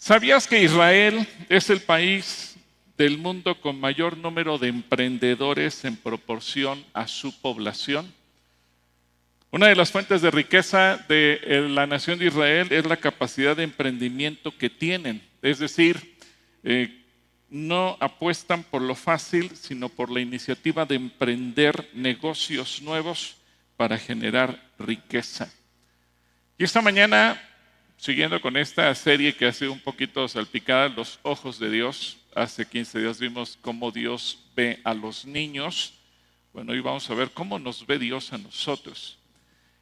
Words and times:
¿Sabías 0.00 0.46
que 0.46 0.62
Israel 0.62 1.26
es 1.48 1.70
el 1.70 1.80
país 1.80 2.54
del 2.96 3.18
mundo 3.18 3.60
con 3.60 3.80
mayor 3.80 4.16
número 4.16 4.56
de 4.56 4.68
emprendedores 4.68 5.84
en 5.84 5.96
proporción 5.96 6.84
a 6.92 7.08
su 7.08 7.36
población? 7.40 8.14
Una 9.50 9.66
de 9.66 9.74
las 9.74 9.90
fuentes 9.90 10.22
de 10.22 10.30
riqueza 10.30 11.04
de 11.08 11.40
eh, 11.42 11.68
la 11.68 11.88
nación 11.88 12.20
de 12.20 12.26
Israel 12.26 12.68
es 12.70 12.86
la 12.86 12.96
capacidad 12.96 13.56
de 13.56 13.64
emprendimiento 13.64 14.56
que 14.56 14.70
tienen. 14.70 15.20
Es 15.42 15.58
decir, 15.58 16.16
eh, 16.62 17.04
no 17.50 17.96
apuestan 17.98 18.62
por 18.62 18.82
lo 18.82 18.94
fácil, 18.94 19.50
sino 19.56 19.88
por 19.88 20.12
la 20.12 20.20
iniciativa 20.20 20.86
de 20.86 20.94
emprender 20.94 21.90
negocios 21.92 22.80
nuevos 22.82 23.36
para 23.76 23.98
generar 23.98 24.62
riqueza. 24.78 25.52
Y 26.56 26.62
esta 26.62 26.80
mañana 26.80 27.42
siguiendo 27.98 28.40
con 28.40 28.56
esta 28.56 28.94
serie 28.94 29.34
que 29.34 29.46
ha 29.46 29.52
sido 29.52 29.72
un 29.72 29.80
poquito 29.80 30.26
salpicada, 30.28 30.88
Los 30.88 31.18
Ojos 31.22 31.58
de 31.58 31.70
Dios, 31.70 32.16
hace 32.34 32.66
15 32.66 33.00
días 33.00 33.20
vimos 33.20 33.58
cómo 33.60 33.90
Dios 33.90 34.46
ve 34.56 34.80
a 34.84 34.94
los 34.94 35.26
niños. 35.26 35.94
Bueno, 36.52 36.72
hoy 36.72 36.80
vamos 36.80 37.10
a 37.10 37.14
ver 37.14 37.30
cómo 37.32 37.58
nos 37.58 37.86
ve 37.86 37.98
Dios 37.98 38.32
a 38.32 38.38
nosotros. 38.38 39.18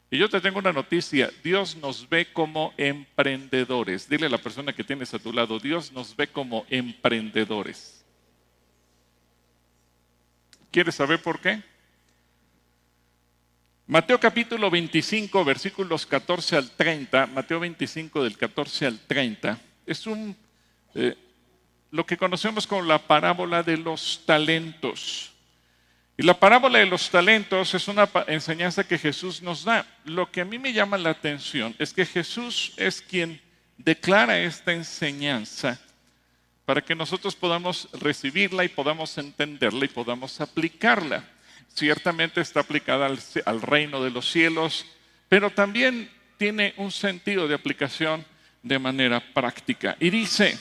Y 0.09 0.17
yo 0.17 0.29
te 0.29 0.41
tengo 0.41 0.59
una 0.59 0.73
noticia, 0.73 1.31
Dios 1.43 1.75
nos 1.75 2.07
ve 2.09 2.31
como 2.31 2.73
emprendedores. 2.77 4.09
Dile 4.09 4.25
a 4.25 4.29
la 4.29 4.37
persona 4.37 4.73
que 4.73 4.83
tienes 4.83 5.13
a 5.13 5.19
tu 5.19 5.31
lado, 5.31 5.59
Dios 5.59 5.91
nos 5.91 6.15
ve 6.15 6.27
como 6.27 6.65
emprendedores. 6.69 8.03
¿Quieres 10.71 10.95
saber 10.95 11.21
por 11.21 11.39
qué? 11.39 11.61
Mateo 13.89 14.19
capítulo 14.19 14.69
25, 14.69 15.45
versículos 15.45 16.05
14 16.05 16.57
al 16.57 16.71
30, 16.71 17.27
Mateo 17.27 17.61
25 17.61 18.21
del 18.21 18.37
14 18.37 18.85
al 18.85 18.99
30, 18.99 19.57
es 19.85 20.05
un, 20.05 20.35
eh, 20.93 21.15
lo 21.91 22.05
que 22.05 22.17
conocemos 22.17 22.67
como 22.67 22.81
la 22.81 22.99
parábola 22.99 23.63
de 23.63 23.77
los 23.77 24.23
talentos. 24.25 25.31
Y 26.17 26.23
la 26.23 26.37
parábola 26.37 26.79
de 26.79 26.85
los 26.85 27.09
talentos 27.09 27.73
es 27.73 27.87
una 27.87 28.09
enseñanza 28.27 28.85
que 28.85 28.97
Jesús 28.97 29.41
nos 29.41 29.63
da. 29.63 29.87
Lo 30.03 30.29
que 30.29 30.41
a 30.41 30.45
mí 30.45 30.59
me 30.59 30.73
llama 30.73 30.97
la 30.97 31.11
atención 31.11 31.73
es 31.79 31.93
que 31.93 32.05
Jesús 32.05 32.73
es 32.75 33.01
quien 33.01 33.39
declara 33.77 34.37
esta 34.37 34.73
enseñanza 34.73 35.79
para 36.65 36.81
que 36.81 36.93
nosotros 36.93 37.37
podamos 37.37 37.87
recibirla 37.93 38.65
y 38.65 38.67
podamos 38.67 39.17
entenderla 39.17 39.85
y 39.85 39.87
podamos 39.87 40.41
aplicarla 40.41 41.23
ciertamente 41.77 42.41
está 42.41 42.61
aplicada 42.61 43.05
al, 43.05 43.61
reino 43.61 44.03
de 44.03 44.09
los 44.09 44.31
cielos, 44.31 44.85
pero 45.29 45.51
también 45.51 46.09
tiene 46.37 46.73
un 46.77 46.91
sentido 46.91 47.47
de 47.47 47.53
aplicación 47.53 48.25
de 48.63 48.79
manera 48.79 49.19
práctica. 49.33 49.95
Y 49.99 50.09
dice, 50.09 50.57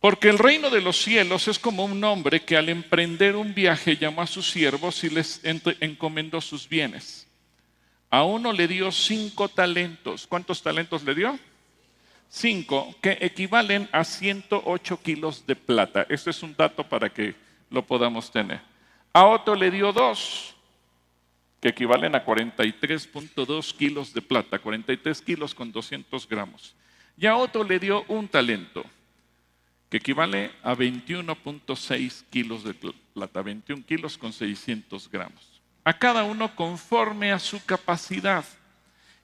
porque 0.00 0.30
el 0.30 0.38
reino 0.38 0.70
de 0.70 0.80
los 0.80 0.96
cielos 0.96 1.46
es 1.46 1.58
como 1.58 1.84
un 1.84 2.02
hombre 2.04 2.40
que 2.40 2.56
al 2.56 2.70
emprender 2.70 3.36
un 3.36 3.52
viaje 3.52 3.98
llamó 3.98 4.22
a 4.22 4.26
sus 4.26 4.50
siervos 4.50 5.04
y 5.04 5.10
les 5.10 5.42
encomendó 5.44 6.40
sus 6.40 6.66
bienes. 6.66 7.26
A 8.08 8.24
uno 8.24 8.54
le 8.54 8.66
dio 8.66 8.90
cinco 8.90 9.50
talentos. 9.50 10.26
¿Cuántos 10.26 10.62
talentos 10.62 11.04
le 11.04 11.14
dio? 11.14 11.38
Cinco, 12.30 12.94
que 13.02 13.18
equivalen 13.20 13.90
a 13.92 14.04
108 14.04 15.02
kilos 15.02 15.46
de 15.46 15.54
plata. 15.54 16.06
Este 16.08 16.30
es 16.30 16.42
un 16.42 16.54
dato 16.56 16.88
para 16.88 17.10
que 17.10 17.34
lo 17.68 17.84
podamos 17.84 18.30
tener. 18.32 18.77
A 19.12 19.24
otro 19.24 19.54
le 19.54 19.70
dio 19.70 19.92
dos, 19.92 20.54
que 21.60 21.68
equivalen 21.68 22.14
a 22.14 22.24
43.2 22.24 23.76
kilos 23.76 24.12
de 24.12 24.22
plata, 24.22 24.58
43 24.58 25.20
kilos 25.22 25.54
con 25.54 25.72
200 25.72 26.28
gramos. 26.28 26.74
Y 27.16 27.26
a 27.26 27.36
otro 27.36 27.64
le 27.64 27.78
dio 27.78 28.04
un 28.08 28.28
talento, 28.28 28.84
que 29.90 29.96
equivale 29.96 30.52
a 30.62 30.74
21.6 30.74 32.24
kilos 32.30 32.62
de 32.62 32.74
plata, 33.14 33.42
21 33.42 33.82
kilos 33.84 34.18
con 34.18 34.32
600 34.32 35.10
gramos. 35.10 35.60
A 35.82 35.92
cada 35.98 36.22
uno 36.24 36.54
conforme 36.54 37.32
a 37.32 37.38
su 37.38 37.64
capacidad. 37.64 38.44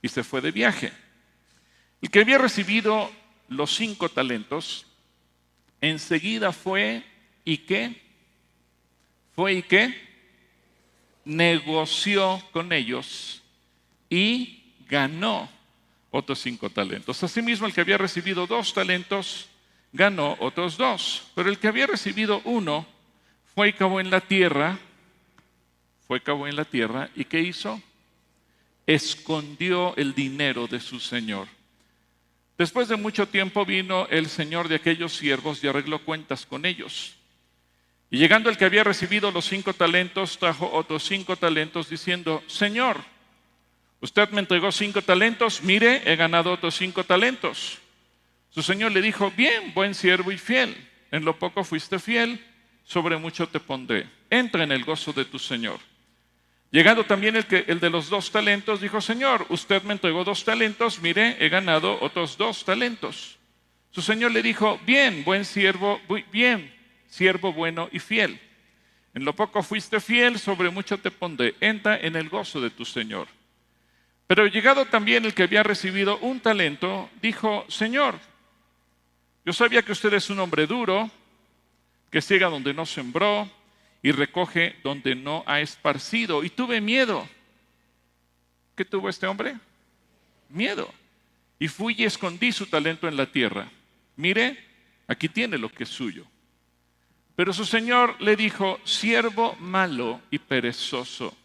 Y 0.00 0.08
se 0.08 0.24
fue 0.24 0.40
de 0.40 0.50
viaje. 0.50 0.92
El 2.00 2.10
que 2.10 2.20
había 2.20 2.38
recibido 2.38 3.10
los 3.48 3.74
cinco 3.74 4.08
talentos, 4.08 4.86
enseguida 5.80 6.52
fue 6.52 7.04
y 7.44 7.58
qué? 7.58 8.03
Fue 9.34 9.54
y 9.54 9.62
qué? 9.62 9.94
Negoció 11.24 12.42
con 12.52 12.72
ellos 12.72 13.42
y 14.08 14.72
ganó 14.88 15.48
otros 16.10 16.40
cinco 16.40 16.70
talentos. 16.70 17.22
Asimismo, 17.22 17.66
el 17.66 17.72
que 17.72 17.80
había 17.80 17.98
recibido 17.98 18.46
dos 18.46 18.72
talentos 18.72 19.48
ganó 19.92 20.36
otros 20.40 20.76
dos, 20.76 21.24
pero 21.34 21.48
el 21.48 21.58
que 21.58 21.68
había 21.68 21.86
recibido 21.86 22.40
uno 22.44 22.86
fue 23.54 23.68
y 23.68 23.72
cavó 23.72 24.00
en 24.00 24.10
la 24.10 24.20
tierra, 24.20 24.78
fue 26.06 26.18
y 26.18 26.20
cavó 26.20 26.46
en 26.46 26.56
la 26.56 26.64
tierra 26.64 27.10
y 27.14 27.24
¿qué 27.24 27.40
hizo? 27.40 27.80
Escondió 28.86 29.96
el 29.96 30.14
dinero 30.14 30.66
de 30.66 30.80
su 30.80 31.00
señor. 31.00 31.48
Después 32.58 32.88
de 32.88 32.96
mucho 32.96 33.26
tiempo 33.26 33.64
vino 33.64 34.06
el 34.08 34.28
señor 34.28 34.68
de 34.68 34.76
aquellos 34.76 35.16
siervos 35.16 35.62
y 35.64 35.68
arregló 35.68 36.04
cuentas 36.04 36.46
con 36.46 36.66
ellos. 36.66 37.16
Y 38.14 38.16
llegando 38.16 38.48
el 38.48 38.56
que 38.56 38.64
había 38.64 38.84
recibido 38.84 39.32
los 39.32 39.44
cinco 39.44 39.74
talentos, 39.74 40.38
trajo 40.38 40.70
otros 40.72 41.02
cinco 41.02 41.34
talentos 41.34 41.90
diciendo, 41.90 42.44
Señor, 42.46 42.98
usted 44.00 44.28
me 44.28 44.38
entregó 44.38 44.70
cinco 44.70 45.02
talentos, 45.02 45.64
mire, 45.64 46.00
he 46.04 46.14
ganado 46.14 46.52
otros 46.52 46.76
cinco 46.76 47.02
talentos. 47.02 47.78
Su 48.50 48.62
Señor 48.62 48.92
le 48.92 49.02
dijo, 49.02 49.32
bien, 49.36 49.74
buen 49.74 49.96
siervo 49.96 50.30
y 50.30 50.38
fiel, 50.38 50.76
en 51.10 51.24
lo 51.24 51.36
poco 51.40 51.64
fuiste 51.64 51.98
fiel, 51.98 52.40
sobre 52.84 53.16
mucho 53.16 53.48
te 53.48 53.58
pondré. 53.58 54.06
Entra 54.30 54.62
en 54.62 54.70
el 54.70 54.84
gozo 54.84 55.12
de 55.12 55.24
tu 55.24 55.40
Señor. 55.40 55.80
Llegando 56.70 57.02
también 57.02 57.34
el, 57.34 57.46
que, 57.46 57.64
el 57.66 57.80
de 57.80 57.90
los 57.90 58.08
dos 58.10 58.30
talentos, 58.30 58.80
dijo, 58.80 59.00
Señor, 59.00 59.44
usted 59.48 59.82
me 59.82 59.94
entregó 59.94 60.22
dos 60.22 60.44
talentos, 60.44 61.00
mire, 61.00 61.36
he 61.44 61.48
ganado 61.48 61.98
otros 62.00 62.36
dos 62.38 62.64
talentos. 62.64 63.40
Su 63.90 64.02
Señor 64.02 64.30
le 64.30 64.40
dijo, 64.40 64.78
bien, 64.86 65.24
buen 65.24 65.44
siervo, 65.44 66.00
bien, 66.30 66.72
siervo 67.14 67.52
bueno 67.52 67.88
y 67.92 68.00
fiel. 68.00 68.40
En 69.14 69.24
lo 69.24 69.36
poco 69.36 69.62
fuiste 69.62 70.00
fiel, 70.00 70.40
sobre 70.40 70.70
mucho 70.70 70.98
te 70.98 71.12
pondré. 71.12 71.54
Entra 71.60 71.96
en 71.96 72.16
el 72.16 72.28
gozo 72.28 72.60
de 72.60 72.70
tu 72.70 72.84
Señor. 72.84 73.28
Pero 74.26 74.48
llegado 74.48 74.86
también 74.86 75.24
el 75.24 75.32
que 75.32 75.44
había 75.44 75.62
recibido 75.62 76.18
un 76.18 76.40
talento, 76.40 77.08
dijo, 77.22 77.64
Señor, 77.68 78.18
yo 79.44 79.52
sabía 79.52 79.82
que 79.82 79.92
usted 79.92 80.12
es 80.14 80.28
un 80.28 80.40
hombre 80.40 80.66
duro, 80.66 81.08
que 82.10 82.20
ciega 82.20 82.48
donde 82.48 82.74
no 82.74 82.84
sembró 82.84 83.48
y 84.02 84.10
recoge 84.10 84.76
donde 84.82 85.14
no 85.14 85.44
ha 85.46 85.60
esparcido. 85.60 86.42
Y 86.42 86.50
tuve 86.50 86.80
miedo. 86.80 87.28
¿Qué 88.74 88.84
tuvo 88.84 89.08
este 89.08 89.28
hombre? 89.28 89.54
Miedo. 90.48 90.92
Y 91.60 91.68
fui 91.68 91.94
y 91.96 92.04
escondí 92.04 92.50
su 92.50 92.66
talento 92.66 93.06
en 93.06 93.16
la 93.16 93.30
tierra. 93.30 93.68
Mire, 94.16 94.58
aquí 95.06 95.28
tiene 95.28 95.58
lo 95.58 95.68
que 95.68 95.84
es 95.84 95.90
suyo. 95.90 96.26
Pero 97.36 97.52
su 97.52 97.64
señor 97.64 98.20
le 98.20 98.36
dijo, 98.36 98.78
siervo 98.84 99.56
malo 99.58 100.20
y 100.30 100.38
perezoso, 100.38 101.36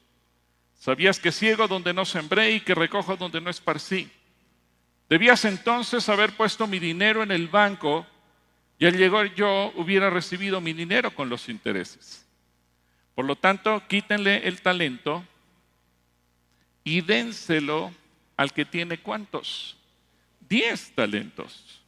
¿sabías 0.77 1.19
que 1.19 1.31
ciego 1.31 1.67
donde 1.67 1.94
no 1.94 2.05
sembré 2.05 2.51
y 2.51 2.61
que 2.61 2.75
recojo 2.75 3.17
donde 3.17 3.41
no 3.41 3.50
esparcí? 3.50 4.09
Debías 5.09 5.44
entonces 5.45 6.07
haber 6.07 6.33
puesto 6.33 6.67
mi 6.67 6.77
dinero 6.77 7.23
en 7.23 7.31
el 7.31 7.47
banco 7.47 8.05
y 8.77 8.85
al 8.85 8.95
llegar 8.95 9.33
yo 9.33 9.73
hubiera 9.75 10.11
recibido 10.11 10.61
mi 10.61 10.73
dinero 10.73 11.13
con 11.13 11.29
los 11.29 11.50
intereses. 11.50 12.25
Por 13.16 13.25
lo 13.25 13.35
tanto, 13.35 13.81
quítenle 13.88 14.47
el 14.47 14.61
talento 14.61 15.25
y 16.83 17.01
dénselo 17.01 17.91
al 18.38 18.53
que 18.53 18.63
tiene 18.63 19.00
cuántos? 19.00 19.75
Diez 20.47 20.91
talentos. 20.95 21.81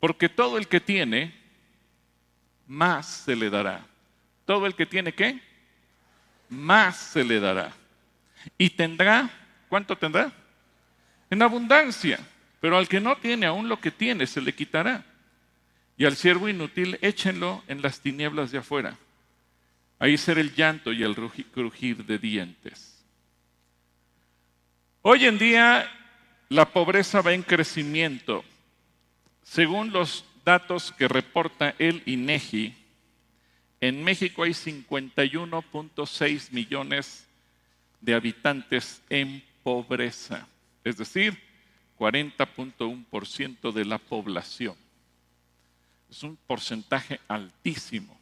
Porque 0.00 0.28
todo 0.28 0.58
el 0.58 0.68
que 0.68 0.80
tiene, 0.80 1.43
más 2.66 3.06
se 3.06 3.36
le 3.36 3.50
dará. 3.50 3.84
Todo 4.44 4.66
el 4.66 4.74
que 4.74 4.86
tiene 4.86 5.12
qué, 5.12 5.40
más 6.48 6.96
se 6.96 7.24
le 7.24 7.40
dará. 7.40 7.72
Y 8.58 8.70
tendrá, 8.70 9.30
¿cuánto 9.68 9.96
tendrá? 9.96 10.32
En 11.30 11.42
abundancia. 11.42 12.20
Pero 12.60 12.78
al 12.78 12.88
que 12.88 13.00
no 13.00 13.16
tiene 13.16 13.46
aún 13.46 13.68
lo 13.68 13.78
que 13.78 13.90
tiene, 13.90 14.26
se 14.26 14.40
le 14.40 14.54
quitará. 14.54 15.04
Y 15.96 16.06
al 16.06 16.16
siervo 16.16 16.48
inútil, 16.48 16.98
échenlo 17.02 17.62
en 17.68 17.82
las 17.82 18.00
tinieblas 18.00 18.50
de 18.50 18.58
afuera. 18.58 18.96
Ahí 19.98 20.16
será 20.16 20.40
el 20.40 20.54
llanto 20.54 20.92
y 20.92 21.02
el 21.02 21.14
crujir 21.14 22.04
de 22.04 22.18
dientes. 22.18 23.04
Hoy 25.02 25.26
en 25.26 25.38
día 25.38 25.86
la 26.48 26.64
pobreza 26.70 27.20
va 27.20 27.32
en 27.32 27.42
crecimiento. 27.42 28.44
Según 29.42 29.92
los 29.92 30.24
datos 30.44 30.92
que 30.92 31.08
reporta 31.08 31.74
el 31.78 32.02
INEGI, 32.06 32.74
en 33.80 34.02
México 34.02 34.44
hay 34.44 34.52
51.6 34.52 36.52
millones 36.52 37.26
de 38.00 38.14
habitantes 38.14 39.02
en 39.10 39.44
pobreza, 39.62 40.48
es 40.84 40.96
decir, 40.96 41.38
40.1% 41.98 43.72
de 43.72 43.84
la 43.84 43.98
población. 43.98 44.74
Es 46.10 46.22
un 46.22 46.36
porcentaje 46.36 47.20
altísimo. 47.28 48.18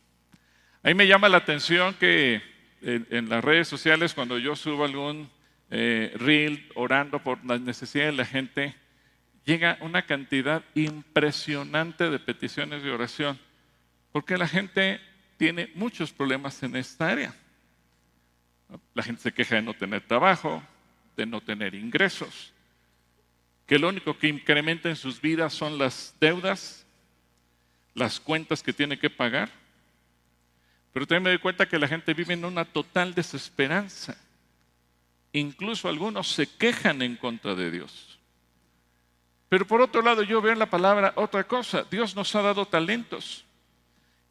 Ahí 0.82 0.94
me 0.94 1.06
llama 1.06 1.28
la 1.28 1.38
atención 1.38 1.94
que 1.94 2.42
en, 2.80 3.28
las 3.28 3.44
redes 3.44 3.68
sociales, 3.68 4.14
cuando 4.14 4.38
yo 4.38 4.56
subo 4.56 4.84
algún 4.84 5.30
eh, 5.70 6.12
reel 6.16 6.68
orando 6.74 7.22
por 7.22 7.44
las 7.44 7.60
necesidades 7.60 8.12
de 8.12 8.16
la 8.16 8.26
gente, 8.26 8.74
llega 9.44 9.78
una 9.80 10.06
cantidad 10.06 10.62
impresionante 10.74 12.10
de 12.10 12.18
peticiones 12.18 12.82
de 12.82 12.90
oración, 12.90 13.38
porque 14.12 14.36
la 14.36 14.48
gente 14.48 15.00
tiene 15.36 15.70
muchos 15.74 16.12
problemas 16.12 16.62
en 16.62 16.76
esta 16.76 17.08
área. 17.08 17.34
La 18.94 19.02
gente 19.02 19.22
se 19.22 19.32
queja 19.32 19.56
de 19.56 19.62
no 19.62 19.74
tener 19.74 20.02
trabajo, 20.02 20.62
de 21.16 21.26
no 21.26 21.40
tener 21.40 21.74
ingresos, 21.74 22.52
que 23.66 23.78
lo 23.78 23.88
único 23.88 24.16
que 24.18 24.28
incrementa 24.28 24.88
en 24.88 24.96
sus 24.96 25.20
vidas 25.20 25.52
son 25.52 25.78
las 25.78 26.14
deudas, 26.20 26.86
las 27.94 28.20
cuentas 28.20 28.62
que 28.62 28.72
tiene 28.72 28.98
que 28.98 29.10
pagar. 29.10 29.50
Pero 30.92 31.06
también 31.06 31.22
me 31.22 31.30
doy 31.30 31.38
cuenta 31.38 31.68
que 31.68 31.78
la 31.78 31.88
gente 31.88 32.14
vive 32.14 32.34
en 32.34 32.44
una 32.44 32.64
total 32.64 33.14
desesperanza. 33.14 34.16
Incluso 35.32 35.88
algunos 35.88 36.28
se 36.28 36.46
quejan 36.46 37.00
en 37.00 37.16
contra 37.16 37.54
de 37.54 37.70
Dios. 37.70 38.11
Pero 39.52 39.66
por 39.66 39.82
otro 39.82 40.00
lado, 40.00 40.22
yo 40.22 40.40
veo 40.40 40.54
en 40.54 40.58
la 40.58 40.70
palabra 40.70 41.12
otra 41.14 41.44
cosa. 41.44 41.84
Dios 41.90 42.16
nos 42.16 42.34
ha 42.34 42.40
dado 42.40 42.64
talentos. 42.64 43.44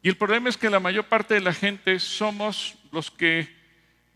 Y 0.02 0.08
el 0.08 0.16
problema 0.16 0.48
es 0.48 0.56
que 0.56 0.68
la 0.68 0.80
mayor 0.80 1.04
parte 1.04 1.34
de 1.34 1.40
la 1.40 1.52
gente 1.52 2.00
somos 2.00 2.74
los 2.90 3.08
que 3.08 3.48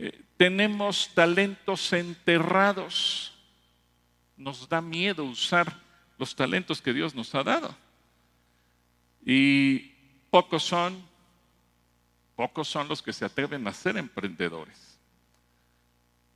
eh, 0.00 0.20
tenemos 0.36 1.14
talentos 1.14 1.92
enterrados. 1.92 3.38
Nos 4.36 4.68
da 4.68 4.80
miedo 4.80 5.22
usar 5.22 5.80
los 6.18 6.34
talentos 6.34 6.82
que 6.82 6.92
Dios 6.92 7.14
nos 7.14 7.32
ha 7.36 7.44
dado. 7.44 7.72
Y 9.24 9.92
pocos 10.28 10.64
son, 10.64 11.00
pocos 12.34 12.66
son 12.66 12.88
los 12.88 13.00
que 13.00 13.12
se 13.12 13.24
atreven 13.24 13.64
a 13.68 13.72
ser 13.72 13.96
emprendedores. 13.96 14.98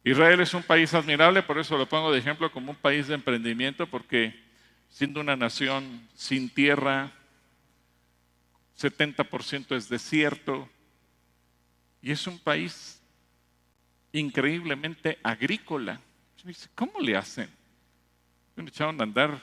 Israel 0.05 0.38
es 0.38 0.55
un 0.55 0.62
país 0.62 0.94
admirable, 0.94 1.43
por 1.43 1.58
eso 1.58 1.76
lo 1.76 1.88
pongo 1.88 2.12
de 2.12 2.20
ejemplo 2.20 2.52
como 2.52 2.70
un 2.70 2.78
país 2.78 3.08
de 3.08 3.14
emprendimiento, 3.14 3.88
porque 3.88 4.49
siendo 4.90 5.20
una 5.20 5.37
nación 5.37 6.08
sin 6.14 6.50
tierra, 6.50 7.12
70% 8.78 9.76
es 9.76 9.88
desierto, 9.88 10.69
y 12.02 12.12
es 12.12 12.26
un 12.26 12.38
país 12.38 13.00
increíblemente 14.12 15.19
agrícola. 15.22 16.00
¿Cómo 16.75 17.00
le 17.00 17.16
hacen? 17.16 17.48
Echaron 18.56 19.00
a 19.00 19.04
andar 19.04 19.40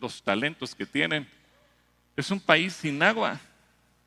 los 0.00 0.22
talentos 0.22 0.74
que 0.74 0.86
tienen. 0.86 1.28
Es 2.16 2.30
un 2.30 2.40
país 2.40 2.74
sin 2.74 3.02
agua. 3.02 3.40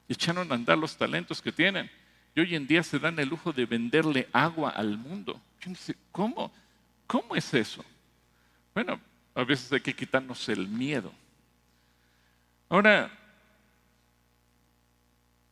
Echaron 0.07 0.51
a 0.51 0.55
andar 0.55 0.77
los 0.77 0.95
talentos 0.97 1.41
que 1.41 1.51
tienen. 1.51 1.89
Y 2.35 2.41
hoy 2.41 2.55
en 2.55 2.67
día 2.67 2.83
se 2.83 2.99
dan 2.99 3.17
el 3.19 3.29
lujo 3.29 3.53
de 3.53 3.65
venderle 3.65 4.27
agua 4.33 4.71
al 4.71 4.97
mundo. 4.97 5.41
¿Cómo? 6.11 6.51
¿Cómo 7.07 7.35
es 7.35 7.53
eso? 7.53 7.83
Bueno, 8.73 8.99
a 9.35 9.43
veces 9.43 9.71
hay 9.71 9.81
que 9.81 9.95
quitarnos 9.95 10.47
el 10.49 10.67
miedo. 10.67 11.11
Ahora, 12.69 13.11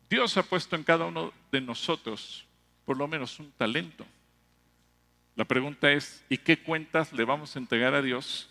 Dios 0.09 0.37
ha 0.37 0.43
puesto 0.43 0.75
en 0.75 0.83
cada 0.83 1.05
uno 1.05 1.33
de 1.51 1.61
nosotros 1.61 2.45
por 2.85 2.97
lo 2.97 3.07
menos 3.07 3.39
un 3.39 3.51
talento. 3.51 4.05
La 5.35 5.45
pregunta 5.45 5.91
es, 5.91 6.23
¿y 6.29 6.37
qué 6.37 6.59
cuentas 6.59 7.11
le 7.11 7.25
vamos 7.25 7.55
a 7.55 7.59
entregar 7.59 7.93
a 7.93 8.01
Dios 8.01 8.49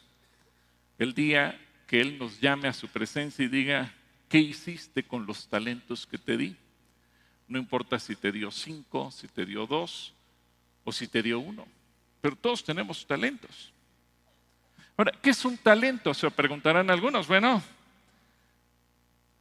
el 0.99 1.15
día 1.15 1.59
que 1.87 2.01
Él 2.01 2.19
nos 2.19 2.41
llame 2.41 2.69
a 2.69 2.73
su 2.73 2.89
presencia 2.89 3.45
y 3.45 3.49
diga, 3.49 3.93
¿qué 4.29 4.39
hiciste 4.39 5.03
con 5.03 5.27
los 5.27 5.49
talentos 5.49 6.07
que 6.07 6.19
te 6.19 6.37
di? 6.37 6.57
No 7.49 7.59
importa 7.59 7.99
si 7.99 8.17
te 8.17 8.33
dio 8.33 8.51
cinco, 8.51 9.11
si 9.11 9.29
te 9.29 9.47
dio 9.47 9.67
dos 9.67 10.15
o 10.85 10.93
si 10.93 11.07
te 11.07 11.23
dio 11.23 11.39
uno, 11.39 11.67
pero 12.21 12.35
todos 12.37 12.65
tenemos 12.65 13.07
talentos. 13.07 13.72
¿Qué 15.21 15.31
es 15.31 15.45
un 15.45 15.57
talento? 15.57 16.15
Se 16.15 16.31
preguntarán 16.31 16.91
algunos. 16.91 17.27
Bueno, 17.27 17.63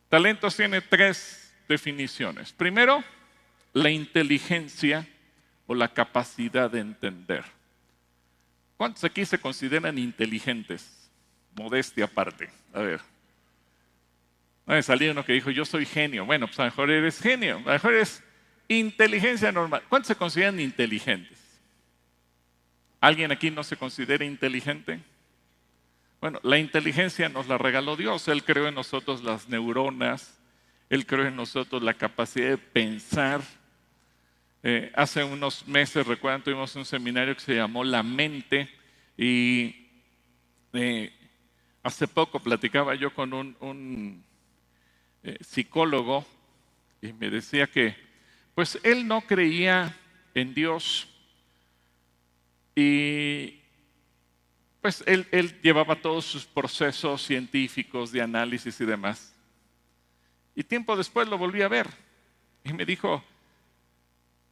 talentos 0.09 0.55
tiene 0.55 0.81
tres 0.81 1.53
definiciones. 1.67 2.51
Primero, 2.51 3.03
la 3.73 3.89
inteligencia 3.89 5.07
o 5.67 5.75
la 5.75 5.87
capacidad 5.87 6.69
de 6.69 6.79
entender. 6.79 7.43
¿Cuántos 8.77 9.03
aquí 9.03 9.25
se 9.25 9.39
consideran 9.39 9.97
inteligentes? 9.97 11.09
Modestia 11.55 12.05
aparte. 12.05 12.49
A 12.73 12.79
ver. 12.79 13.01
Me 14.65 14.81
salió 14.81 15.11
uno 15.11 15.25
que 15.25 15.33
dijo, 15.33 15.51
yo 15.51 15.65
soy 15.65 15.85
genio. 15.85 16.25
Bueno, 16.25 16.47
pues 16.47 16.59
a 16.59 16.63
lo 16.63 16.69
mejor 16.69 16.91
eres 16.91 17.19
genio, 17.19 17.57
a 17.57 17.59
lo 17.59 17.71
mejor 17.71 17.93
eres 17.93 18.23
inteligencia 18.67 19.51
normal. 19.51 19.83
¿Cuántos 19.89 20.07
se 20.07 20.15
consideran 20.15 20.59
inteligentes? 20.59 21.37
¿Alguien 22.99 23.31
aquí 23.31 23.51
no 23.51 23.63
se 23.63 23.77
considera 23.77 24.23
inteligente? 24.23 24.99
Bueno, 26.21 26.39
la 26.43 26.59
inteligencia 26.59 27.29
nos 27.29 27.47
la 27.47 27.57
regaló 27.57 27.95
Dios. 27.97 28.27
Él 28.27 28.43
creó 28.43 28.67
en 28.67 28.75
nosotros 28.75 29.23
las 29.23 29.49
neuronas, 29.49 30.39
Él 30.87 31.07
creó 31.07 31.25
en 31.25 31.35
nosotros 31.35 31.81
la 31.81 31.95
capacidad 31.95 32.49
de 32.49 32.57
pensar, 32.59 33.41
eh, 34.61 34.91
hace 34.93 35.23
unos 35.23 35.67
meses, 35.67 36.05
recuerdan, 36.05 36.43
tuvimos 36.43 36.75
un 36.75 36.85
seminario 36.85 37.33
que 37.33 37.41
se 37.41 37.55
llamó 37.55 37.83
La 37.83 38.03
Mente 38.03 38.69
y 39.17 39.87
eh, 40.73 41.11
hace 41.81 42.07
poco 42.07 42.39
platicaba 42.39 42.93
yo 42.93 43.11
con 43.11 43.33
un, 43.33 44.23
eh, 45.23 45.37
psicólogo 45.41 46.23
y 47.01 47.13
me 47.13 47.31
decía 47.31 47.65
que 47.65 47.95
pues 48.53 48.79
él 48.83 49.07
no 49.07 49.21
creía 49.21 49.97
en 50.35 50.53
Dios 50.53 51.07
y 52.75 53.60
pues 54.81 55.03
él, 55.05 55.27
llevaba 55.61 55.95
todos 55.95 56.25
sus 56.25 56.45
procesos 56.45 57.21
científicos 57.23 58.11
de 58.11 58.21
análisis 58.21 58.81
y 58.81 58.85
demás. 58.85 59.33
Y 60.55 60.63
tiempo 60.63 60.97
después 60.97 61.27
lo 61.27 61.37
volví 61.37 61.61
a 61.61 61.67
ver 61.67 61.87
y 62.63 62.73
me 62.73 62.83
dijo, 62.83 63.23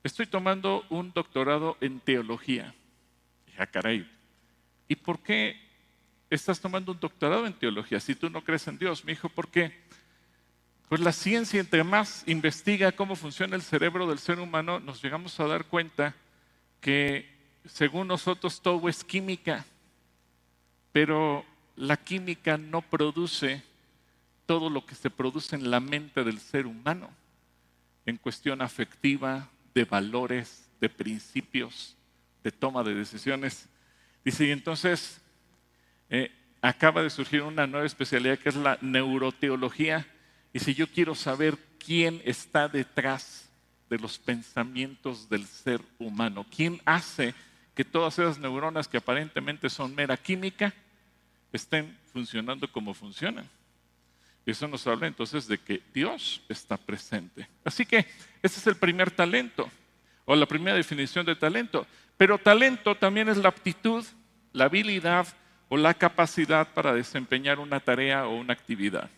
estoy 0.03 0.27
tomando 0.27 0.85
un 0.89 1.11
doctorado 1.11 1.77
en 1.81 1.99
teología. 1.99 2.75
Ya, 3.47 3.63
ah, 3.63 3.67
caray, 3.67 4.09
¿y 4.87 4.95
por 4.95 5.19
qué 5.19 5.59
estás 6.29 6.61
tomando 6.61 6.91
un 6.91 6.99
doctorado 6.99 7.47
en 7.47 7.53
teología 7.53 7.99
si 7.99 8.13
tú 8.13 8.29
no 8.29 8.43
crees 8.43 8.67
en 8.67 8.77
Dios? 8.77 9.03
Me 9.03 9.13
dijo, 9.13 9.29
¿por 9.29 9.49
qué? 9.49 9.75
Pues 10.87 11.01
la 11.01 11.11
ciencia, 11.11 11.59
entre 11.59 11.83
más 11.83 12.23
investiga 12.27 12.91
cómo 12.91 13.15
funciona 13.15 13.55
el 13.55 13.63
cerebro 13.63 14.07
del 14.07 14.19
ser 14.19 14.39
humano, 14.39 14.79
nos 14.79 15.01
llegamos 15.01 15.39
a 15.39 15.47
dar 15.47 15.65
cuenta 15.65 16.15
que 16.81 17.29
según 17.65 18.07
nosotros 18.07 18.61
todo 18.61 18.87
es 18.89 19.03
química, 19.03 19.65
pero 20.91 21.45
la 21.75 21.97
química 21.97 22.57
no 22.57 22.81
produce 22.81 23.63
todo 24.45 24.69
lo 24.69 24.85
que 24.85 24.95
se 24.95 25.09
produce 25.09 25.55
en 25.55 25.69
la 25.69 25.79
mente 25.79 26.23
del 26.23 26.39
ser 26.39 26.65
humano, 26.65 27.09
en 28.05 28.17
cuestión 28.17 28.61
afectiva, 28.61 29.49
de 29.73 29.85
valores, 29.85 30.69
de 30.81 30.89
principios, 30.89 31.95
de 32.43 32.51
toma 32.51 32.83
de 32.83 32.95
decisiones. 32.95 33.67
Dice, 34.25 34.45
y 34.45 34.51
entonces 34.51 35.21
eh, 36.09 36.31
acaba 36.61 37.03
de 37.03 37.09
surgir 37.09 37.43
una 37.43 37.67
nueva 37.67 37.85
especialidad 37.85 38.39
que 38.39 38.49
es 38.49 38.55
la 38.55 38.77
neuroteología. 38.81 40.07
Y 40.51 40.59
si 40.59 40.73
yo 40.73 40.87
quiero 40.87 41.15
saber 41.15 41.57
quién 41.77 42.21
está 42.25 42.67
detrás 42.67 43.49
de 43.89 43.99
los 43.99 44.17
pensamientos 44.17 45.29
del 45.29 45.45
ser 45.45 45.81
humano, 45.97 46.45
quién 46.55 46.81
hace 46.85 47.33
que 47.79 47.85
todas 47.85 48.19
esas 48.19 48.37
neuronas 48.37 48.89
que 48.89 48.97
aparentemente 48.97 49.69
son 49.69 49.95
mera 49.95 50.17
química 50.17 50.73
estén 51.53 51.97
funcionando 52.11 52.69
como 52.69 52.93
funcionan. 52.93 53.49
Eso 54.45 54.67
nos 54.67 54.85
habla 54.85 55.07
entonces 55.07 55.47
de 55.47 55.57
que 55.57 55.81
Dios 55.93 56.41
está 56.49 56.75
presente. 56.75 57.47
Así 57.63 57.85
que 57.85 57.99
ese 58.43 58.59
es 58.59 58.67
el 58.67 58.75
primer 58.75 59.11
talento, 59.11 59.71
o 60.25 60.35
la 60.35 60.45
primera 60.45 60.75
definición 60.75 61.25
de 61.25 61.37
talento. 61.37 61.87
Pero 62.17 62.37
talento 62.37 62.95
también 62.95 63.29
es 63.29 63.37
la 63.37 63.47
aptitud, 63.47 64.05
la 64.51 64.65
habilidad 64.65 65.25
o 65.69 65.77
la 65.77 65.93
capacidad 65.93 66.67
para 66.73 66.93
desempeñar 66.93 67.59
una 67.59 67.79
tarea 67.79 68.27
o 68.27 68.35
una 68.35 68.51
actividad. 68.51 69.09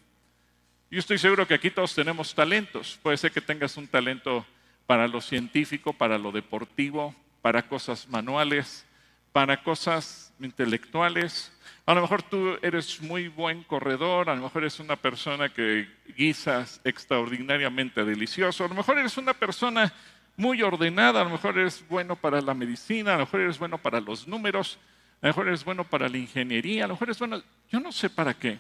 Yo 0.91 1.00
estoy 1.00 1.18
seguro 1.18 1.48
que 1.48 1.56
aquí 1.56 1.72
todos 1.72 1.96
tenemos 1.96 2.36
talentos. 2.36 3.00
Puede 3.01 3.18
ser 3.18 3.32
que 3.32 3.41
tengas 3.41 3.75
un 3.75 3.88
talento 3.88 4.46
para 4.86 5.08
lo 5.08 5.20
científico, 5.20 5.94
para 5.94 6.20
lo 6.20 6.32
deportivo, 6.32 7.15
para 7.42 7.68
cosas 7.68 8.08
manuales, 8.08 8.86
para 9.32 9.64
cosas 9.64 10.34
intelectuales, 10.40 11.52
a 11.86 11.94
lo 11.94 12.02
mejor 12.02 12.22
tú 12.22 12.58
eres 12.62 13.02
muy 13.02 13.28
buen 13.28 13.64
corredor, 13.64 14.30
a 14.30 14.36
lo 14.36 14.44
mejor 14.44 14.64
eres 14.64 14.80
una 14.80 14.96
persona 14.96 15.50
que 15.50 15.90
guisas 16.16 16.80
extraordinariamente 16.84 18.06
delicioso, 18.06 18.66
a 18.66 18.68
lo 18.68 18.76
mejor 18.76 19.00
eres 19.00 19.18
una 19.18 19.34
persona 19.34 19.92
muy 20.38 20.62
ordenada, 20.62 21.22
a 21.22 21.24
lo 21.24 21.32
mejor 21.32 21.58
eres 21.58 21.84
bueno 21.90 22.16
para 22.16 22.40
la 22.42 22.54
medicina, 22.54 23.14
a 23.14 23.18
lo 23.18 23.26
mejor 23.26 23.42
eres 23.42 23.58
bueno 23.58 23.78
para 23.78 24.00
los 24.00 24.28
números, 24.28 24.80
a 25.22 25.28
lo 25.28 25.30
mejor 25.30 25.48
eres 25.48 25.66
bueno 25.66 25.84
para 25.84 26.08
la 26.08 26.18
ingeniería, 26.18 26.86
a 26.86 26.88
lo 26.88 26.94
mejor 26.94 27.10
eres 27.10 27.20
bueno, 27.20 27.42
yo 27.70 27.80
no 27.80 27.92
sé 27.92 28.10
para 28.10 28.34
qué, 28.34 28.60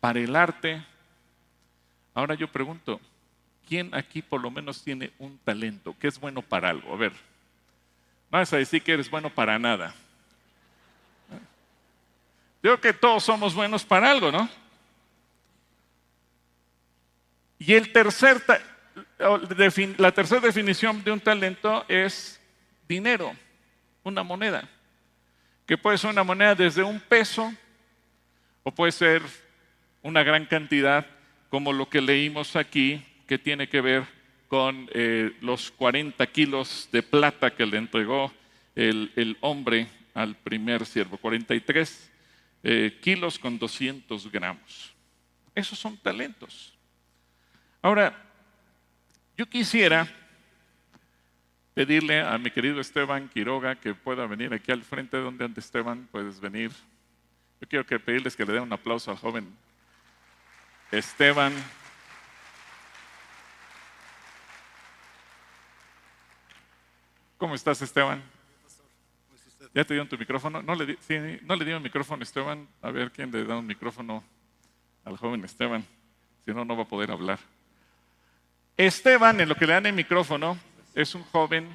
para 0.00 0.20
el 0.20 0.34
arte. 0.34 0.82
Ahora 2.14 2.34
yo 2.34 2.48
pregunto, 2.48 3.00
¿quién 3.68 3.94
aquí 3.94 4.22
por 4.22 4.40
lo 4.40 4.50
menos 4.50 4.82
tiene 4.82 5.12
un 5.18 5.38
talento 5.38 5.94
que 5.98 6.08
es 6.08 6.18
bueno 6.18 6.42
para 6.42 6.70
algo? 6.70 6.92
A 6.92 6.96
ver, 6.96 7.12
vas 8.30 8.52
a 8.52 8.56
decir 8.58 8.82
que 8.82 8.92
eres 8.92 9.10
bueno 9.10 9.30
para 9.30 9.58
nada. 9.58 9.94
Yo 12.62 12.76
creo 12.76 12.80
que 12.80 12.92
todos 12.92 13.24
somos 13.24 13.54
buenos 13.54 13.84
para 13.84 14.10
algo, 14.10 14.32
¿no? 14.32 14.48
Y 17.58 17.74
la 19.96 20.12
tercera 20.12 20.40
definición 20.40 21.02
de 21.04 21.12
un 21.12 21.20
talento 21.20 21.84
es 21.88 22.40
dinero, 22.88 23.34
una 24.02 24.22
moneda, 24.22 24.68
que 25.66 25.76
puede 25.76 25.98
ser 25.98 26.10
una 26.10 26.24
moneda 26.24 26.54
desde 26.54 26.82
un 26.82 27.00
peso 27.00 27.52
o 28.62 28.70
puede 28.72 28.92
ser 28.92 29.22
una 30.02 30.22
gran 30.22 30.46
cantidad, 30.46 31.06
como 31.50 31.72
lo 31.72 31.88
que 31.88 32.00
leímos 32.00 32.56
aquí, 32.56 33.04
que 33.26 33.38
tiene 33.38 33.68
que 33.68 33.80
ver 33.80 34.17
con 34.48 34.88
eh, 34.92 35.36
los 35.40 35.70
40 35.70 36.26
kilos 36.28 36.88
de 36.90 37.02
plata 37.02 37.54
que 37.54 37.66
le 37.66 37.76
entregó 37.76 38.32
el, 38.74 39.36
hombre 39.40 39.88
al 40.14 40.34
primer 40.36 40.86
siervo, 40.86 41.18
43 41.18 42.10
eh, 42.62 42.98
kilos 43.02 43.38
con 43.38 43.58
200 43.58 44.30
gramos. 44.32 44.94
Esos 45.54 45.78
son 45.78 45.96
talentos. 45.96 46.72
Ahora, 47.82 48.16
yo 49.36 49.46
quisiera 49.46 50.08
pedirle 51.74 52.20
a 52.20 52.36
mi 52.38 52.50
querido 52.50 52.80
Esteban 52.80 53.28
Quiroga 53.28 53.76
que 53.76 53.94
pueda 53.94 54.26
venir 54.26 54.52
aquí 54.52 54.72
al 54.72 54.82
frente 54.82 55.16
donde 55.16 55.44
anda 55.44 55.60
Esteban, 55.60 56.08
puedes 56.10 56.40
venir. 56.40 56.72
Yo 57.60 57.68
quiero 57.68 57.86
que 57.86 58.00
pedirles 58.00 58.34
que 58.34 58.44
le 58.44 58.52
den 58.52 58.62
un 58.62 58.72
aplauso 58.72 59.10
al 59.10 59.16
joven 59.16 59.48
Esteban. 60.90 61.52
¿Cómo 67.38 67.54
estás, 67.54 67.80
Esteban? 67.82 68.20
¿Ya 69.72 69.84
te 69.84 69.94
dieron 69.94 70.08
tu 70.08 70.18
micrófono? 70.18 70.60
No 70.60 70.74
le, 70.74 70.86
di, 70.86 70.98
no 71.42 71.54
le 71.54 71.64
dieron 71.64 71.80
micrófono, 71.80 72.24
Esteban. 72.24 72.66
A 72.82 72.90
ver 72.90 73.12
quién 73.12 73.30
le 73.30 73.44
da 73.44 73.56
un 73.56 73.66
micrófono 73.66 74.24
al 75.04 75.16
joven 75.16 75.44
Esteban. 75.44 75.84
Si 76.44 76.52
no, 76.52 76.64
no 76.64 76.76
va 76.76 76.82
a 76.82 76.88
poder 76.88 77.12
hablar. 77.12 77.38
Esteban, 78.76 79.40
en 79.40 79.48
lo 79.48 79.54
que 79.54 79.68
le 79.68 79.74
dan 79.74 79.86
el 79.86 79.92
micrófono, 79.92 80.58
es 80.96 81.14
un 81.14 81.22
joven 81.22 81.68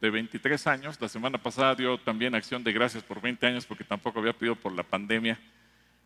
de 0.00 0.08
23 0.08 0.66
años. 0.66 0.98
La 0.98 1.08
semana 1.08 1.36
pasada 1.36 1.74
dio 1.74 1.98
también 1.98 2.34
acción 2.34 2.64
de 2.64 2.72
gracias 2.72 3.02
por 3.02 3.20
20 3.20 3.46
años 3.46 3.66
porque 3.66 3.84
tampoco 3.84 4.20
había 4.20 4.32
pedido 4.32 4.56
por 4.56 4.72
la 4.72 4.84
pandemia. 4.84 5.38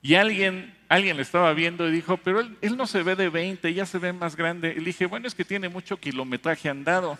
Y 0.02 0.16
alguien, 0.16 0.76
alguien 0.88 1.16
le 1.16 1.22
estaba 1.22 1.52
viendo 1.52 1.88
y 1.88 1.92
dijo, 1.92 2.16
pero 2.16 2.40
él, 2.40 2.58
él 2.60 2.76
no 2.76 2.88
se 2.88 3.04
ve 3.04 3.14
de 3.14 3.28
20, 3.28 3.72
ya 3.74 3.86
se 3.86 4.00
ve 4.00 4.12
más 4.12 4.34
grande. 4.34 4.74
Y 4.76 4.80
le 4.80 4.86
dije, 4.86 5.06
bueno, 5.06 5.28
es 5.28 5.36
que 5.36 5.44
tiene 5.44 5.68
mucho 5.68 5.98
kilometraje 5.98 6.68
andado. 6.68 7.16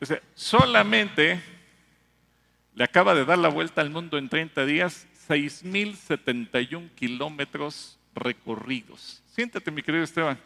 O 0.00 0.06
sea, 0.06 0.20
solamente 0.34 1.40
le 2.74 2.84
acaba 2.84 3.14
de 3.14 3.24
dar 3.24 3.38
la 3.38 3.48
vuelta 3.48 3.80
al 3.80 3.90
mundo 3.90 4.18
en 4.18 4.28
30 4.28 4.66
días, 4.66 5.06
6.071 5.28 6.90
kilómetros 6.94 7.98
recorridos. 8.14 9.22
Siéntate, 9.34 9.70
mi 9.70 9.82
querido 9.82 10.04
Esteban. 10.04 10.38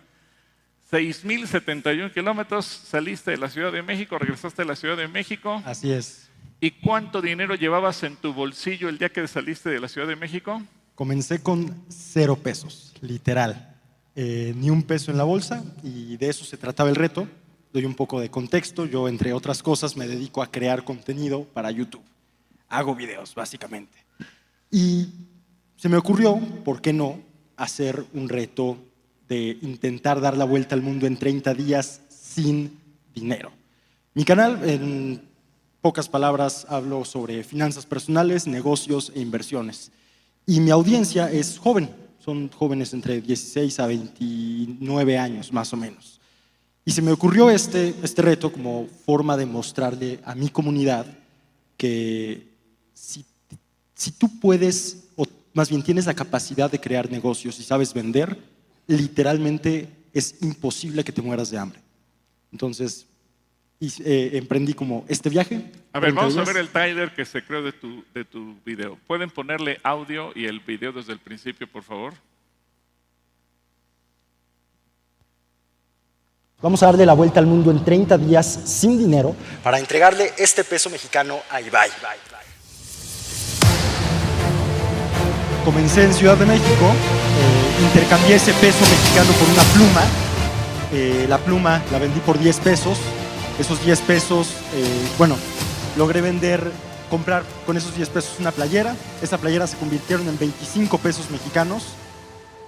6.071 0.90 2.12
kilómetros, 2.12 2.64
saliste 2.66 3.32
de 3.32 3.36
la 3.36 3.48
Ciudad 3.48 3.72
de 3.72 3.82
México, 3.82 4.18
regresaste 4.18 4.62
a 4.62 4.64
la 4.64 4.76
Ciudad 4.76 4.96
de 4.96 5.08
México. 5.08 5.62
Así 5.64 5.90
es. 5.90 6.28
¿Y 6.60 6.72
cuánto 6.72 7.22
dinero 7.22 7.54
llevabas 7.54 8.02
en 8.02 8.16
tu 8.16 8.32
bolsillo 8.32 8.88
el 8.88 8.98
día 8.98 9.08
que 9.08 9.26
saliste 9.26 9.70
de 9.70 9.80
la 9.80 9.88
Ciudad 9.88 10.06
de 10.06 10.16
México? 10.16 10.62
Comencé 10.94 11.42
con 11.42 11.84
cero 11.88 12.36
pesos, 12.36 12.92
literal. 13.00 13.76
Eh, 14.16 14.52
ni 14.56 14.68
un 14.68 14.82
peso 14.82 15.10
en 15.10 15.16
la 15.16 15.24
bolsa 15.24 15.64
y 15.82 16.16
de 16.16 16.28
eso 16.28 16.44
se 16.44 16.56
trataba 16.56 16.90
el 16.90 16.96
reto. 16.96 17.28
Doy 17.72 17.84
un 17.84 17.94
poco 17.94 18.20
de 18.20 18.30
contexto. 18.30 18.86
Yo, 18.86 19.08
entre 19.08 19.32
otras 19.32 19.62
cosas, 19.62 19.96
me 19.96 20.08
dedico 20.08 20.42
a 20.42 20.50
crear 20.50 20.84
contenido 20.84 21.44
para 21.44 21.70
YouTube 21.70 22.02
hago 22.70 22.94
videos, 22.94 23.34
básicamente. 23.34 23.98
Y 24.70 25.08
se 25.76 25.88
me 25.88 25.98
ocurrió, 25.98 26.38
¿por 26.64 26.80
qué 26.80 26.94
no?, 26.94 27.20
hacer 27.56 28.06
un 28.14 28.30
reto 28.30 28.78
de 29.28 29.58
intentar 29.60 30.20
dar 30.20 30.36
la 30.36 30.46
vuelta 30.46 30.74
al 30.74 30.80
mundo 30.80 31.06
en 31.06 31.18
30 31.18 31.52
días 31.52 32.00
sin 32.08 32.78
dinero. 33.14 33.52
Mi 34.14 34.24
canal, 34.24 34.66
en 34.66 35.28
pocas 35.82 36.08
palabras, 36.08 36.66
hablo 36.70 37.04
sobre 37.04 37.44
finanzas 37.44 37.84
personales, 37.84 38.46
negocios 38.46 39.12
e 39.14 39.20
inversiones. 39.20 39.92
Y 40.46 40.60
mi 40.60 40.70
audiencia 40.70 41.30
es 41.30 41.58
joven, 41.58 41.90
son 42.18 42.48
jóvenes 42.50 42.94
entre 42.94 43.20
16 43.20 43.78
a 43.80 43.86
29 43.86 45.18
años, 45.18 45.52
más 45.52 45.72
o 45.74 45.76
menos. 45.76 46.19
Y 46.84 46.92
se 46.92 47.02
me 47.02 47.12
ocurrió 47.12 47.50
este, 47.50 47.94
este 48.02 48.22
reto 48.22 48.52
como 48.52 48.88
forma 49.04 49.36
de 49.36 49.46
mostrarle 49.46 50.20
a 50.24 50.34
mi 50.34 50.48
comunidad 50.48 51.06
que 51.76 52.48
si, 52.92 53.24
tú 54.18 54.40
puedes, 54.40 55.08
o 55.16 55.26
más 55.52 55.68
bien 55.68 55.82
tienes 55.82 56.06
la 56.06 56.14
capacidad 56.14 56.70
de 56.70 56.80
crear 56.80 57.10
negocios 57.10 57.58
y 57.58 57.62
sabes 57.62 57.94
vender, 57.94 58.36
literalmente 58.86 59.88
es 60.12 60.42
imposible 60.42 61.04
que 61.04 61.12
te 61.12 61.22
mueras 61.22 61.50
de 61.50 61.58
hambre. 61.58 61.80
Entonces, 62.52 63.06
eh, 63.80 64.30
emprendí 64.34 64.74
como 64.74 65.04
este 65.08 65.30
viaje. 65.30 65.70
A 65.92 66.00
ver, 66.00 66.12
vamos 66.12 66.36
a 66.36 66.44
ver 66.44 66.56
el 66.56 66.68
trailer 66.68 67.14
que 67.14 67.24
se 67.24 67.42
creó 67.42 67.62
de 67.62 67.72
tu, 67.72 68.04
de 68.12 68.24
tu 68.24 68.56
video. 68.64 68.98
¿Pueden 69.06 69.30
ponerle 69.30 69.80
audio 69.82 70.32
y 70.34 70.46
el 70.46 70.60
video 70.60 70.92
desde 70.92 71.12
el 71.12 71.18
principio, 71.18 71.66
por 71.66 71.82
favor? 71.82 72.14
Vamos 76.62 76.82
a 76.82 76.86
darle 76.86 77.06
la 77.06 77.14
vuelta 77.14 77.40
al 77.40 77.46
mundo 77.46 77.70
en 77.70 77.82
30 77.82 78.18
días 78.18 78.46
sin 78.64 78.98
dinero 78.98 79.34
para 79.62 79.78
entregarle 79.78 80.34
este 80.36 80.62
peso 80.62 80.90
mexicano 80.90 81.38
a 81.50 81.62
Ibai. 81.62 81.88
Comencé 85.64 86.04
en 86.04 86.12
Ciudad 86.12 86.36
de 86.36 86.44
México, 86.44 86.84
eh, 86.84 87.82
intercambié 87.86 88.36
ese 88.36 88.52
peso 88.54 88.80
mexicano 88.80 89.32
por 89.38 89.48
una 89.48 89.62
pluma. 89.72 90.02
Eh, 90.92 91.26
la 91.30 91.38
pluma 91.38 91.82
la 91.90 91.98
vendí 91.98 92.20
por 92.20 92.38
10 92.38 92.60
pesos. 92.60 92.98
Esos 93.58 93.82
10 93.82 94.00
pesos, 94.00 94.48
eh, 94.74 95.08
bueno, 95.16 95.36
logré 95.96 96.20
vender, 96.20 96.70
comprar 97.08 97.42
con 97.64 97.78
esos 97.78 97.96
10 97.96 98.10
pesos 98.10 98.38
una 98.38 98.52
playera. 98.52 98.94
Esa 99.22 99.38
playera 99.38 99.66
se 99.66 99.78
convirtieron 99.78 100.28
en 100.28 100.38
25 100.38 100.98
pesos 100.98 101.30
mexicanos 101.30 101.84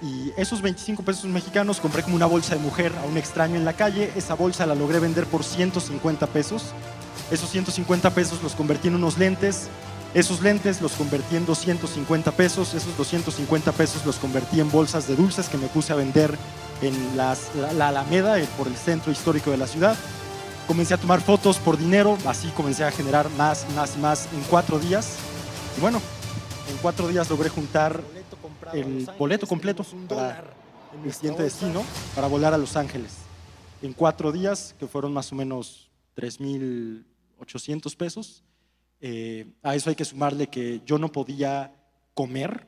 y 0.03 0.33
esos 0.35 0.61
25 0.61 1.01
pesos 1.03 1.23
mexicanos 1.25 1.79
compré 1.79 2.03
como 2.03 2.17
una 2.17 2.25
bolsa 2.25 2.55
de 2.55 2.61
mujer 2.61 2.91
a 3.01 3.07
un 3.07 3.17
extraño 3.17 3.55
en 3.55 3.63
la 3.63 3.71
calle. 3.71 4.11
Esa 4.17 4.33
bolsa 4.33 4.65
la 4.65 4.75
logré 4.75 4.99
vender 4.99 5.25
por 5.25 5.45
150 5.45 6.27
pesos. 6.27 6.73
Esos 7.31 7.49
150 7.49 8.09
pesos 8.09 8.43
los 8.43 8.53
convertí 8.53 8.89
en 8.89 8.95
unos 8.95 9.17
lentes. 9.17 9.69
Esos 10.13 10.41
lentes 10.41 10.81
los 10.81 10.91
convertí 10.93 11.37
en 11.37 11.45
250 11.45 12.31
pesos. 12.33 12.73
Esos 12.73 12.97
250 12.97 13.71
pesos 13.71 14.05
los 14.05 14.17
convertí 14.17 14.59
en 14.59 14.69
bolsas 14.69 15.07
de 15.07 15.15
dulces 15.15 15.47
que 15.47 15.57
me 15.57 15.67
puse 15.67 15.93
a 15.93 15.95
vender 15.95 16.37
en 16.81 17.15
la, 17.15 17.37
la 17.73 17.87
Alameda, 17.87 18.39
eh, 18.41 18.47
por 18.57 18.67
el 18.67 18.75
centro 18.75 19.09
histórico 19.09 19.51
de 19.51 19.57
la 19.57 19.67
ciudad. 19.67 19.95
Comencé 20.67 20.95
a 20.95 20.97
tomar 20.97 21.21
fotos 21.21 21.59
por 21.59 21.77
dinero. 21.77 22.17
Así 22.25 22.49
comencé 22.49 22.83
a 22.83 22.91
generar 22.91 23.29
más, 23.37 23.65
más, 23.73 23.95
más 23.97 24.27
en 24.33 24.41
cuatro 24.49 24.79
días. 24.79 25.15
Y 25.77 25.81
bueno, 25.81 26.01
en 26.69 26.77
cuatro 26.81 27.07
días 27.07 27.29
logré 27.29 27.47
juntar 27.47 28.01
el 28.73 29.07
boleto 29.17 29.47
completo 29.47 29.85
para 30.07 30.53
siguiente 31.11 31.43
destino, 31.43 31.83
para 32.15 32.27
volar 32.27 32.53
a 32.53 32.57
Los 32.57 32.75
Ángeles. 32.75 33.17
En 33.81 33.93
cuatro 33.93 34.31
días, 34.31 34.75
que 34.79 34.87
fueron 34.87 35.13
más 35.13 35.31
o 35.31 35.35
menos 35.35 35.91
3.800 36.15 37.95
pesos. 37.95 38.43
Eh, 39.01 39.45
a 39.61 39.75
eso 39.75 39.89
hay 39.89 39.95
que 39.95 40.05
sumarle 40.05 40.47
que 40.47 40.81
yo 40.85 40.97
no 40.97 41.11
podía 41.11 41.73
comer, 42.13 42.67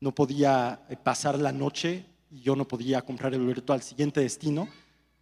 no 0.00 0.14
podía 0.14 0.82
eh, 0.88 0.96
pasar 0.96 1.38
la 1.38 1.52
noche 1.52 2.06
y 2.30 2.40
yo 2.40 2.54
no 2.54 2.68
podía 2.68 3.02
comprar 3.02 3.34
el 3.34 3.40
boleto 3.40 3.72
al 3.72 3.82
siguiente 3.82 4.20
destino 4.20 4.68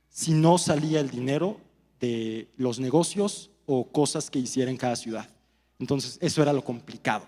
si 0.09 0.33
no 0.33 0.59
salía 0.59 1.01
el 1.01 1.11
dinero 1.11 1.61
de 2.01 2.51
los 2.57 2.79
negocios 2.79 3.51
o 3.65 3.91
cosas 3.91 4.31
que 4.31 4.39
hiciera 4.39 4.71
en 4.71 4.77
cada 4.77 4.97
ciudad. 4.97 5.29
Entonces, 5.79 6.19
eso 6.21 6.43
era 6.43 6.53
lo 6.53 6.65
complicado. 6.65 7.27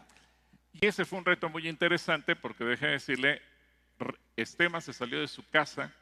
Y 0.80 0.86
ese 0.86 1.04
fue 1.04 1.18
un 1.18 1.24
reto 1.24 1.48
muy 1.48 1.68
interesante 1.68 2.36
porque 2.36 2.64
deje 2.64 2.86
de 2.86 2.92
decirle, 2.92 3.42
Esteban 4.36 4.80
se 4.80 4.92
salió 4.92 5.20
de 5.20 5.26
su 5.26 5.48
casa, 5.48 5.92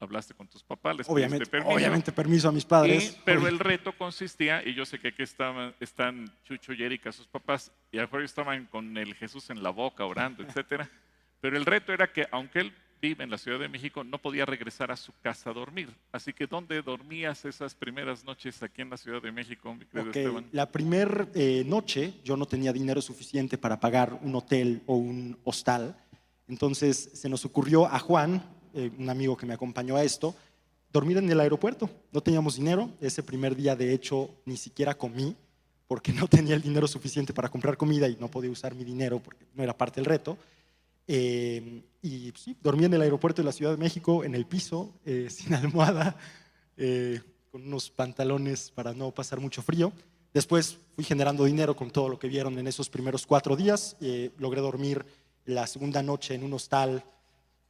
hablaste 0.00 0.34
con 0.34 0.48
tus 0.48 0.62
papás, 0.62 0.96
les 0.96 1.08
obviamente, 1.08 1.46
permiso. 1.46 1.74
Obviamente 1.74 2.12
permiso 2.12 2.48
a 2.48 2.52
mis 2.52 2.64
padres. 2.64 3.18
pero 3.24 3.46
el 3.46 3.58
reto 3.58 3.92
consistía, 3.92 4.66
y 4.66 4.74
yo 4.74 4.86
sé 4.86 4.98
que 4.98 5.08
aquí 5.08 5.22
estaban, 5.22 5.74
están 5.80 6.32
Chucho 6.44 6.72
y 6.72 6.82
Erika, 6.82 7.12
sus 7.12 7.26
papás, 7.26 7.72
y 7.92 7.98
a 7.98 8.02
lo 8.02 8.06
mejor 8.08 8.22
estaban 8.22 8.66
con 8.66 8.96
el 8.96 9.14
Jesús 9.14 9.50
en 9.50 9.62
la 9.62 9.70
boca 9.70 10.04
orando, 10.04 10.42
etcétera. 10.42 10.88
Pero 11.40 11.58
el 11.58 11.66
reto 11.66 11.92
era 11.92 12.10
que 12.10 12.26
aunque 12.30 12.60
él 12.60 12.72
vive 13.04 13.22
en 13.22 13.30
la 13.30 13.36
Ciudad 13.36 13.58
de 13.58 13.68
México, 13.68 14.02
no 14.02 14.16
podía 14.16 14.46
regresar 14.46 14.90
a 14.90 14.96
su 14.96 15.12
casa 15.20 15.50
a 15.50 15.52
dormir. 15.52 15.90
Así 16.10 16.32
que, 16.32 16.46
¿dónde 16.46 16.80
dormías 16.80 17.44
esas 17.44 17.74
primeras 17.74 18.24
noches 18.24 18.62
aquí 18.62 18.80
en 18.80 18.88
la 18.88 18.96
Ciudad 18.96 19.20
de 19.20 19.30
México, 19.30 19.74
mi 19.74 19.84
querido 19.84 20.08
Ok, 20.08 20.16
Esteban? 20.16 20.46
La 20.52 20.72
primera 20.72 21.28
noche 21.66 22.14
yo 22.24 22.34
no 22.38 22.46
tenía 22.46 22.72
dinero 22.72 23.02
suficiente 23.02 23.58
para 23.58 23.78
pagar 23.78 24.18
un 24.22 24.34
hotel 24.34 24.82
o 24.86 24.96
un 24.96 25.36
hostal. 25.44 25.94
Entonces 26.48 27.10
se 27.12 27.28
nos 27.28 27.44
ocurrió 27.44 27.84
a 27.84 27.98
Juan, 27.98 28.42
eh, 28.72 28.90
un 28.98 29.10
amigo 29.10 29.36
que 29.36 29.44
me 29.44 29.52
acompañó 29.52 29.96
a 29.96 30.02
esto, 30.02 30.34
dormir 30.90 31.18
en 31.18 31.30
el 31.30 31.40
aeropuerto. 31.40 31.90
No 32.10 32.22
teníamos 32.22 32.56
dinero. 32.56 32.90
Ese 33.02 33.22
primer 33.22 33.54
día, 33.54 33.76
de 33.76 33.92
hecho, 33.92 34.30
ni 34.46 34.56
siquiera 34.56 34.94
comí 34.94 35.36
porque 35.86 36.14
no 36.14 36.26
tenía 36.26 36.54
el 36.54 36.62
dinero 36.62 36.88
suficiente 36.88 37.34
para 37.34 37.50
comprar 37.50 37.76
comida 37.76 38.08
y 38.08 38.16
no 38.16 38.30
podía 38.30 38.50
usar 38.50 38.74
mi 38.74 38.84
dinero 38.84 39.18
porque 39.18 39.44
no 39.54 39.62
era 39.62 39.76
parte 39.76 40.00
del 40.00 40.06
reto. 40.06 40.38
Eh, 41.06 41.82
y 42.04 42.32
sí, 42.36 42.54
dormí 42.62 42.84
en 42.84 42.92
el 42.92 43.00
aeropuerto 43.00 43.40
de 43.40 43.46
la 43.46 43.52
Ciudad 43.52 43.70
de 43.70 43.78
México, 43.78 44.24
en 44.24 44.34
el 44.34 44.44
piso, 44.44 44.92
eh, 45.06 45.28
sin 45.30 45.54
almohada, 45.54 46.16
eh, 46.76 47.20
con 47.50 47.62
unos 47.66 47.90
pantalones 47.90 48.70
para 48.70 48.92
no 48.92 49.10
pasar 49.10 49.40
mucho 49.40 49.62
frío. 49.62 49.90
Después 50.34 50.76
fui 50.94 51.04
generando 51.04 51.44
dinero 51.44 51.74
con 51.74 51.90
todo 51.90 52.10
lo 52.10 52.18
que 52.18 52.28
vieron 52.28 52.58
en 52.58 52.66
esos 52.66 52.90
primeros 52.90 53.24
cuatro 53.26 53.56
días. 53.56 53.96
Eh, 54.02 54.32
logré 54.36 54.60
dormir 54.60 55.06
la 55.46 55.66
segunda 55.66 56.02
noche 56.02 56.34
en 56.34 56.44
un 56.44 56.52
hostal 56.52 57.02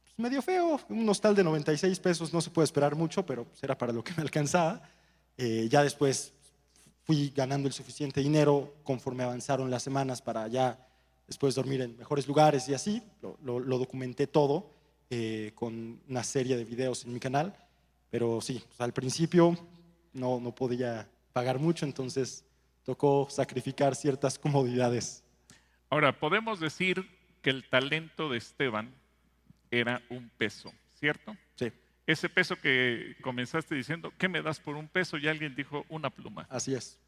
pues, 0.03 0.17
medio 0.17 0.41
feo, 0.41 0.81
un 0.89 1.07
hostal 1.07 1.33
de 1.33 1.43
96 1.43 1.99
pesos, 1.99 2.33
no 2.33 2.41
se 2.41 2.49
puede 2.49 2.65
esperar 2.65 2.95
mucho, 2.95 3.25
pero 3.25 3.45
pues, 3.45 3.63
era 3.63 3.77
para 3.77 3.93
lo 3.93 4.03
que 4.03 4.13
me 4.17 4.23
alcanzaba. 4.23 4.81
Eh, 5.37 5.67
ya 5.69 5.81
después 5.81 6.33
fui 7.03 7.31
ganando 7.33 7.67
el 7.67 7.73
suficiente 7.73 8.19
dinero 8.19 8.73
conforme 8.83 9.23
avanzaron 9.23 9.71
las 9.71 9.83
semanas 9.83 10.21
para 10.21 10.47
ya 10.49 10.85
después 11.27 11.55
dormir 11.55 11.81
en 11.81 11.97
mejores 11.97 12.27
lugares 12.27 12.67
y 12.69 12.73
así. 12.73 13.01
Lo, 13.21 13.37
lo- 13.43 13.59
lo 13.59 13.77
documenté 13.77 14.27
todo 14.27 14.71
eh, 15.09 15.51
con 15.55 15.99
una 16.07 16.23
serie 16.23 16.57
de 16.57 16.63
videos 16.65 17.05
en 17.05 17.13
mi 17.13 17.19
canal, 17.19 17.55
pero 18.09 18.41
sí, 18.41 18.61
pues, 18.67 18.79
al 18.81 18.93
principio 18.93 19.57
no, 20.13 20.39
no 20.39 20.53
podía 20.53 21.09
pagar 21.33 21.59
mucho, 21.59 21.85
entonces 21.85 22.45
tocó 22.83 23.27
sacrificar 23.29 23.95
ciertas 23.95 24.37
comodidades. 24.39 25.23
Ahora, 25.89 26.19
podemos 26.19 26.59
decir 26.59 27.05
que 27.41 27.49
el 27.49 27.67
talento 27.69 28.29
de 28.29 28.37
Esteban 28.37 28.93
era 29.71 30.01
un 30.09 30.29
peso, 30.37 30.71
¿cierto? 30.99 31.35
Sí, 31.55 31.71
Ese 32.07 32.29
peso 32.29 32.55
que 32.55 33.15
comenzaste 33.21 33.75
diciendo, 33.75 34.11
¿qué 34.17 34.27
me 34.29 34.41
das 34.41 34.59
por 34.59 34.75
un 34.75 34.87
peso? 34.87 35.17
Y 35.17 35.27
alguien 35.27 35.55
dijo, 35.55 35.85
una 35.89 36.09
pluma. 36.09 36.47
así 36.49 36.73
es. 36.73 36.99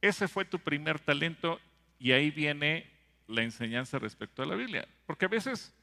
Ese 0.00 0.28
fue 0.28 0.44
tu 0.44 0.58
primer 0.58 0.98
talento 1.00 1.58
y 1.98 2.12
ahí 2.12 2.30
viene 2.30 2.90
la 3.26 3.42
enseñanza 3.42 3.98
respecto 3.98 4.42
a 4.42 4.46
la 4.46 4.54
Biblia. 4.54 4.86
Porque 5.06 5.24
a 5.26 5.28
veces, 5.28 5.74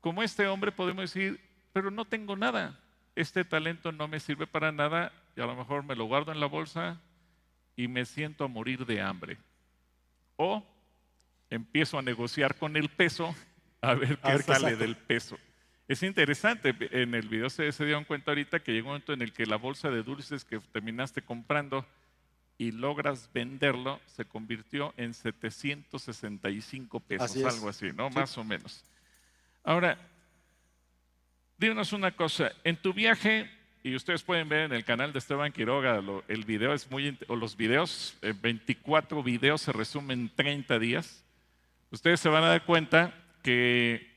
como 0.00 0.22
este 0.22 0.46
hombre, 0.46 0.72
podemos 0.72 1.02
decir, 1.02 1.40
pero 1.72 1.90
no 1.90 2.04
tengo 2.04 2.36
nada. 2.36 2.78
Este 3.16 3.44
talento 3.44 3.92
no 3.92 4.08
me 4.08 4.20
sirve 4.20 4.46
para 4.46 4.72
nada 4.72 5.12
y 5.36 5.40
a 5.40 5.46
lo 5.46 5.54
mejor 5.54 5.84
me 5.84 5.96
lo 5.96 6.04
guardo 6.04 6.32
en 6.32 6.40
la 6.40 6.46
bolsa 6.46 7.00
y 7.76 7.88
me 7.88 8.04
siento 8.04 8.44
a 8.44 8.48
morir 8.48 8.86
de 8.86 9.00
hambre. 9.00 9.38
O 10.36 10.64
empiezo 11.50 11.98
a 11.98 12.02
negociar 12.02 12.56
con 12.56 12.76
el 12.76 12.88
peso 12.88 13.34
a 13.80 13.94
ver 13.94 14.18
A 14.22 14.28
qué 14.28 14.36
ver 14.36 14.44
qué 14.44 14.54
sale 14.54 14.76
del 14.76 14.96
peso. 14.96 15.38
Es 15.86 16.02
interesante, 16.02 16.74
en 16.92 17.14
el 17.14 17.28
video 17.28 17.50
se, 17.50 17.70
se 17.70 17.84
dieron 17.84 18.04
cuenta 18.04 18.30
ahorita 18.30 18.60
que 18.60 18.72
llegó 18.72 18.88
un 18.88 18.92
momento 18.92 19.12
en 19.12 19.20
el 19.20 19.32
que 19.32 19.44
la 19.44 19.56
bolsa 19.56 19.90
de 19.90 20.02
dulces 20.02 20.44
que 20.44 20.58
terminaste 20.58 21.20
comprando 21.20 21.86
y 22.56 22.70
logras 22.72 23.28
venderlo 23.32 24.00
se 24.06 24.24
convirtió 24.24 24.94
en 24.96 25.12
765 25.14 27.00
pesos, 27.00 27.30
Así 27.30 27.42
algo 27.42 27.68
así, 27.68 27.90
¿no? 27.92 28.08
Sí. 28.10 28.14
Más 28.16 28.38
o 28.38 28.44
menos. 28.44 28.84
Ahora, 29.64 29.98
díganos 31.58 31.92
una 31.92 32.10
cosa, 32.12 32.52
en 32.64 32.76
tu 32.76 32.92
viaje, 32.92 33.50
y 33.82 33.94
ustedes 33.96 34.22
pueden 34.22 34.48
ver 34.48 34.60
en 34.60 34.72
el 34.72 34.84
canal 34.84 35.12
de 35.12 35.18
Esteban 35.18 35.52
Quiroga, 35.52 36.00
lo- 36.00 36.24
el 36.28 36.44
video 36.44 36.72
es 36.72 36.90
muy, 36.90 37.18
o 37.28 37.36
los 37.36 37.56
videos, 37.56 38.16
eh, 38.22 38.32
24 38.40 39.22
videos 39.22 39.62
se 39.62 39.72
resumen 39.72 40.20
en 40.20 40.28
30 40.34 40.78
días, 40.78 41.24
ustedes 41.90 42.20
se 42.20 42.28
van 42.28 42.44
a 42.44 42.48
dar 42.48 42.64
cuenta 42.64 43.14
que 43.42 44.10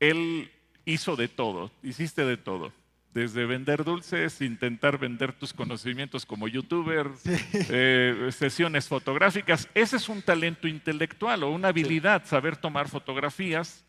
él 0.00 0.50
hizo 0.84 1.14
de 1.16 1.28
todo, 1.28 1.70
hiciste 1.82 2.24
de 2.24 2.36
todo. 2.36 2.72
Desde 3.14 3.46
vender 3.46 3.84
dulces, 3.84 4.40
intentar 4.42 4.98
vender 4.98 5.32
tus 5.32 5.52
conocimientos 5.54 6.26
como 6.26 6.46
youtuber, 6.46 7.08
eh, 7.24 8.28
sesiones 8.32 8.86
fotográficas. 8.86 9.68
Ese 9.74 9.96
es 9.96 10.08
un 10.08 10.22
talento 10.22 10.68
intelectual 10.68 11.42
o 11.42 11.50
una 11.50 11.68
habilidad, 11.68 12.24
saber 12.26 12.56
tomar 12.56 12.88
fotografías. 12.88 13.84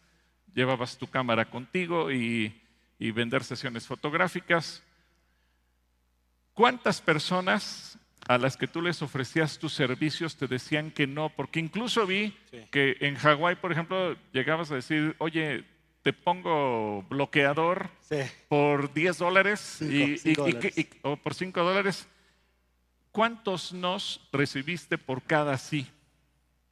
Llevabas 0.56 0.98
tu 0.98 1.06
cámara 1.08 1.46
contigo 1.50 2.12
y, 2.12 2.60
y 2.98 3.12
vender 3.12 3.44
sesiones 3.44 3.86
fotográficas. 3.86 4.84
¿Cuántas 6.54 7.02
personas 7.02 7.98
a 8.28 8.38
las 8.38 8.58
que 8.58 8.67
tú 8.67 8.82
les 8.82 9.02
ofrecías 9.02 9.60
tus 9.60 9.74
servicios 9.74 10.38
te 10.38 10.48
decían 10.48 10.91
que 10.91 11.08
no? 11.08 11.30
Porque 11.30 11.60
incluso 11.60 12.06
vi 12.08 12.36
Sí. 12.52 12.58
que 12.72 12.98
en 13.02 13.15
Hawái, 13.15 13.56
por 13.58 13.72
ejemplo, 13.72 14.15
llegabas 14.34 14.72
a 14.72 14.76
decir, 14.76 15.15
oye, 15.20 15.65
te 16.02 16.14
pongo 16.14 17.04
bloqueador 17.10 17.90
Sí. 18.08 18.18
por 18.48 18.94
10 18.94 19.18
dólares 19.18 19.60
Cinco- 19.80 19.94
y- 19.94 20.02
y- 20.14 20.18
cinco 20.18 20.48
y- 20.48 20.52
dólares. 20.54 20.78
y- 20.78 20.90
o 21.04 21.18
por 21.18 21.34
5 21.34 21.62
dólares. 21.64 22.08
¿Cuántos 23.12 23.74
nos 23.74 24.22
recibiste 24.32 24.98
por 24.98 25.24
cada 25.24 25.58
sí? 25.58 25.88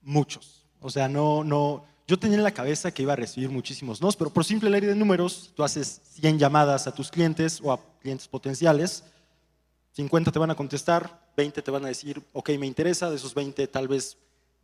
Muchos. 0.01 0.65
O 0.79 0.89
sea, 0.89 1.07
no, 1.09 1.43
no. 1.43 1.85
Yo 2.07 2.17
tenía 2.17 2.37
en 2.37 2.43
la 2.43 2.53
cabeza 2.53 2.93
que 2.93 3.01
iba 3.01 3.13
a 3.13 3.17
recibir 3.17 3.49
muchísimos 3.49 4.01
no, 4.01 4.09
pero 4.13 4.29
por 4.31 4.45
simple 4.45 4.69
ley 4.69 4.79
de 4.81 4.95
números, 4.95 5.51
tú 5.55 5.63
haces 5.63 5.99
100 6.13 6.39
llamadas 6.39 6.87
a 6.87 6.93
tus 6.93 7.09
clientes 7.11 7.59
o 7.61 7.73
a 7.73 7.79
clientes 7.99 8.27
potenciales, 8.29 9.03
50 9.91 10.31
te 10.31 10.39
van 10.39 10.51
a 10.51 10.55
contestar, 10.55 11.31
20 11.35 11.61
te 11.61 11.71
van 11.71 11.83
a 11.83 11.89
decir, 11.89 12.21
ok, 12.31 12.51
me 12.59 12.65
interesa, 12.67 13.09
de 13.09 13.17
esos 13.17 13.33
20 13.33 13.67
tal 13.67 13.87
vez 13.89 14.17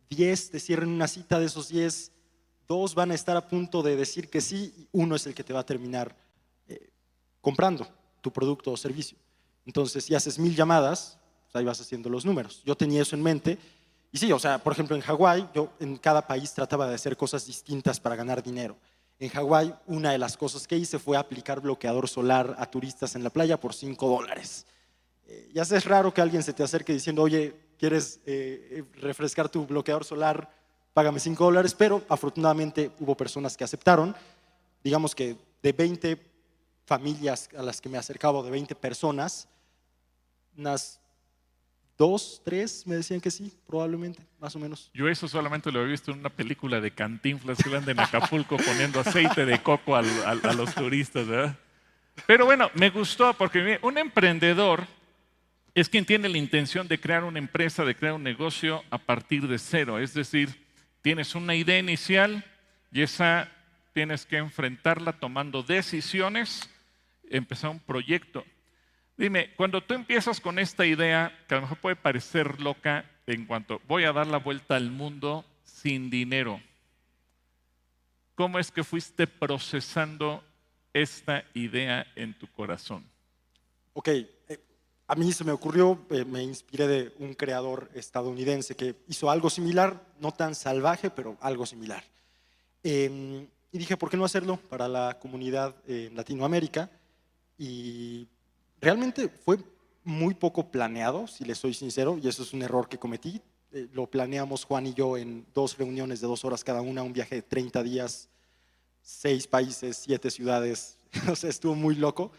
10 0.08 0.50
te 0.52 0.60
cierren 0.60 0.88
una 0.88 1.08
cita, 1.08 1.38
de 1.38 1.46
esos 1.46 1.68
10, 1.68 2.12
dos 2.66 2.94
van 2.94 3.10
a 3.10 3.14
estar 3.14 3.36
a 3.36 3.46
punto 3.46 3.82
de 3.82 3.96
decir 3.96 4.30
que 4.30 4.40
sí 4.40 4.88
uno 4.92 5.16
es 5.16 5.26
el 5.26 5.34
que 5.34 5.44
te 5.44 5.52
va 5.52 5.60
a 5.60 5.66
terminar 5.66 6.16
eh, 6.68 6.90
comprando 7.40 7.86
tu 8.20 8.32
producto 8.32 8.72
o 8.72 8.76
servicio. 8.76 9.18
Entonces, 9.66 10.04
si 10.04 10.14
haces 10.14 10.38
mil 10.38 10.54
llamadas, 10.54 11.18
pues 11.44 11.56
ahí 11.56 11.64
vas 11.64 11.80
haciendo 11.80 12.08
los 12.08 12.24
números. 12.24 12.62
Yo 12.64 12.76
tenía 12.76 13.02
eso 13.02 13.16
en 13.16 13.22
mente. 13.22 13.58
Y 14.12 14.18
sí, 14.18 14.30
o 14.32 14.38
sea, 14.38 14.58
por 14.58 14.72
ejemplo, 14.72 14.94
en 14.96 15.02
Hawái, 15.02 15.48
yo 15.54 15.72
en 15.80 15.96
cada 15.96 16.26
país 16.26 16.52
trataba 16.52 16.88
de 16.88 16.94
hacer 16.94 17.16
cosas 17.16 17.46
distintas 17.46 17.98
para 17.98 18.16
ganar 18.16 18.42
dinero. 18.42 18.76
En 19.18 19.28
Hawái, 19.28 19.74
una 19.86 20.12
de 20.12 20.18
las 20.18 20.36
cosas 20.36 20.66
que 20.66 20.76
hice 20.76 20.98
fue 20.98 21.16
aplicar 21.16 21.60
bloqueador 21.60 22.08
solar 22.08 22.56
a 22.58 22.66
turistas 22.70 23.14
en 23.14 23.22
la 23.22 23.30
playa 23.30 23.58
por 23.58 23.74
5 23.74 24.08
dólares. 24.08 24.66
Eh, 25.26 25.50
ya 25.54 25.64
sé, 25.64 25.76
es 25.76 25.84
raro 25.84 26.12
que 26.12 26.20
alguien 26.20 26.42
se 26.42 26.52
te 26.52 26.62
acerque 26.62 26.92
diciendo, 26.92 27.22
oye, 27.22 27.54
¿quieres 27.78 28.20
eh, 28.26 28.84
refrescar 28.94 29.48
tu 29.48 29.66
bloqueador 29.66 30.04
solar? 30.04 30.50
Págame 30.94 31.18
5 31.20 31.44
dólares, 31.44 31.74
pero 31.74 32.02
afortunadamente 32.08 32.90
hubo 33.00 33.16
personas 33.16 33.56
que 33.56 33.64
aceptaron. 33.64 34.14
Digamos 34.82 35.14
que 35.14 35.36
de 35.62 35.72
20 35.72 36.18
familias 36.86 37.48
a 37.58 37.62
las 37.62 37.80
que 37.80 37.88
me 37.88 37.98
acercaba, 37.98 38.42
de 38.42 38.50
20 38.50 38.74
personas, 38.76 39.48
unas 40.56 41.00
dos, 41.98 42.40
tres 42.44 42.86
me 42.86 42.96
decían 42.96 43.20
que 43.20 43.30
sí, 43.30 43.52
probablemente, 43.66 44.20
más 44.38 44.54
o 44.54 44.58
menos. 44.58 44.90
Yo 44.94 45.08
eso 45.08 45.26
solamente 45.28 45.70
lo 45.72 45.82
he 45.82 45.86
visto 45.86 46.12
en 46.12 46.20
una 46.20 46.30
película 46.30 46.80
de 46.80 46.90
Cantinflas 46.92 47.58
que 47.58 47.74
en 47.74 48.00
Acapulco 48.00 48.56
poniendo 48.56 49.00
aceite 49.00 49.44
de 49.44 49.62
coco 49.62 49.96
al- 49.96 50.24
al- 50.24 50.46
a 50.46 50.52
los 50.52 50.74
turistas, 50.74 51.26
¿verdad? 51.26 51.56
Pero 52.26 52.44
bueno, 52.46 52.70
me 52.74 52.90
gustó 52.90 53.32
porque 53.34 53.78
un 53.82 53.98
emprendedor 53.98 54.86
es 55.74 55.88
quien 55.88 56.04
tiene 56.04 56.28
la 56.28 56.38
intención 56.38 56.86
de 56.86 57.00
crear 57.00 57.24
una 57.24 57.40
empresa, 57.40 57.84
de 57.84 57.96
crear 57.96 58.14
un 58.14 58.22
negocio 58.22 58.84
a 58.90 58.98
partir 58.98 59.48
de 59.48 59.58
cero. 59.58 59.98
Es 59.98 60.14
decir, 60.14 60.63
tienes 61.04 61.34
una 61.34 61.54
idea 61.54 61.78
inicial 61.78 62.42
y 62.90 63.02
esa 63.02 63.52
tienes 63.92 64.24
que 64.24 64.38
enfrentarla 64.38 65.12
tomando 65.12 65.62
decisiones, 65.62 66.70
empezar 67.28 67.68
un 67.68 67.78
proyecto. 67.78 68.42
Dime, 69.18 69.52
cuando 69.54 69.82
tú 69.82 69.92
empiezas 69.92 70.40
con 70.40 70.58
esta 70.58 70.86
idea, 70.86 71.38
que 71.46 71.54
a 71.54 71.58
lo 71.58 71.62
mejor 71.64 71.78
puede 71.78 71.96
parecer 71.96 72.58
loca 72.58 73.04
en 73.26 73.44
cuanto 73.44 73.82
voy 73.86 74.04
a 74.04 74.14
dar 74.14 74.26
la 74.26 74.38
vuelta 74.38 74.76
al 74.76 74.90
mundo 74.90 75.44
sin 75.62 76.08
dinero, 76.08 76.58
¿cómo 78.34 78.58
es 78.58 78.70
que 78.70 78.82
fuiste 78.82 79.26
procesando 79.26 80.42
esta 80.94 81.44
idea 81.52 82.06
en 82.16 82.32
tu 82.32 82.46
corazón? 82.46 83.04
Ok, 83.92 84.08
eh, 84.08 84.26
a 85.06 85.14
mí 85.14 85.32
se 85.32 85.44
me 85.44 85.52
ocurrió, 85.52 86.06
eh, 86.10 86.24
me 86.24 86.42
inspiré 86.42 86.86
de 86.86 87.12
un 87.18 87.34
creador 87.34 87.90
estadounidense 87.94 88.74
que 88.74 88.96
hizo 89.08 89.30
algo 89.30 89.50
similar, 89.50 90.02
no 90.20 90.32
tan 90.32 90.54
salvaje, 90.54 91.10
pero 91.10 91.36
algo 91.40 91.66
similar. 91.66 92.02
Eh, 92.82 93.46
y 93.70 93.78
dije, 93.78 93.96
¿por 93.96 94.08
qué 94.08 94.16
no 94.16 94.24
hacerlo 94.24 94.56
para 94.56 94.88
la 94.88 95.18
comunidad 95.18 95.74
en 95.86 96.16
Latinoamérica? 96.16 96.90
Y 97.58 98.28
realmente 98.80 99.28
fue 99.28 99.58
muy 100.04 100.34
poco 100.34 100.70
planeado, 100.70 101.26
si 101.26 101.44
le 101.44 101.54
soy 101.54 101.74
sincero, 101.74 102.18
y 102.22 102.28
eso 102.28 102.42
es 102.42 102.52
un 102.52 102.62
error 102.62 102.88
que 102.88 102.98
cometí. 102.98 103.42
Eh, 103.72 103.88
lo 103.92 104.06
planeamos 104.06 104.64
Juan 104.64 104.86
y 104.86 104.94
yo 104.94 105.16
en 105.16 105.46
dos 105.52 105.76
reuniones 105.76 106.20
de 106.20 106.28
dos 106.28 106.44
horas 106.44 106.62
cada 106.62 106.80
una, 106.80 107.02
un 107.02 107.12
viaje 107.12 107.36
de 107.36 107.42
30 107.42 107.82
días 107.82 108.28
seis 109.04 109.46
países, 109.46 109.98
siete 109.98 110.30
ciudades, 110.30 110.98
o 111.30 111.36
sea, 111.36 111.50
estuvo 111.50 111.74
muy 111.74 111.94
loco, 111.94 112.32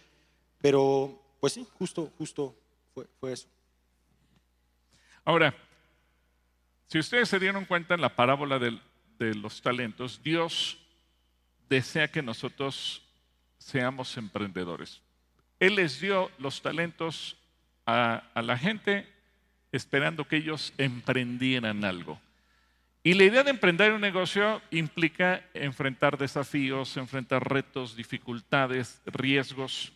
pero 0.59 1.21
pues 1.45 1.53
sí, 1.53 1.67
justo, 1.77 2.11
justo 2.17 2.55
fue, 2.95 3.05
fue 3.19 3.31
eso. 3.31 3.47
Ahora, 5.23 5.53
si 6.87 6.97
ustedes 6.97 7.29
se 7.29 7.37
dieron 7.37 7.65
cuenta 7.65 7.93
en 7.93 8.01
la 8.01 8.15
parábola 8.15 8.57
del- 8.57 8.81
de 9.19 9.35
los 9.35 9.61
talentos, 9.61 10.23
Dios 10.23 10.79
desea 11.69 12.07
que 12.07 12.23
nosotros 12.23 13.03
seamos 13.59 14.17
emprendedores. 14.17 15.03
Él 15.59 15.75
les 15.75 16.01
dio 16.01 16.31
los 16.39 16.63
talentos 16.63 17.37
a, 17.85 18.23
a 18.33 18.41
la 18.41 18.57
gente 18.57 19.07
esperando 19.71 20.27
que 20.27 20.37
ellos 20.37 20.73
emprendieran 20.79 21.85
algo. 21.85 22.19
Y 23.03 23.13
la 23.13 23.25
idea 23.25 23.43
de 23.43 23.51
emprender 23.51 23.91
un 23.93 24.01
negocio 24.01 24.63
implica 24.71 25.45
enfrentar 25.53 26.17
desafíos, 26.17 26.97
enfrentar 26.97 27.47
retos, 27.47 27.95
dificultades, 27.95 28.99
riesgos. 29.05 29.91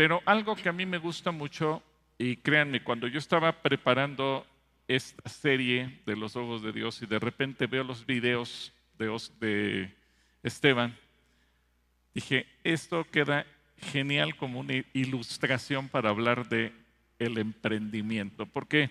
Pero 0.00 0.22
algo 0.24 0.56
que 0.56 0.70
a 0.70 0.72
mí 0.72 0.86
me 0.86 0.96
gusta 0.96 1.30
mucho, 1.30 1.82
y 2.16 2.36
créanme, 2.36 2.82
cuando 2.82 3.06
yo 3.06 3.18
estaba 3.18 3.60
preparando 3.60 4.46
esta 4.88 5.28
serie 5.28 6.00
de 6.06 6.16
los 6.16 6.36
ojos 6.36 6.62
de 6.62 6.72
Dios 6.72 7.02
y 7.02 7.06
de 7.06 7.18
repente 7.18 7.66
veo 7.66 7.84
los 7.84 8.06
videos 8.06 8.72
de, 8.96 9.94
Esteban, 10.42 10.96
dije, 12.14 12.46
esto 12.64 13.06
queda 13.10 13.44
genial 13.76 14.36
como 14.36 14.60
una 14.60 14.82
ilustración 14.94 15.90
para 15.90 16.08
hablar 16.08 16.48
de 16.48 16.72
el 17.18 17.36
emprendimiento, 17.36 18.46
porque 18.46 18.88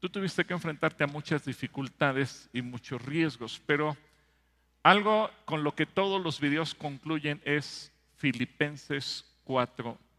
tú 0.00 0.08
tuviste 0.08 0.44
que 0.44 0.54
enfrentarte 0.54 1.04
a 1.04 1.06
muchas 1.06 1.44
dificultades 1.44 2.50
y 2.52 2.60
muchos 2.60 3.00
riesgos, 3.00 3.62
pero 3.66 3.96
algo 4.82 5.30
con 5.44 5.62
lo 5.62 5.76
que 5.76 5.86
todos 5.86 6.20
los 6.20 6.40
videos 6.40 6.74
concluyen 6.74 7.40
es 7.44 7.92
Filipenses 8.16 9.24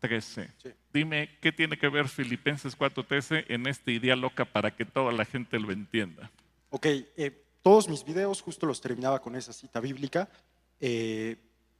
4:13. 0.08 0.50
Sí. 0.62 0.70
Dime 0.94 1.30
qué 1.42 1.52
tiene 1.52 1.78
que 1.78 1.90
ver 1.90 2.08
Filipenses 2.08 2.78
4:13 2.78 3.46
en 3.50 3.68
esta 3.68 3.92
idea 3.92 4.16
loca 4.16 4.46
para 4.46 4.76
que 4.76 4.86
toda 4.86 5.12
la 5.12 5.26
gente 5.26 5.60
lo 5.60 5.72
entienda. 5.72 6.32
Ok, 6.70 6.86
eh, 6.86 7.46
todos 7.62 7.88
mis 7.88 8.04
videos 8.04 8.42
justo 8.42 8.66
los 8.66 8.82
terminaba 8.82 9.22
con 9.22 9.36
esa 9.36 9.54
cita 9.54 9.80
bíblica, 9.80 10.30
eh, 10.80 11.38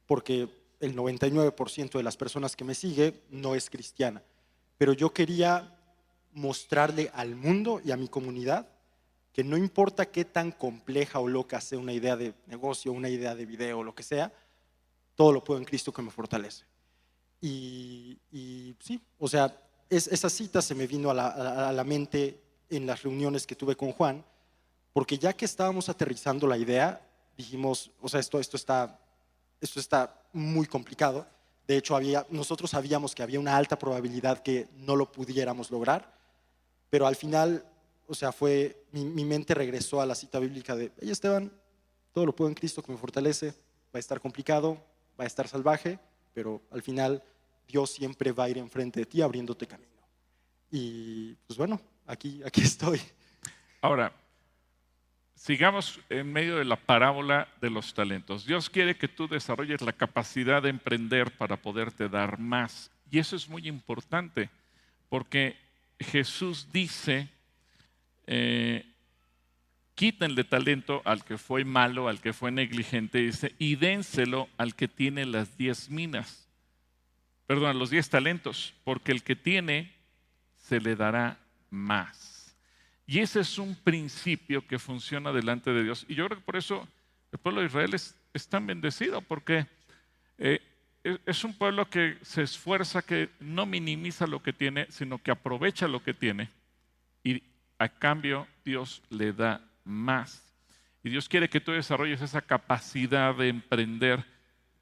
porque 0.08 0.48
el 0.80 0.96
99% 0.96 1.98
de 1.98 2.04
las 2.04 2.18
personas 2.18 2.56
que 2.56 2.64
me 2.64 2.76
sigue 2.76 3.22
no 3.30 3.56
es 3.56 3.70
cristiana, 3.70 4.22
pero 4.78 4.94
yo 4.94 5.14
quería 5.14 5.78
mostrarle 6.34 7.10
al 7.14 7.36
mundo 7.36 7.82
y 7.84 7.92
a 7.92 7.98
mi 7.98 8.08
comunidad 8.08 8.68
que 9.32 9.44
no 9.44 9.58
importa 9.58 10.06
qué 10.06 10.24
tan 10.24 10.52
compleja 10.52 11.20
o 11.20 11.28
loca 11.28 11.60
sea 11.60 11.78
una 11.78 11.92
idea 11.92 12.16
de 12.16 12.34
negocio, 12.48 12.92
una 12.94 13.10
idea 13.10 13.36
de 13.36 13.46
video, 13.46 13.84
lo 13.84 13.94
que 13.94 14.04
sea, 14.04 14.32
todo 15.14 15.34
lo 15.34 15.44
puedo 15.44 15.60
en 15.60 15.66
Cristo 15.66 15.92
que 15.92 16.02
me 16.02 16.10
fortalece. 16.10 16.66
Y, 17.42 18.18
sí, 18.80 19.02
o 19.20 19.28
sea, 19.28 19.56
es- 19.90 20.08
esa 20.08 20.30
cita 20.30 20.62
se 20.62 20.74
me 20.76 20.88
vino 20.88 21.10
a 21.12 21.14
la, 21.14 21.70
a 21.70 21.72
la 21.72 21.84
mente 21.84 22.42
en 22.70 22.86
las 22.88 23.04
reuniones 23.04 23.46
que 23.46 23.56
tuve 23.56 23.76
con 23.76 23.92
Juan, 23.92 24.24
porque 24.94 25.18
ya 25.18 25.34
que 25.34 25.46
estábamos 25.46 25.90
aterrizando 25.90 26.48
la 26.48 26.58
idea, 26.58 27.02
dijimos, 27.38 27.92
o 28.02 28.10
sea, 28.10 28.20
esto, 28.20 28.40
esto, 28.40 28.58
está, 28.58 29.00
esto 29.62 29.80
está 29.80 30.22
muy 30.34 30.66
complicado. 30.66 31.28
De 31.68 31.78
hecho, 31.78 31.96
había, 31.96 32.26
nosotros 32.30 32.72
sabíamos 32.72 33.14
que 33.14 33.24
había 33.24 33.40
una 33.40 33.58
alta 33.58 33.78
probabilidad 33.78 34.42
que 34.42 34.68
no 34.78 34.96
lo 34.96 35.12
pudiéramos 35.12 35.70
lograr, 35.72 36.14
pero 36.90 37.08
al 37.08 37.16
final, 37.16 37.66
o 38.08 38.14
sea, 38.16 38.32
fue, 38.32 38.86
mi, 38.92 39.04
mi 39.06 39.26
mente 39.26 39.54
regresó 39.54 40.00
a 40.02 40.06
la 40.06 40.16
cita 40.16 40.40
bíblica 40.40 40.76
de, 40.76 40.92
hey 41.02 41.12
Esteban, 41.12 41.52
todo 42.14 42.26
lo 42.26 42.36
puedo 42.36 42.48
en 42.50 42.56
Cristo 42.56 42.82
que 42.82 42.92
me 42.92 42.98
fortalece, 42.98 43.48
va 43.94 43.96
a 43.96 44.00
estar 44.00 44.22
complicado, 44.22 44.78
va 45.20 45.26
a 45.26 45.28
estar 45.28 45.48
salvaje, 45.48 46.00
pero 46.36 46.62
al 46.70 46.84
final 46.84 47.24
Dios 47.68 47.92
siempre 47.92 48.34
va 48.34 48.44
a 48.44 48.50
ir 48.50 48.60
enfrente 48.60 49.00
de 49.00 49.06
ti 49.08 49.22
abriéndote 49.22 49.66
camino. 49.66 49.90
Y 50.70 51.34
pues 51.48 51.58
bueno, 51.58 51.82
aquí, 52.06 52.42
aquí 52.46 52.62
estoy. 52.62 53.02
Ahora, 53.82 54.12
sigamos 55.34 56.00
en 56.10 56.32
medio 56.32 56.58
de 56.58 56.66
la 56.66 56.76
parábola 56.76 57.48
de 57.62 57.70
los 57.70 57.94
talentos. 57.94 58.46
Dios 58.46 58.70
quiere 58.70 58.98
que 58.98 59.08
tú 59.08 59.28
desarrolles 59.28 59.82
la 59.82 59.94
capacidad 59.94 60.62
de 60.62 60.70
emprender 60.70 61.32
para 61.38 61.56
poderte 61.56 62.10
dar 62.10 62.38
más. 62.38 62.92
Y 63.10 63.20
eso 63.20 63.38
es 63.38 63.48
muy 63.48 63.68
importante, 63.68 64.50
porque 65.08 65.56
Jesús 66.00 66.68
dice, 66.74 67.30
eh, 68.28 68.86
quítenle 69.96 70.44
talento 70.44 71.02
al 71.06 71.24
que 71.24 71.38
fue 71.38 71.64
malo, 71.64 72.08
al 72.08 72.20
que 72.20 72.34
fue 72.34 72.52
negligente, 72.52 73.20
dice, 73.20 73.56
y 73.58 73.76
dénselo 73.78 74.50
al 74.58 74.76
que 74.76 74.88
tiene 74.88 75.26
las 75.26 75.58
diez 75.58 75.90
minas, 75.90 76.48
perdón, 77.48 77.80
los 77.80 77.90
diez 77.90 78.10
talentos, 78.10 78.74
porque 78.84 79.12
el 79.12 79.24
que 79.24 79.36
tiene 79.36 79.94
se 80.58 80.80
le 80.80 80.96
dará 80.96 81.40
más. 81.70 82.56
Y 83.08 83.20
ese 83.20 83.40
es 83.40 83.58
un 83.58 83.76
principio 83.76 84.66
que 84.68 84.80
funciona 84.80 85.32
delante 85.32 85.72
de 85.72 85.84
Dios. 85.84 86.06
Y 86.10 86.16
yo 86.16 86.26
creo 86.26 86.40
que 86.40 86.46
por 86.46 86.56
eso 86.56 86.88
el 87.32 87.40
pueblo 87.40 87.62
de 87.62 87.68
Israel 87.68 87.94
es, 87.94 88.16
tan 88.50 88.68
bendecido, 88.68 89.22
porque 89.22 89.66
eh, 90.38 90.60
es 91.04 91.44
un 91.44 91.54
pueblo 91.54 91.90
que 91.90 92.18
se 92.22 92.42
esfuerza, 92.42 93.02
que 93.02 93.30
no 93.40 93.66
minimiza 93.66 94.28
lo 94.28 94.42
que 94.42 94.52
tiene, 94.52 94.88
sino 94.90 95.20
que 95.20 95.32
aprovecha 95.32 95.88
lo 95.88 96.04
que 96.04 96.14
tiene. 96.14 96.50
Y 97.24 97.44
a 97.78 97.88
cambio 97.88 98.48
Dios 98.66 99.02
le 99.10 99.32
da 99.32 99.62
más. 99.86 100.44
Y 101.04 101.10
Dios 101.10 101.30
quiere 101.30 101.50
que 101.50 101.62
tú 101.62 101.72
desarrolles 101.72 102.22
esa 102.22 102.42
capacidad 102.42 103.36
de 103.36 103.50
emprender, 103.50 104.26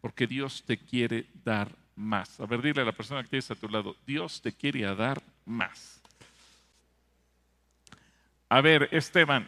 porque 0.02 0.26
Dios 0.26 0.64
te 0.66 0.78
quiere 0.78 1.28
dar 1.44 1.70
más. 1.96 2.40
A 2.40 2.46
ver, 2.46 2.62
dile 2.62 2.82
a 2.82 2.86
la 2.86 2.94
persona 2.94 3.22
que 3.22 3.30
tienes 3.30 3.52
a 3.52 3.56
tu 3.56 3.70
lado, 3.70 3.96
Dios 4.08 4.42
te 4.42 4.54
quiere 4.54 4.82
dar 4.96 5.22
más. 5.46 6.02
A 8.50 8.62
ver, 8.62 8.88
Esteban, 8.92 9.48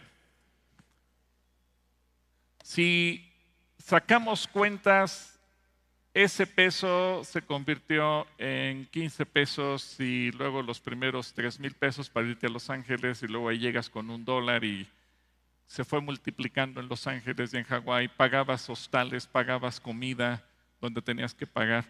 si 2.64 3.32
sacamos 3.78 4.48
cuentas, 4.48 5.40
ese 6.14 6.48
peso 6.48 7.24
se 7.24 7.42
convirtió 7.42 8.26
en 8.38 8.86
15 8.88 9.26
pesos 9.26 10.00
y 10.00 10.32
luego 10.32 10.64
los 10.64 10.80
primeros 10.80 11.34
3 11.34 11.60
mil 11.60 11.74
pesos 11.74 12.10
para 12.10 12.28
irte 12.28 12.48
a 12.48 12.50
Los 12.50 12.70
Ángeles 12.70 13.22
y 13.22 13.28
luego 13.28 13.50
ahí 13.50 13.60
llegas 13.60 13.90
con 13.90 14.10
un 14.10 14.26
dólar 14.26 14.64
y 14.64 14.88
se 15.68 15.84
fue 15.84 16.02
multiplicando 16.02 16.80
en 16.80 16.88
Los 16.88 17.08
Ángeles 17.08 17.54
y 17.54 17.58
en 17.58 17.64
Hawái, 17.64 18.08
pagabas 18.10 18.70
hostales, 18.70 19.28
pagabas 19.28 19.80
comida 19.80 20.44
donde 20.80 21.02
tenías 21.02 21.34
que 21.34 21.48
pagar 21.48 21.86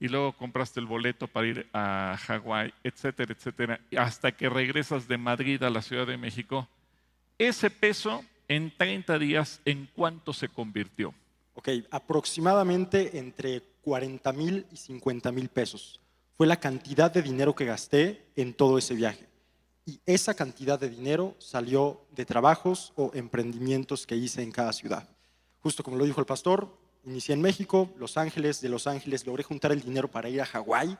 y 0.00 0.08
luego 0.08 0.32
compraste 0.32 0.80
el 0.80 0.86
boleto 0.86 1.28
para 1.28 1.46
ir 1.46 1.68
a 1.72 2.18
Hawái, 2.26 2.74
etcétera, 2.82 3.32
etcétera, 3.32 3.80
hasta 3.96 4.32
que 4.32 4.48
regresas 4.48 5.08
de 5.08 5.16
Madrid 5.16 5.62
a 5.62 5.70
la 5.70 5.82
Ciudad 5.82 6.06
de 6.06 6.16
México, 6.16 6.68
ese 7.38 7.70
peso 7.70 8.24
en 8.48 8.72
30 8.76 9.18
días, 9.18 9.60
¿en 9.64 9.88
cuánto 9.94 10.32
se 10.32 10.48
convirtió? 10.48 11.14
Ok, 11.54 11.68
aproximadamente 11.90 13.18
entre 13.18 13.62
40 13.82 14.32
mil 14.32 14.66
y 14.72 14.76
50 14.76 15.32
mil 15.32 15.48
pesos. 15.48 16.00
Fue 16.36 16.46
la 16.46 16.58
cantidad 16.58 17.10
de 17.10 17.22
dinero 17.22 17.54
que 17.54 17.64
gasté 17.64 18.26
en 18.34 18.52
todo 18.54 18.76
ese 18.76 18.94
viaje. 18.94 19.26
Y 19.86 20.00
esa 20.06 20.34
cantidad 20.34 20.78
de 20.78 20.88
dinero 20.88 21.34
salió 21.38 22.00
de 22.12 22.24
trabajos 22.24 22.92
o 22.96 23.10
emprendimientos 23.14 24.06
que 24.06 24.16
hice 24.16 24.42
en 24.42 24.50
cada 24.50 24.72
ciudad. 24.72 25.06
Justo 25.60 25.82
como 25.82 25.96
lo 25.98 26.04
dijo 26.04 26.20
el 26.20 26.26
pastor, 26.26 26.74
inicié 27.04 27.34
en 27.34 27.42
México, 27.42 27.90
Los 27.98 28.16
Ángeles, 28.16 28.60
de 28.62 28.70
Los 28.70 28.86
Ángeles 28.86 29.26
logré 29.26 29.42
juntar 29.42 29.72
el 29.72 29.82
dinero 29.82 30.08
para 30.10 30.28
ir 30.30 30.40
a 30.40 30.46
Hawái, 30.46 30.96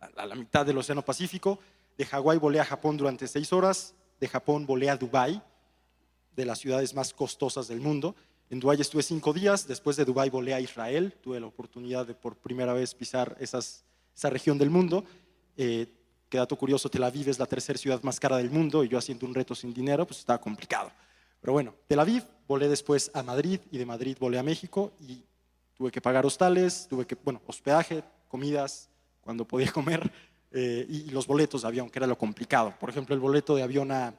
a 0.00 0.26
la 0.26 0.34
mitad 0.34 0.64
del 0.64 0.78
Océano 0.78 1.02
Pacífico. 1.02 1.58
De 1.98 2.06
Hawái 2.06 2.38
volé 2.38 2.58
a 2.58 2.64
Japón 2.64 2.96
durante 2.96 3.28
seis 3.28 3.52
horas, 3.52 3.94
de 4.18 4.28
Japón 4.28 4.64
volé 4.66 4.88
a 4.88 4.96
Dubái, 4.96 5.42
de 6.34 6.44
las 6.46 6.58
ciudades 6.58 6.94
más 6.94 7.12
costosas 7.12 7.68
del 7.68 7.80
mundo. 7.80 8.16
En 8.48 8.60
Dubái 8.60 8.80
estuve 8.80 9.02
cinco 9.02 9.34
días, 9.34 9.66
después 9.68 9.96
de 9.96 10.06
Dubái 10.06 10.30
volé 10.30 10.54
a 10.54 10.60
Israel, 10.60 11.14
tuve 11.22 11.38
la 11.38 11.46
oportunidad 11.46 12.06
de 12.06 12.14
por 12.14 12.36
primera 12.36 12.72
vez 12.72 12.94
pisar 12.94 13.36
esas- 13.40 13.84
esa 14.14 14.30
región 14.30 14.56
del 14.56 14.70
mundo. 14.70 15.04
Eh, 15.56 15.86
que 16.32 16.38
dato 16.38 16.56
curioso, 16.56 16.88
Tel 16.88 17.04
Aviv 17.04 17.28
es 17.28 17.38
la 17.38 17.44
tercera 17.44 17.78
ciudad 17.78 18.02
más 18.02 18.18
cara 18.18 18.38
del 18.38 18.50
mundo 18.50 18.82
y 18.82 18.88
yo 18.88 18.96
haciendo 18.96 19.26
un 19.26 19.34
reto 19.34 19.54
sin 19.54 19.74
dinero, 19.74 20.06
pues 20.06 20.20
estaba 20.20 20.40
complicado. 20.40 20.90
Pero 21.42 21.52
bueno, 21.52 21.74
Tel 21.86 22.00
Aviv, 22.00 22.24
volé 22.48 22.70
después 22.70 23.10
a 23.12 23.22
Madrid 23.22 23.60
y 23.70 23.76
de 23.76 23.84
Madrid 23.84 24.16
volé 24.18 24.38
a 24.38 24.42
México 24.42 24.92
y 24.98 25.22
tuve 25.74 25.90
que 25.90 26.00
pagar 26.00 26.24
hostales, 26.24 26.86
tuve 26.88 27.06
que, 27.06 27.16
bueno, 27.16 27.42
hospedaje, 27.46 28.02
comidas, 28.28 28.88
cuando 29.20 29.46
podía 29.46 29.70
comer, 29.70 30.10
eh, 30.52 30.86
y, 30.88 31.10
los 31.10 31.26
boletos 31.26 31.60
de 31.62 31.68
avión, 31.68 31.90
que 31.90 31.98
era 31.98 32.06
lo 32.06 32.16
complicado. 32.16 32.72
Por 32.80 32.88
ejemplo, 32.88 33.14
el 33.14 33.20
boleto 33.20 33.54
de 33.54 33.62
avión 33.62 33.92
a- 33.92 34.14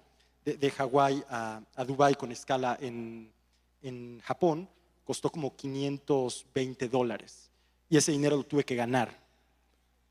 de, 0.46 0.56
de 0.56 0.70
Hawái 0.70 1.24
a, 1.30 1.62
a 1.76 1.84
Dubái 1.84 2.14
con 2.14 2.32
escala 2.32 2.78
en, 2.80 3.34
en 3.82 4.20
Japón 4.20 4.70
costó 5.04 5.32
como 5.32 5.56
520 5.56 6.90
dólares. 6.90 7.50
Y 7.90 7.98
ese 7.98 8.12
dinero 8.12 8.38
lo 8.38 8.44
tuve 8.44 8.64
que 8.64 8.76
ganar 8.76 9.18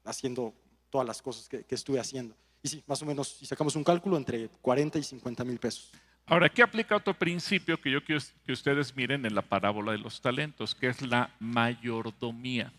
haciendo 0.04 0.52
todas 0.92 1.06
las 1.06 1.22
cosas 1.22 1.48
que, 1.48 1.64
estuve 1.70 1.98
haciendo. 1.98 2.36
Y 2.62 2.68
sí, 2.68 2.84
más 2.86 3.00
o 3.02 3.06
menos, 3.06 3.28
si 3.28 3.46
sacamos 3.46 3.74
un 3.74 3.82
cálculo, 3.82 4.18
entre 4.18 4.48
40 4.60 4.98
y 4.98 5.02
50 5.02 5.42
mil 5.42 5.58
pesos. 5.58 5.90
Ahora, 6.26 6.46
aquí 6.46 6.60
aplica 6.60 6.94
otro 6.94 7.14
principio 7.14 7.80
que 7.80 7.90
yo 7.90 8.04
quiero 8.04 8.20
que 8.44 8.52
ustedes 8.52 8.94
miren 8.94 9.24
en 9.24 9.34
la 9.34 9.42
parábola 9.42 9.92
de 9.92 9.98
los 9.98 10.20
talentos, 10.20 10.74
que 10.74 10.88
es 10.88 11.00
la 11.00 11.30
mayordomía. 11.40 12.72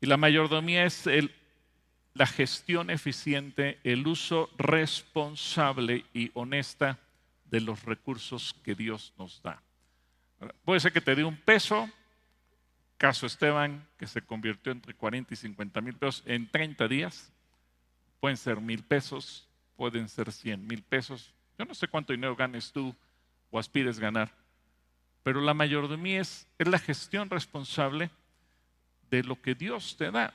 Y 0.00 0.06
la 0.06 0.16
mayordomía 0.16 0.84
es 0.84 1.04
la 2.14 2.26
gestión 2.26 2.88
eficiente, 2.88 3.80
el 3.82 4.06
uso 4.06 4.48
responsable 4.56 6.04
y 6.14 6.30
honesta 6.34 7.00
de 7.46 7.60
los 7.60 7.82
recursos 7.82 8.54
que 8.62 8.74
Dios 8.74 9.12
nos 9.18 9.42
da. 9.42 9.60
Puede 10.64 10.80
ser 10.80 10.92
que 10.92 11.00
te 11.00 11.14
dé 11.14 11.24
un 11.24 11.36
peso, 11.36 11.90
caso 12.96 13.26
Esteban, 13.26 13.86
que 13.98 14.06
se 14.06 14.22
convirtió 14.22 14.72
entre 14.72 14.94
40 14.94 15.34
y 15.34 15.36
50 15.36 15.80
mil 15.80 15.94
pesos 15.94 16.22
en 16.26 16.50
30 16.50 16.88
días. 16.88 17.32
Pueden 18.20 18.36
ser 18.36 18.60
mil 18.60 18.82
pesos, 18.82 19.48
pueden 19.76 20.08
ser 20.08 20.32
100 20.32 20.66
mil 20.66 20.82
pesos, 20.82 21.34
yo 21.58 21.64
no 21.64 21.74
sé 21.74 21.88
cuánto 21.88 22.12
dinero 22.12 22.34
ganes 22.36 22.72
tú 22.72 22.94
o 23.50 23.58
aspires 23.58 23.98
ganar, 23.98 24.32
pero 25.22 25.40
la 25.40 25.54
mayordomía 25.54 26.20
es, 26.20 26.46
es 26.58 26.68
la 26.68 26.78
gestión 26.78 27.30
responsable 27.30 28.10
de 29.10 29.22
lo 29.22 29.40
que 29.40 29.54
Dios 29.54 29.96
te 29.96 30.10
da. 30.10 30.34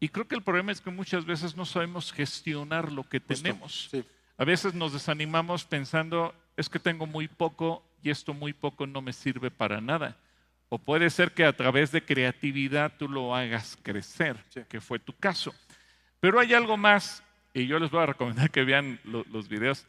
Y 0.00 0.08
creo 0.08 0.26
que 0.26 0.34
el 0.34 0.42
problema 0.42 0.72
es 0.72 0.80
que 0.80 0.90
muchas 0.90 1.24
veces 1.24 1.56
no 1.56 1.64
sabemos 1.64 2.12
gestionar 2.12 2.92
lo 2.92 3.04
que 3.04 3.20
tenemos. 3.20 3.90
A 4.36 4.44
veces 4.44 4.74
nos 4.74 4.92
desanimamos 4.92 5.64
pensando, 5.64 6.34
es 6.56 6.68
que 6.68 6.78
tengo 6.78 7.06
muy 7.06 7.26
poco 7.26 7.84
y 8.02 8.10
esto 8.10 8.34
muy 8.34 8.52
poco 8.52 8.86
no 8.86 9.02
me 9.02 9.12
sirve 9.12 9.50
para 9.50 9.80
nada. 9.80 10.16
O 10.68 10.78
puede 10.78 11.10
ser 11.10 11.32
que 11.32 11.44
a 11.44 11.56
través 11.56 11.92
de 11.92 12.04
creatividad 12.04 12.92
tú 12.98 13.08
lo 13.08 13.34
hagas 13.34 13.78
crecer, 13.82 14.36
que 14.68 14.80
fue 14.80 14.98
tu 14.98 15.12
caso. 15.14 15.54
Pero 16.20 16.40
hay 16.40 16.52
algo 16.54 16.76
más, 16.76 17.22
y 17.54 17.66
yo 17.66 17.78
les 17.78 17.90
voy 17.90 18.02
a 18.02 18.06
recomendar 18.06 18.50
que 18.50 18.64
vean 18.64 19.00
los 19.04 19.48
videos. 19.48 19.86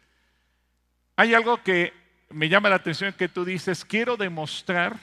Hay 1.15 1.33
algo 1.33 1.61
que 1.63 1.93
me 2.29 2.47
llama 2.47 2.69
la 2.69 2.75
atención 2.75 3.13
que 3.13 3.27
tú 3.27 3.43
dices, 3.43 3.83
quiero 3.83 4.15
demostrar 4.15 4.99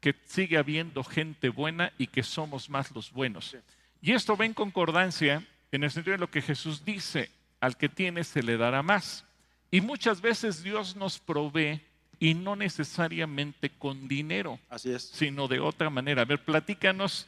que 0.00 0.14
sigue 0.24 0.56
habiendo 0.56 1.04
gente 1.04 1.48
buena 1.48 1.92
y 1.98 2.06
que 2.06 2.22
somos 2.22 2.70
más 2.70 2.90
los 2.92 3.12
buenos. 3.12 3.56
Y 4.00 4.12
esto 4.12 4.36
va 4.36 4.46
en 4.46 4.54
concordancia 4.54 5.44
en 5.70 5.84
el 5.84 5.90
sentido 5.90 6.12
de 6.12 6.20
lo 6.20 6.30
que 6.30 6.42
Jesús 6.42 6.84
dice, 6.84 7.30
al 7.60 7.76
que 7.76 7.88
tiene 7.88 8.24
se 8.24 8.42
le 8.42 8.56
dará 8.56 8.82
más. 8.82 9.24
Y 9.70 9.80
muchas 9.80 10.20
veces 10.20 10.62
Dios 10.62 10.96
nos 10.96 11.18
provee 11.18 11.80
y 12.22 12.34
no 12.34 12.54
necesariamente 12.54 13.68
con 13.68 14.06
dinero, 14.06 14.60
Así 14.68 14.92
es. 14.92 15.02
sino 15.02 15.48
de 15.48 15.58
otra 15.58 15.90
manera. 15.90 16.22
A 16.22 16.24
ver, 16.24 16.44
platícanos, 16.44 17.26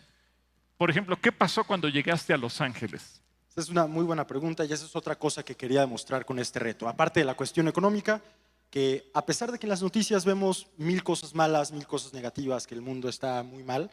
por 0.79 0.89
ejemplo, 0.89 1.21
¿qué 1.21 1.33
pasó 1.33 1.65
cuando 1.65 1.89
llegaste 1.89 2.33
a 2.33 2.37
Los 2.37 2.61
Ángeles? 2.61 3.21
Esa 3.51 3.61
es 3.63 3.69
una 3.71 3.89
muy 3.89 4.05
buena 4.05 4.25
pregunta 4.25 4.65
y 4.65 4.73
esa 4.73 4.85
es 4.85 4.95
otra 4.95 5.17
cosa 5.17 5.45
que 5.45 5.57
quería 5.57 5.81
demostrar 5.81 6.25
con 6.25 6.39
este 6.39 6.61
reto. 6.61 6.87
Aparte 6.87 7.19
de 7.19 7.27
la 7.27 7.35
cuestión 7.35 7.67
económica, 7.67 8.23
que 8.71 9.11
a 9.15 9.27
pesar 9.27 9.51
de 9.51 9.59
que 9.59 9.67
en 9.67 9.71
las 9.71 9.83
noticias 9.83 10.25
vemos 10.25 10.69
mil 10.77 11.03
cosas 11.03 11.35
malas, 11.35 11.73
mil 11.73 11.89
cosas 11.89 12.13
negativas, 12.13 12.65
que 12.65 12.77
el 12.77 12.81
mundo 12.81 13.09
está 13.09 13.43
muy 13.43 13.65
mal, 13.65 13.91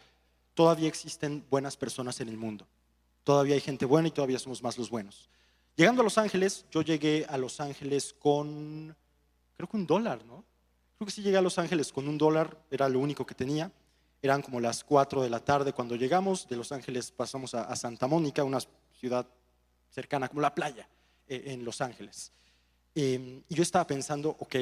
todavía 0.53 0.87
existen 0.87 1.43
buenas 1.49 1.77
personas 1.77 2.21
en 2.21 2.29
el 2.29 2.37
mundo. 2.37 2.67
Todavía 3.23 3.55
hay 3.55 3.61
gente 3.61 3.85
buena 3.85 4.09
y 4.09 4.11
todavía 4.11 4.37
somos 4.37 4.61
más 4.61 4.77
los 4.77 4.91
buenos. 4.91 5.31
Llegando 5.75 6.01
a 6.01 6.03
Los 6.03 6.19
Ángeles, 6.19 6.67
yo 6.69 6.83
llegué 6.83 7.25
a 7.27 7.39
Los 7.39 7.59
Ángeles 7.59 8.13
con, 8.19 8.95
creo 9.57 9.67
que 9.67 9.77
un 9.77 9.87
dólar, 9.87 10.23
¿no? 10.25 10.45
Creo 11.01 11.07
que 11.07 11.13
sí 11.13 11.23
llegué 11.23 11.37
a 11.37 11.41
Los 11.41 11.57
Ángeles 11.57 11.91
con 11.91 12.07
un 12.07 12.15
dólar, 12.15 12.55
era 12.69 12.87
lo 12.87 12.99
único 12.99 13.25
que 13.25 13.33
tenía. 13.33 13.71
Eran 14.21 14.43
como 14.43 14.59
las 14.59 14.83
4 14.83 15.23
de 15.23 15.31
la 15.31 15.39
tarde 15.39 15.73
cuando 15.73 15.95
llegamos. 15.95 16.47
De 16.47 16.55
Los 16.55 16.71
Ángeles 16.71 17.09
pasamos 17.09 17.55
a, 17.55 17.63
a 17.63 17.75
Santa 17.75 18.05
Mónica, 18.05 18.43
una 18.43 18.59
ciudad 18.99 19.25
cercana, 19.89 20.29
como 20.29 20.41
la 20.41 20.53
playa 20.53 20.87
eh, 21.27 21.41
en 21.47 21.65
Los 21.65 21.81
Ángeles. 21.81 22.31
Em, 22.93 23.41
y 23.49 23.55
yo 23.55 23.63
estaba 23.63 23.87
pensando, 23.87 24.29
ok, 24.37 24.55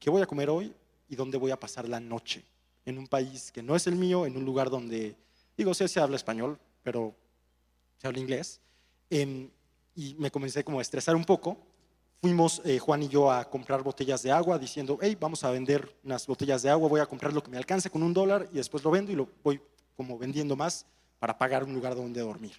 ¿qué 0.00 0.10
voy 0.10 0.20
a 0.20 0.26
comer 0.26 0.50
hoy 0.50 0.74
y 1.08 1.14
dónde 1.14 1.38
voy 1.38 1.52
a 1.52 1.60
pasar 1.60 1.88
la 1.88 2.00
noche? 2.00 2.44
En 2.84 2.98
un 2.98 3.06
país 3.06 3.52
que 3.52 3.62
no 3.62 3.76
es 3.76 3.86
el 3.86 3.94
mío, 3.94 4.26
en 4.26 4.36
un 4.36 4.44
lugar 4.44 4.68
donde, 4.68 5.14
digo, 5.56 5.74
sí 5.74 5.86
se 5.86 6.00
habla 6.00 6.16
español, 6.16 6.58
pero 6.82 7.14
se 7.98 8.08
habla 8.08 8.18
inglés. 8.18 8.60
Em, 9.08 9.48
y 9.94 10.14
me 10.14 10.32
comencé 10.32 10.64
como 10.64 10.80
a 10.80 10.82
estresar 10.82 11.14
un 11.14 11.24
poco. 11.24 11.56
Fuimos 12.22 12.62
eh, 12.64 12.78
Juan 12.78 13.02
y 13.02 13.08
yo 13.08 13.32
a 13.32 13.50
comprar 13.50 13.82
botellas 13.82 14.22
de 14.22 14.30
agua 14.30 14.56
diciendo, 14.56 14.96
hey, 15.02 15.16
vamos 15.18 15.42
a 15.42 15.50
vender 15.50 15.92
unas 16.04 16.24
botellas 16.24 16.62
de 16.62 16.70
agua, 16.70 16.88
voy 16.88 17.00
a 17.00 17.06
comprar 17.06 17.32
lo 17.32 17.42
que 17.42 17.50
me 17.50 17.56
alcance 17.56 17.90
con 17.90 18.00
un 18.00 18.14
dólar 18.14 18.46
y 18.52 18.58
después 18.58 18.84
lo 18.84 18.92
vendo 18.92 19.10
y 19.10 19.16
lo 19.16 19.28
voy 19.42 19.60
como 19.96 20.16
vendiendo 20.16 20.54
más 20.54 20.86
para 21.18 21.36
pagar 21.36 21.64
un 21.64 21.74
lugar 21.74 21.96
donde 21.96 22.20
dormir. 22.20 22.52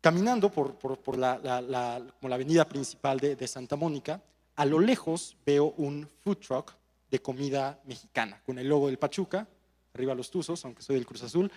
Caminando 0.00 0.50
por, 0.50 1.18
la, 1.18 2.02
avenida 2.22 2.66
principal 2.66 3.20
de, 3.20 3.46
Santa 3.46 3.76
Mónica, 3.76 4.22
a 4.56 4.64
lo 4.64 4.78
lejos 4.78 5.36
veo 5.44 5.74
un 5.76 6.08
food 6.24 6.38
truck 6.38 6.72
de 7.10 7.20
comida 7.20 7.78
mexicana, 7.84 8.40
con 8.46 8.58
el 8.58 8.66
logo 8.66 8.86
del 8.86 8.98
Pachuca, 8.98 9.46
arriba 9.92 10.14
los 10.14 10.30
Tuzos, 10.30 10.64
aunque 10.64 10.80
soy 10.80 10.96
del 10.96 11.04
Cruz 11.04 11.22
Azul. 11.22 11.52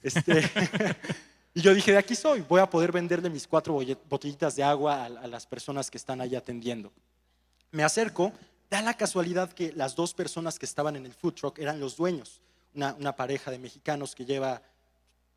Este, 0.00 0.44
y 1.58 1.62
yo 1.62 1.74
dije, 1.74 1.92
de 1.92 1.98
aquí 1.98 2.14
soy, 2.14 2.44
voy 2.48 2.60
a 2.60 2.70
poder 2.70 2.92
venderle 2.92 3.28
mis 3.30 3.46
cuatro 3.46 3.78
botellitas 4.08 4.54
de 4.54 4.62
agua 4.62 5.06
a, 5.06 5.26
las 5.26 5.46
personas 5.46 5.90
que 5.90 5.98
están 5.98 6.20
ahí 6.20 6.34
atendiendo. 6.34 6.92
Me 7.72 7.82
acerco, 7.82 8.32
da 8.70 8.80
la 8.82 8.94
casualidad 8.94 9.52
que 9.52 9.72
las 9.72 9.96
dos 9.96 10.14
personas 10.14 10.58
que 10.58 10.66
estaban 10.66 10.96
en 10.96 11.06
el 11.06 11.12
food 11.14 11.34
truck 11.34 11.58
eran 11.58 11.80
los 11.80 11.96
dueños, 11.96 12.40
una, 12.74 12.94
una 12.94 13.16
pareja 13.16 13.50
de 13.50 13.58
mexicanos 13.58 14.14
que 14.14 14.24
lleva 14.24 14.62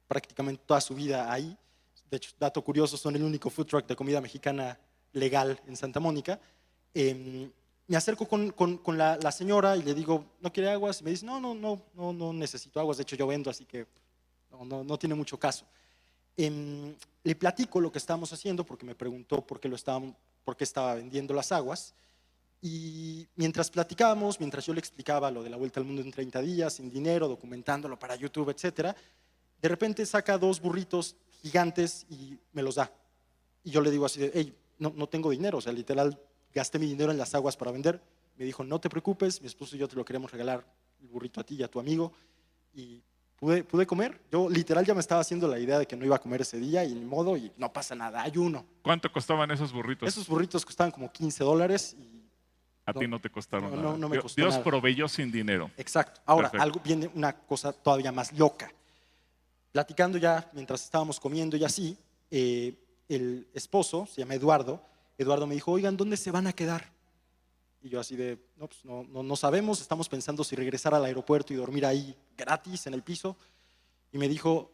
prácticamente 0.08 0.64
toda 0.66 0.82
su 0.82 0.94
vida 0.94 1.32
ahí 1.32 1.58
de 2.12 2.18
hecho, 2.18 2.32
dato 2.38 2.62
curioso, 2.62 2.98
son 2.98 3.16
el 3.16 3.24
único 3.24 3.50
food 3.50 3.66
truck 3.66 3.88
de 3.88 3.96
comida 3.96 4.20
mexicana 4.20 4.78
legal 5.14 5.58
en 5.66 5.78
Santa 5.78 6.02
Mónica. 6.02 6.38
Em, 6.94 7.50
me 7.88 7.96
acerco 7.96 8.28
con, 8.28 8.52
con, 8.52 8.98
la, 8.98 9.32
señora 9.32 9.78
y 9.78 9.84
le 9.84 9.94
digo, 9.94 10.26
¿no 10.42 10.52
quiere 10.52 10.72
aguas? 10.72 11.00
Y 11.00 11.06
me 11.06 11.12
dice, 11.12 11.26
no, 11.26 11.40
no, 11.40 11.56
no, 11.56 11.82
no, 11.94 12.12
no 12.12 12.34
necesito 12.34 12.82
aguas, 12.82 12.98
de 12.98 13.04
hecho 13.04 13.16
yo 13.16 13.26
vendo, 13.28 13.50
así 13.50 13.64
que 13.64 13.88
no, 14.52 14.66
no, 14.66 14.84
no 14.84 15.00
tiene 15.00 15.16
mucho 15.16 15.40
caso. 15.40 15.66
Em, 16.38 16.96
le 17.24 17.36
platico 17.36 17.80
lo 17.80 17.92
que 17.92 18.00
estábamos 18.00 18.34
haciendo 18.34 18.66
porque 18.66 18.86
me 18.86 18.96
preguntó 18.96 19.46
por 19.46 19.60
qué, 19.60 19.70
lo 19.70 19.76
estaba 19.76 20.96
vendiendo 20.96 21.34
las 21.34 21.52
aguas. 21.52 21.94
Y 22.62 23.28
mientras 23.36 23.72
platicábamos, 23.72 24.40
mientras 24.40 24.66
yo 24.66 24.74
le 24.74 24.80
explicaba 24.80 25.32
lo 25.32 25.44
de 25.44 25.50
la 25.50 25.58
vuelta 25.58 25.80
al 25.80 25.86
mundo 25.86 26.02
en 26.02 26.12
30 26.12 26.42
días, 26.42 26.74
sin 26.74 26.92
dinero, 26.92 27.28
documentándolo 27.28 27.98
para 27.98 28.16
YouTube, 28.16 28.52
etcétera, 28.52 28.96
de 29.62 29.68
repente 29.68 30.06
saca 30.06 30.38
dos 30.38 30.62
burritos 30.62 31.16
gigantes 31.42 32.06
y 32.10 32.38
me 32.54 32.62
los 32.62 32.76
da. 32.76 32.92
Y 33.64 33.72
yo 33.72 33.82
le 33.82 33.92
digo 33.92 34.06
así 34.06 34.20
de, 34.20 34.32
hey, 34.34 34.56
no, 34.80 34.94
no 34.96 35.08
tengo 35.08 35.32
dinero, 35.32 35.58
o 35.58 35.62
sea, 35.62 35.74
literal, 35.74 36.20
gasté 36.54 36.80
mi 36.80 36.88
dinero 36.88 37.12
en 37.12 37.18
las 37.18 37.34
aguas 37.34 37.58
para 37.58 37.72
vender. 37.72 38.02
Me 38.38 38.46
dijo, 38.46 38.64
no 38.64 38.80
te 38.80 38.90
preocupes, 38.90 39.42
mi 39.42 39.48
esposo 39.48 39.76
y 39.76 39.80
yo 39.80 39.88
te 39.88 39.96
lo 39.96 40.06
queremos 40.06 40.32
regalar 40.32 40.66
el 41.02 41.08
burrito 41.08 41.42
a 41.42 41.44
ti 41.44 41.56
y 41.56 41.64
a 41.64 41.68
tu 41.68 41.80
amigo. 41.80 42.12
Y 42.74 43.02
pude, 43.42 43.66
pude 43.66 43.86
comer. 43.86 44.22
Yo 44.32 44.50
literal 44.50 44.86
ya 44.86 44.94
me 44.94 45.02
estaba 45.02 45.20
haciendo 45.20 45.50
la 45.50 45.60
idea 45.60 45.80
de 45.80 45.86
que 45.86 45.98
no 45.98 46.06
iba 46.06 46.16
a 46.16 46.20
comer 46.20 46.42
ese 46.42 46.58
día 46.58 46.86
y 46.86 46.94
ni 46.94 47.04
modo, 47.04 47.36
y 47.36 47.52
no 47.58 47.74
pasa 47.74 47.96
nada, 47.96 48.22
hay 48.22 48.38
uno. 48.38 48.66
¿Cuánto 48.82 49.12
costaban 49.12 49.52
esos 49.52 49.74
burritos? 49.74 50.08
Esos 50.08 50.28
burritos 50.28 50.66
costaban 50.66 50.92
como 50.92 51.12
15 51.12 51.44
dólares 51.44 51.98
y 52.00 52.22
a 52.86 52.94
ti 52.94 53.08
no 53.08 53.20
te 53.20 53.30
costaron 53.30 53.72
no, 53.72 53.82
nada. 53.82 53.98
No, 53.98 54.08
me 54.08 54.20
costó 54.20 54.40
Dios 54.40 54.58
proveyó 54.60 55.10
sin 55.10 55.32
dinero. 55.32 55.70
Exacto. 55.76 56.22
Ahora, 56.26 56.52
algo, 56.60 56.80
viene 56.84 57.10
una 57.14 57.34
cosa 57.34 57.74
todavía 57.74 58.12
más 58.12 58.32
loca 58.32 58.72
platicando 59.72 60.18
ya 60.18 60.50
mientras 60.54 60.84
estábamos 60.84 61.20
comiendo 61.20 61.58
y 61.58 61.64
así, 61.64 61.98
eh, 62.30 62.76
el 63.08 63.48
esposo, 63.54 64.06
se 64.06 64.22
llama 64.22 64.36
Eduardo, 64.36 64.82
Eduardo 65.18 65.48
me 65.48 65.56
dijo, 65.56 65.72
oigan, 65.72 65.98
¿dónde 65.98 66.18
se 66.18 66.32
van 66.32 66.48
a 66.48 66.54
quedar? 66.54 66.92
Y 67.82 67.90
yo 67.90 68.00
así 68.00 68.16
de, 68.16 68.38
no, 68.58 68.68
pues 68.68 68.86
no, 68.86 69.04
no, 69.04 69.36
sabemos, 69.36 69.82
estamos 69.82 70.08
pensando 70.08 70.44
si 70.44 70.56
regresar 70.56 70.94
al 70.94 71.04
aeropuerto 71.04 71.52
y 71.52 71.56
dormir 71.56 71.86
ahí 71.86 72.16
gratis 72.38 72.86
en 72.88 72.94
el 72.94 73.02
piso. 73.02 73.36
Y 74.12 74.18
me 74.18 74.28
dijo, 74.28 74.72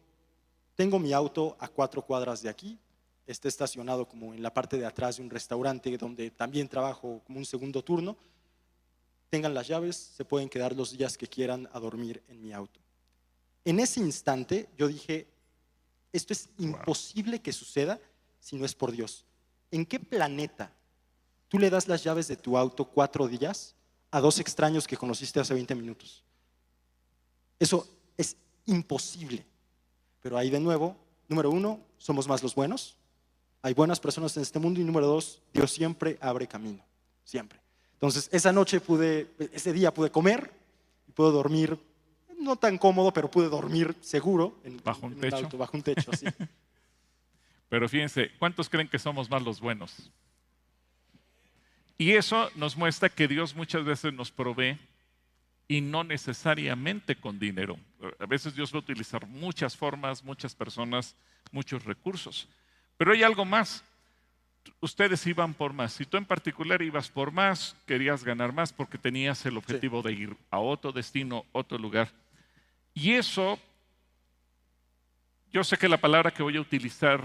tengo 0.74 0.98
mi 0.98 1.12
auto 1.12 1.56
a 1.58 1.68
cuatro 1.68 2.02
cuadras 2.02 2.42
de 2.42 2.50
aquí, 2.50 2.78
está 3.26 3.48
estacionado 3.48 4.06
como 4.06 4.34
en 4.34 4.42
la 4.42 4.52
parte 4.52 4.76
de 4.76 4.84
atrás 4.84 5.16
de 5.16 5.22
un 5.22 5.30
restaurante 5.30 5.96
donde 5.96 6.30
también 6.30 6.68
trabajo 6.68 7.22
como 7.26 7.38
un 7.38 7.46
segundo 7.46 7.82
turno. 7.82 8.16
Tengan 9.30 9.54
las 9.54 9.68
llaves, 9.68 9.96
se 9.96 10.24
pueden 10.24 10.48
quedar 10.48 10.74
los 10.74 10.96
días 10.96 11.16
que 11.16 11.26
quieran 11.26 11.68
a 11.72 11.80
dormir 11.80 12.22
en 12.28 12.40
mi 12.40 12.52
auto. 12.52 12.80
En 13.64 13.80
ese 13.80 14.00
instante 14.00 14.68
yo 14.76 14.86
dije, 14.88 15.26
esto 16.12 16.32
es 16.32 16.48
imposible 16.58 17.40
que 17.40 17.52
suceda 17.52 17.98
si 18.40 18.56
no 18.56 18.64
es 18.64 18.74
por 18.74 18.92
Dios. 18.92 19.24
¿En 19.70 19.84
qué 19.84 19.98
planeta 20.00 20.72
tú 21.48 21.58
le 21.58 21.70
das 21.70 21.88
las 21.88 22.04
llaves 22.04 22.28
de 22.28 22.36
tu 22.36 22.56
auto 22.56 22.84
cuatro 22.84 23.26
días 23.26 23.74
a 24.10 24.20
dos 24.20 24.38
extraños 24.38 24.86
que 24.86 24.96
conociste 24.96 25.40
hace 25.40 25.54
20 25.54 25.74
minutos? 25.74 26.24
Eso 27.58 27.86
es 28.16 28.36
imposible. 28.66 29.44
Pero 30.20 30.36
ahí 30.36 30.50
de 30.50 30.60
nuevo, 30.60 30.96
número 31.28 31.50
uno, 31.50 31.80
somos 31.98 32.28
más 32.28 32.42
los 32.42 32.54
buenos. 32.54 32.96
Hay 33.62 33.74
buenas 33.74 33.98
personas 34.00 34.36
en 34.36 34.42
este 34.42 34.58
mundo. 34.58 34.80
Y 34.80 34.84
número 34.84 35.06
dos, 35.06 35.42
Dios 35.52 35.72
siempre 35.72 36.18
abre 36.20 36.46
camino. 36.46 36.84
Siempre. 37.24 37.60
Entonces, 37.94 38.28
esa 38.32 38.52
noche 38.52 38.80
pude, 38.80 39.28
ese 39.52 39.72
día 39.72 39.92
pude 39.92 40.10
comer 40.10 40.52
y 41.08 41.12
puedo 41.12 41.32
dormir 41.32 41.78
no 42.38 42.56
tan 42.56 42.78
cómodo, 42.78 43.12
pero 43.12 43.30
pude 43.30 43.48
dormir 43.48 43.94
seguro 44.00 44.60
en, 44.62 44.80
bajo 44.84 45.06
un 45.06 45.18
techo. 45.18 45.48
bajo 45.58 45.76
un 45.76 45.82
techo, 45.82 46.10
así. 46.12 46.26
pero 47.68 47.88
fíjense, 47.88 48.30
¿cuántos 48.38 48.68
creen 48.68 48.88
que 48.88 48.98
somos 48.98 49.28
más 49.28 49.42
los 49.42 49.60
buenos? 49.60 50.10
Y 51.98 52.12
eso 52.12 52.48
nos 52.54 52.76
muestra 52.76 53.08
que 53.08 53.26
Dios 53.26 53.56
muchas 53.56 53.84
veces 53.84 54.12
nos 54.12 54.30
provee 54.30 54.78
y 55.66 55.80
no 55.80 56.04
necesariamente 56.04 57.16
con 57.16 57.38
dinero. 57.38 57.76
A 58.20 58.26
veces 58.26 58.54
Dios 58.54 58.72
va 58.72 58.76
a 58.76 58.80
utilizar 58.80 59.26
muchas 59.26 59.76
formas, 59.76 60.22
muchas 60.22 60.54
personas, 60.54 61.16
muchos 61.50 61.84
recursos. 61.84 62.48
Pero 62.96 63.12
hay 63.12 63.24
algo 63.24 63.44
más. 63.44 63.84
Ustedes 64.80 65.26
iban 65.26 65.54
por 65.54 65.72
más. 65.72 65.92
Si 65.92 66.06
tú 66.06 66.16
en 66.16 66.24
particular 66.24 66.80
ibas 66.82 67.08
por 67.08 67.32
más, 67.32 67.76
querías 67.84 68.22
ganar 68.22 68.52
más 68.52 68.72
porque 68.72 68.96
tenías 68.96 69.44
el 69.44 69.56
objetivo 69.56 70.00
de 70.00 70.12
ir 70.12 70.36
a 70.50 70.58
otro 70.58 70.92
destino, 70.92 71.44
otro 71.52 71.78
lugar. 71.78 72.10
Y 72.94 73.12
eso, 73.12 73.58
yo 75.52 75.64
sé 75.64 75.76
que 75.76 75.88
la 75.88 75.96
palabra 75.96 76.30
que 76.30 76.42
voy 76.42 76.56
a 76.56 76.60
utilizar 76.60 77.22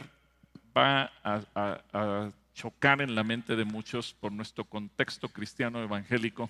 va 0.76 1.12
a, 1.24 2.30
chocar 2.54 3.02
en 3.02 3.16
la 3.16 3.24
mente 3.24 3.56
de 3.56 3.66
muchos 3.66 4.14
por 4.14 4.32
nuestro 4.32 4.66
contexto 4.66 5.30
cristiano 5.30 5.82
evangélico. 5.82 6.50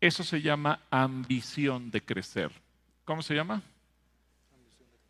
Eso 0.00 0.22
se 0.22 0.40
llama 0.40 0.80
ambición 0.90 1.90
de 1.90 2.02
crecer. 2.02 2.50
¿Cómo 3.04 3.22
se 3.22 3.34
llama? 3.34 3.62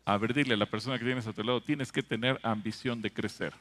A 0.05 0.17
ver, 0.17 0.33
dile 0.33 0.55
a 0.55 0.57
la 0.57 0.65
persona 0.65 0.97
que 0.97 1.05
tienes 1.05 1.27
a 1.27 1.33
tu 1.33 1.43
lado, 1.43 1.61
tienes 1.61 1.91
que 1.91 2.01
tener 2.01 2.39
ambición 2.41 3.01
de 3.01 3.11
crecer. 3.11 3.53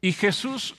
Y 0.00 0.12
Jesús, 0.12 0.74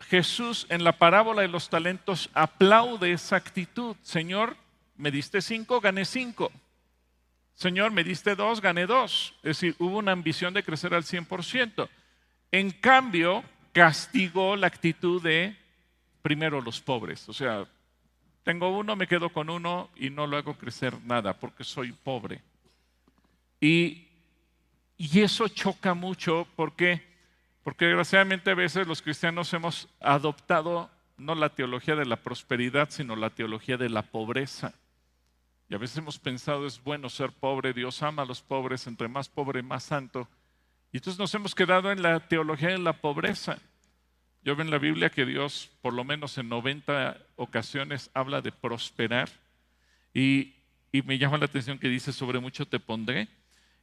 Jesús 0.00 0.66
en 0.68 0.84
la 0.84 0.92
parábola 0.98 1.42
de 1.42 1.48
los 1.48 1.68
talentos 1.68 2.30
aplaude 2.34 3.12
esa 3.12 3.36
actitud. 3.36 3.96
Señor, 4.02 4.56
me 4.96 5.10
diste 5.10 5.40
cinco, 5.40 5.80
gané 5.80 6.04
cinco. 6.04 6.52
Señor, 7.56 7.90
me 7.90 8.04
diste 8.04 8.36
dos, 8.36 8.60
gané 8.60 8.86
dos. 8.86 9.34
Es 9.38 9.58
decir, 9.58 9.74
hubo 9.78 9.98
una 9.98 10.12
ambición 10.12 10.52
de 10.52 10.62
crecer 10.62 10.92
al 10.92 11.04
100%. 11.04 11.88
En 12.52 12.70
cambio, 12.70 13.42
castigó 13.72 14.56
la 14.56 14.66
actitud 14.66 15.22
de 15.22 15.56
primero 16.20 16.60
los 16.60 16.82
pobres. 16.82 17.26
O 17.30 17.32
sea, 17.32 17.66
tengo 18.42 18.68
uno, 18.68 18.94
me 18.94 19.08
quedo 19.08 19.30
con 19.30 19.48
uno 19.48 19.88
y 19.96 20.10
no 20.10 20.26
lo 20.26 20.36
hago 20.36 20.54
crecer 20.58 20.94
nada 21.04 21.32
porque 21.32 21.64
soy 21.64 21.92
pobre. 21.92 22.42
Y, 23.58 24.06
y 24.98 25.22
eso 25.22 25.48
choca 25.48 25.94
mucho 25.94 26.46
porque, 26.56 27.02
porque 27.64 27.86
desgraciadamente 27.86 28.50
a 28.50 28.54
veces 28.54 28.86
los 28.86 29.00
cristianos 29.00 29.52
hemos 29.54 29.88
adoptado 30.00 30.90
no 31.16 31.34
la 31.34 31.48
teología 31.48 31.96
de 31.96 32.04
la 32.04 32.16
prosperidad, 32.16 32.90
sino 32.90 33.16
la 33.16 33.30
teología 33.30 33.78
de 33.78 33.88
la 33.88 34.02
pobreza. 34.02 34.74
Y 35.68 35.74
a 35.74 35.78
veces 35.78 35.98
hemos 35.98 36.18
pensado 36.18 36.66
es 36.66 36.82
bueno 36.82 37.08
ser 37.08 37.32
pobre, 37.32 37.72
Dios 37.72 38.02
ama 38.02 38.22
a 38.22 38.26
los 38.26 38.40
pobres, 38.40 38.86
entre 38.86 39.08
más 39.08 39.28
pobre, 39.28 39.62
más 39.62 39.82
santo. 39.82 40.28
Y 40.92 40.98
entonces 40.98 41.18
nos 41.18 41.34
hemos 41.34 41.54
quedado 41.54 41.90
en 41.90 42.02
la 42.02 42.20
teología 42.20 42.68
de 42.68 42.78
la 42.78 43.00
pobreza. 43.00 43.58
Yo 44.44 44.54
veo 44.54 44.64
en 44.64 44.70
la 44.70 44.78
Biblia 44.78 45.10
que 45.10 45.26
Dios, 45.26 45.70
por 45.82 45.92
lo 45.92 46.04
menos 46.04 46.38
en 46.38 46.48
90 46.48 47.18
ocasiones, 47.34 48.10
habla 48.14 48.40
de 48.40 48.52
prosperar. 48.52 49.28
Y, 50.14 50.54
me 51.04 51.18
llama 51.18 51.36
la 51.36 51.44
atención 51.44 51.78
que 51.78 51.88
dice, 51.88 52.12
sobre 52.12 52.38
mucho 52.38 52.66
te 52.66 52.78
pondré. 52.78 53.28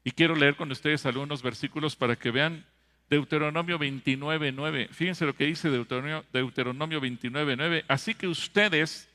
Y 0.03 0.11
quiero 0.11 0.35
leer 0.35 0.55
con 0.55 0.71
ustedes 0.71 1.05
algunos 1.05 1.43
versículos 1.43 1.95
para 1.95 2.15
que 2.15 2.31
vean 2.31 2.65
Deuteronomio 3.09 3.77
29, 3.77 4.51
9. 4.51 4.87
Fíjense 4.91 5.25
lo 5.25 5.35
que 5.35 5.45
dice 5.45 5.69
Deuteronomio, 5.69 6.25
Deuteronomio 6.31 6.99
29, 7.01 7.55
9. 7.55 7.85
Así 7.87 8.15
que 8.15 8.27
ustedes 8.27 9.09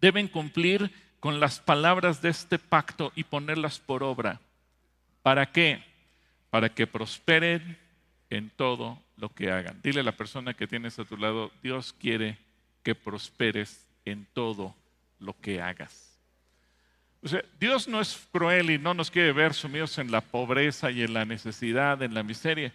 deben 0.00 0.28
cumplir 0.28 0.90
con 1.20 1.40
las 1.40 1.60
palabras 1.60 2.22
de 2.22 2.28
este 2.28 2.58
pacto 2.58 3.12
y 3.14 3.24
ponerlas 3.24 3.78
por 3.78 4.02
obra. 4.02 4.40
¿Para 5.22 5.46
qué? 5.46 5.82
Para 6.50 6.68
que 6.68 6.86
prosperen 6.86 7.78
en 8.30 8.50
todo 8.50 9.02
lo 9.16 9.28
que 9.28 9.50
hagan. 9.50 9.80
Dile 9.82 10.00
a 10.00 10.04
la 10.04 10.16
persona 10.16 10.54
que 10.54 10.66
tienes 10.66 10.98
a 10.98 11.04
tu 11.04 11.16
lado, 11.16 11.50
Dios 11.62 11.92
quiere 11.92 12.38
que 12.82 12.94
prosperes 12.94 13.86
en 14.04 14.26
todo 14.32 14.74
lo 15.18 15.38
que 15.40 15.60
hagas. 15.60 16.16
O 17.22 17.28
sea, 17.28 17.44
Dios 17.58 17.88
no 17.88 18.00
es 18.00 18.28
cruel 18.30 18.70
y 18.70 18.78
no 18.78 18.94
nos 18.94 19.10
quiere 19.10 19.32
ver 19.32 19.54
sumidos 19.54 19.98
en 19.98 20.12
la 20.12 20.20
pobreza 20.20 20.90
y 20.90 21.02
en 21.02 21.14
la 21.14 21.24
necesidad, 21.24 22.00
en 22.02 22.14
la 22.14 22.22
miseria. 22.22 22.72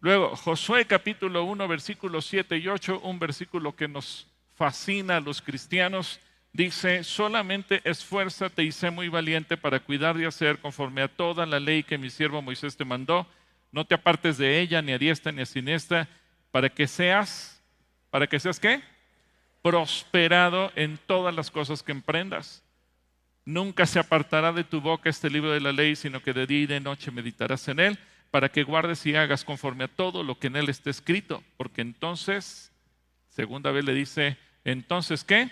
Luego, 0.00 0.34
Josué 0.34 0.86
capítulo 0.86 1.44
1, 1.44 1.68
versículos 1.68 2.26
7 2.26 2.56
y 2.56 2.66
8, 2.66 3.00
un 3.04 3.20
versículo 3.20 3.76
que 3.76 3.86
nos 3.86 4.26
fascina 4.56 5.18
a 5.18 5.20
los 5.20 5.40
cristianos 5.40 6.18
dice, 6.52 7.02
solamente 7.04 7.80
esfuérzate 7.84 8.62
y 8.62 8.72
sé 8.72 8.90
muy 8.90 9.08
valiente 9.08 9.56
para 9.56 9.80
cuidar 9.80 10.18
y 10.20 10.24
hacer 10.24 10.58
conforme 10.58 11.02
a 11.02 11.08
toda 11.08 11.46
la 11.46 11.58
ley 11.58 11.82
que 11.82 11.98
mi 11.98 12.10
siervo 12.10 12.42
Moisés 12.42 12.76
te 12.76 12.84
mandó. 12.84 13.26
No 13.70 13.86
te 13.86 13.94
apartes 13.94 14.36
de 14.36 14.60
ella, 14.60 14.82
ni 14.82 14.92
a 14.92 14.98
diestra 14.98 15.32
ni 15.32 15.42
a 15.42 15.46
siniestra, 15.46 16.08
para 16.50 16.68
que 16.68 16.86
seas, 16.86 17.62
¿para 18.10 18.26
que 18.26 18.38
seas 18.38 18.60
qué? 18.60 18.82
Prosperado 19.62 20.70
en 20.76 20.98
todas 20.98 21.34
las 21.34 21.50
cosas 21.50 21.82
que 21.82 21.92
emprendas. 21.92 22.62
Nunca 23.44 23.86
se 23.86 23.98
apartará 23.98 24.52
de 24.52 24.62
tu 24.62 24.80
boca 24.80 25.08
este 25.08 25.30
libro 25.30 25.50
de 25.50 25.60
la 25.60 25.72
ley, 25.72 25.96
sino 25.96 26.22
que 26.22 26.32
de 26.32 26.46
día 26.46 26.60
y 26.60 26.66
de 26.66 26.80
noche 26.80 27.10
meditarás 27.10 27.66
en 27.68 27.80
él, 27.80 27.98
para 28.30 28.50
que 28.50 28.62
guardes 28.62 29.04
y 29.06 29.16
hagas 29.16 29.44
conforme 29.44 29.84
a 29.84 29.88
todo 29.88 30.22
lo 30.22 30.38
que 30.38 30.46
en 30.46 30.56
él 30.56 30.68
está 30.68 30.90
escrito. 30.90 31.42
Porque 31.56 31.80
entonces, 31.80 32.70
segunda 33.30 33.70
vez 33.70 33.84
le 33.84 33.94
dice, 33.94 34.36
entonces 34.64 35.24
¿qué? 35.24 35.50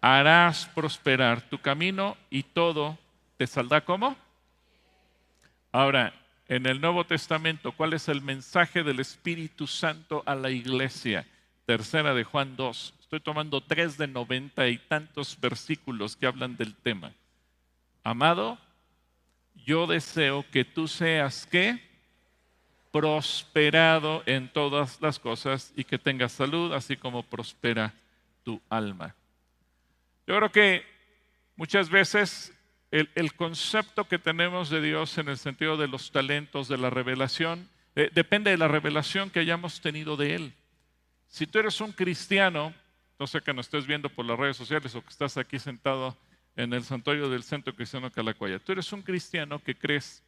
Harás 0.00 0.66
prosperar 0.66 1.42
tu 1.42 1.58
camino 1.58 2.16
y 2.30 2.42
todo 2.42 2.98
te 3.36 3.46
saldrá 3.46 3.84
como. 3.84 4.16
Ahora, 5.72 6.12
en 6.48 6.66
el 6.66 6.80
Nuevo 6.80 7.04
Testamento, 7.04 7.72
¿cuál 7.72 7.92
es 7.92 8.08
el 8.08 8.22
mensaje 8.22 8.82
del 8.82 9.00
Espíritu 9.00 9.66
Santo 9.66 10.22
a 10.24 10.34
la 10.34 10.50
iglesia? 10.50 11.26
Tercera 11.66 12.14
de 12.14 12.24
Juan 12.24 12.56
2. 12.56 12.94
Estoy 13.00 13.20
tomando 13.20 13.60
tres 13.60 13.98
de 13.98 14.06
noventa 14.06 14.68
y 14.68 14.78
tantos 14.78 15.38
versículos 15.40 16.16
que 16.16 16.26
hablan 16.26 16.56
del 16.56 16.74
tema. 16.74 17.12
Amado, 18.02 18.58
yo 19.66 19.86
deseo 19.86 20.44
que 20.50 20.64
tú 20.64 20.88
seas 20.88 21.46
que 21.46 21.86
prosperado 22.90 24.22
en 24.24 24.48
todas 24.48 25.00
las 25.02 25.18
cosas 25.18 25.72
y 25.76 25.84
que 25.84 25.98
tengas 25.98 26.32
salud, 26.32 26.72
así 26.72 26.96
como 26.96 27.22
prospera 27.22 27.92
tu 28.44 28.60
alma. 28.70 29.14
Yo 30.28 30.36
creo 30.36 30.52
que 30.52 30.84
muchas 31.56 31.88
veces 31.88 32.52
el, 32.90 33.32
concepto 33.32 34.06
que 34.06 34.18
tenemos 34.18 34.68
de 34.68 34.82
Dios 34.82 35.16
en 35.16 35.30
el 35.30 35.38
sentido 35.38 35.78
de 35.78 35.88
los 35.88 36.12
talentos, 36.12 36.68
de 36.68 36.76
la 36.76 36.90
revelación, 36.90 37.66
eh, 37.96 38.10
depende 38.12 38.50
de 38.50 38.58
la 38.58 38.68
revelación 38.68 39.30
que 39.30 39.40
hayamos 39.40 39.80
tenido 39.80 40.18
de 40.18 40.34
Él. 40.34 40.54
Si 41.28 41.46
tú 41.46 41.58
eres 41.58 41.80
un 41.80 41.92
cristiano, 41.92 42.74
no 43.18 43.26
sé 43.26 43.40
que 43.40 43.54
nos 43.54 43.68
estés 43.68 43.86
viendo 43.86 44.10
por 44.10 44.26
las 44.26 44.38
redes 44.38 44.58
sociales 44.58 44.94
o 44.94 45.00
que 45.00 45.08
estás 45.08 45.38
aquí 45.38 45.58
sentado 45.58 46.14
en 46.56 46.74
el 46.74 46.84
santuario 46.84 47.30
del 47.30 47.42
Centro 47.42 47.74
Cristiano 47.74 48.12
Calacuaya, 48.12 48.58
tú 48.58 48.72
eres 48.72 48.92
un 48.92 49.00
cristiano 49.00 49.60
que 49.60 49.78
crees 49.78 50.22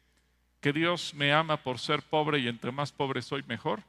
que 0.61 0.73
Dios 0.73 1.13
me 1.13 1.31
ama 1.31 1.57
por 1.57 1.77
ser 1.77 2.01
pobre 2.01 2.39
y 2.39 2.47
entre 2.47 2.71
más 2.71 2.91
pobre 2.91 3.21
soy 3.21 3.43
mejor. 3.43 3.83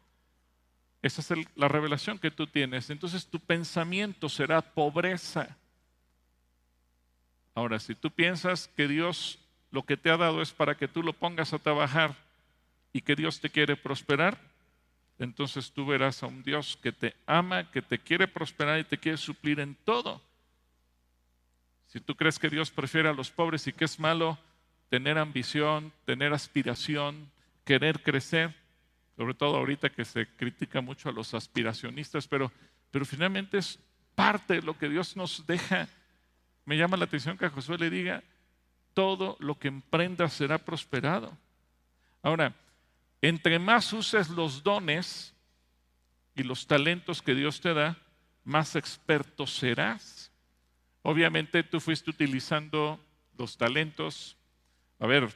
Esa 1.01 1.23
es 1.23 1.47
la 1.57 1.69
revelación 1.69 2.19
que 2.19 2.31
tú 2.31 2.47
tienes. 2.47 2.91
Entonces 2.91 3.27
tu 3.27 3.41
pensamiento 3.41 4.29
será 4.29 4.61
pobreza. 4.61 5.57
Ahora, 7.55 7.79
si 7.79 7.95
tú 7.95 8.11
piensas 8.11 8.69
que 8.77 8.89
Dios 8.89 9.39
lo 9.71 9.83
que 9.85 9.97
te 9.97 10.11
ha 10.11 10.17
dado 10.17 10.43
es 10.43 10.53
para 10.53 10.77
que 10.77 10.87
tú 10.87 11.03
lo 11.03 11.13
pongas 11.13 11.53
a 11.53 11.59
trabajar 11.59 12.15
y 12.93 13.01
que 13.01 13.17
Dios 13.17 13.41
te 13.41 13.51
quiere 13.51 13.75
prosperar, 13.77 14.39
entonces 15.19 15.73
tú 15.73 15.87
verás 15.87 16.23
a 16.23 16.27
un 16.27 16.43
Dios 16.43 16.79
que 16.83 16.93
te 16.93 17.15
ama, 17.27 17.71
que 17.71 17.81
te 17.81 17.99
quiere 17.99 18.29
prosperar 18.29 18.79
y 18.81 18.85
te 18.85 18.99
quiere 18.99 19.17
suplir 19.17 19.61
en 19.61 19.75
todo. 19.75 20.21
Si 21.87 22.01
tú 22.01 22.15
crees 22.17 22.39
que 22.39 22.51
Dios 22.51 22.71
prefiere 22.71 23.09
a 23.09 23.15
los 23.15 23.31
pobres 23.31 23.67
y 23.67 23.73
que 23.73 23.85
es 23.85 23.99
malo 23.99 24.39
tener 24.89 25.19
ambición, 25.19 25.93
tener 26.05 26.33
aspiración, 26.33 27.31
querer 27.65 28.03
crecer, 28.03 28.55
sobre 29.17 29.35
todo 29.35 29.57
ahorita 29.57 29.91
que 29.91 30.05
se 30.05 30.27
critica 30.37 30.81
mucho 30.81 31.09
a 31.09 31.13
los 31.13 31.33
aspiracionistas, 31.35 32.27
pero, 32.27 32.51
pero 32.91 33.05
finalmente 33.05 33.59
es 33.59 33.79
parte 34.15 34.55
de 34.55 34.63
lo 34.63 34.77
que 34.77 34.89
Dios 34.89 35.17
nos 35.17 35.47
deja 35.47 35.89
me 36.65 36.77
llama 36.77 36.97
la 36.97 37.05
atención 37.05 37.37
que 37.37 37.47
a 37.47 37.51
Josué 37.51 37.79
le 37.79 37.91
diga, 37.91 38.23
todo 38.95 39.37
lo 39.41 39.59
que 39.59 39.69
emprendas 39.69 40.35
será 40.35 40.59
prosperado. 40.59 41.37
Ahora, 42.23 42.55
entre 43.21 43.59
más 43.59 43.93
uses 43.93 44.29
los 44.29 44.63
dones 44.63 45.35
y 46.35 46.43
los 46.43 46.67
talentos 46.67 47.23
que 47.23 47.35
Dios 47.35 47.61
te 47.61 47.75
da, 47.75 47.97
más 48.45 48.77
experto 48.77 49.47
serás. 49.47 50.31
Obviamente 51.03 51.63
tú 51.63 51.81
fuiste 51.81 52.11
utilizando 52.11 53.01
los 53.37 53.57
talentos. 53.57 54.37
A 54.99 55.07
ver, 55.07 55.33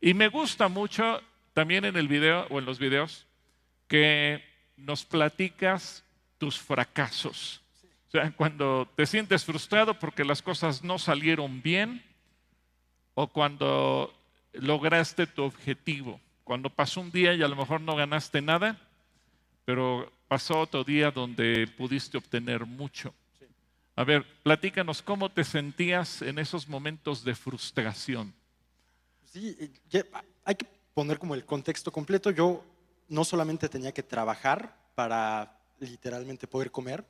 y 0.00 0.14
me 0.14 0.28
gusta 0.28 0.68
mucho 0.68 1.22
también 1.52 1.84
en 1.84 1.96
el 1.96 2.08
video 2.08 2.46
o 2.50 2.58
en 2.58 2.66
los 2.66 2.78
videos 2.78 3.26
que 3.88 4.44
nos 4.76 5.04
platicas 5.04 6.04
tus 6.38 6.58
fracasos. 6.58 7.62
O 8.08 8.10
sea, 8.10 8.30
cuando 8.32 8.88
te 8.94 9.06
sientes 9.06 9.44
frustrado 9.44 9.98
porque 9.98 10.24
las 10.24 10.42
cosas 10.42 10.82
no 10.82 10.98
salieron 10.98 11.60
bien 11.62 12.02
o 13.14 13.26
cuando 13.26 14.14
lograste 14.52 15.26
tu 15.26 15.42
objetivo, 15.42 16.20
cuando 16.44 16.70
pasó 16.70 17.00
un 17.00 17.10
día 17.10 17.34
y 17.34 17.42
a 17.42 17.48
lo 17.48 17.56
mejor 17.56 17.80
no 17.80 17.96
ganaste 17.96 18.40
nada, 18.40 18.78
pero 19.64 20.12
pasó 20.28 20.60
otro 20.60 20.84
día 20.84 21.10
donde 21.10 21.66
pudiste 21.66 22.16
obtener 22.16 22.64
mucho. 22.64 23.12
A 23.96 24.04
ver, 24.04 24.24
platícanos 24.42 25.02
cómo 25.02 25.30
te 25.30 25.42
sentías 25.42 26.22
en 26.22 26.38
esos 26.38 26.68
momentos 26.68 27.24
de 27.24 27.34
frustración. 27.34 28.34
Sí, 29.24 29.56
hay 30.44 30.54
que 30.54 30.66
poner 30.94 31.18
como 31.18 31.34
el 31.34 31.44
contexto 31.44 31.90
completo. 31.90 32.30
Yo 32.30 32.64
no 33.08 33.24
solamente 33.24 33.68
tenía 33.68 33.92
que 33.92 34.02
trabajar 34.02 34.76
para 34.94 35.58
literalmente 35.80 36.46
poder 36.46 36.70
comer, 36.70 37.04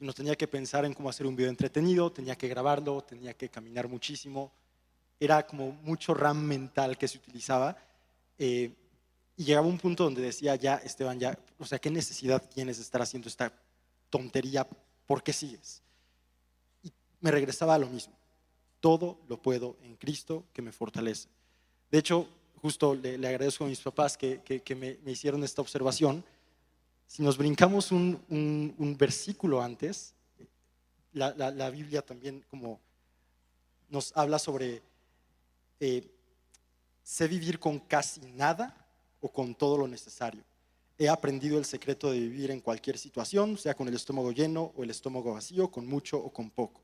sino 0.00 0.14
tenía 0.14 0.34
que 0.34 0.48
pensar 0.48 0.86
en 0.86 0.94
cómo 0.94 1.10
hacer 1.10 1.26
un 1.26 1.36
video 1.36 1.50
entretenido, 1.50 2.10
tenía 2.10 2.34
que 2.34 2.48
grabarlo, 2.48 3.02
tenía 3.02 3.34
que 3.34 3.50
caminar 3.50 3.86
muchísimo. 3.86 4.50
Era 5.20 5.46
como 5.46 5.72
mucho 5.72 6.14
RAM 6.14 6.42
mental 6.42 6.96
que 6.96 7.06
se 7.06 7.18
utilizaba. 7.18 7.76
Eh, 8.38 8.72
y 9.36 9.44
llegaba 9.44 9.66
un 9.66 9.76
punto 9.76 10.04
donde 10.04 10.22
decía, 10.22 10.56
ya, 10.56 10.76
Esteban, 10.76 11.20
ya, 11.20 11.38
o 11.58 11.66
sea, 11.66 11.78
¿qué 11.78 11.90
necesidad 11.90 12.42
tienes 12.48 12.78
de 12.78 12.82
estar 12.82 13.02
haciendo 13.02 13.28
esta 13.28 13.52
tontería? 14.08 14.66
¿Por 15.04 15.22
qué 15.22 15.34
sigues? 15.34 15.82
Y 16.82 16.90
me 17.20 17.30
regresaba 17.30 17.74
a 17.74 17.78
lo 17.78 17.86
mismo. 17.86 18.14
Todo 18.80 19.18
lo 19.28 19.36
puedo 19.36 19.76
en 19.82 19.96
Cristo 19.96 20.44
que 20.54 20.62
me 20.62 20.72
fortalece. 20.72 21.28
De 21.90 21.98
hecho, 21.98 22.26
justo 22.62 22.94
le, 22.94 23.16
agradezco 23.28 23.64
a 23.64 23.68
mis 23.68 23.80
papás 23.80 24.16
que, 24.16 24.62
me, 24.74 25.10
hicieron 25.12 25.44
esta 25.44 25.60
observación. 25.60 26.24
Si 27.10 27.24
nos 27.24 27.36
brincamos 27.36 27.90
un, 27.90 28.96
versículo 28.96 29.60
antes, 29.60 30.14
la, 31.12 31.68
Biblia 31.70 32.02
también 32.02 32.44
como 32.48 32.78
nos 33.88 34.16
habla 34.16 34.38
sobre 34.38 34.80
eh, 35.80 36.08
sé 37.02 37.26
vivir 37.26 37.58
con 37.58 37.80
casi 37.80 38.20
nada 38.20 38.76
o 39.20 39.28
con 39.28 39.56
todo 39.56 39.76
lo 39.76 39.88
necesario. 39.88 40.44
He 40.98 41.08
aprendido 41.08 41.58
el 41.58 41.64
secreto 41.64 42.12
de 42.12 42.20
vivir 42.20 42.52
en 42.52 42.60
cualquier 42.60 42.96
situación, 42.96 43.58
sea 43.58 43.74
con 43.74 43.88
el 43.88 43.94
estómago 43.96 44.30
lleno 44.30 44.72
o 44.76 44.84
el 44.84 44.90
estómago 44.90 45.32
vacío, 45.32 45.68
con 45.68 45.88
mucho 45.88 46.16
o 46.16 46.32
con 46.32 46.48
poco. 46.48 46.80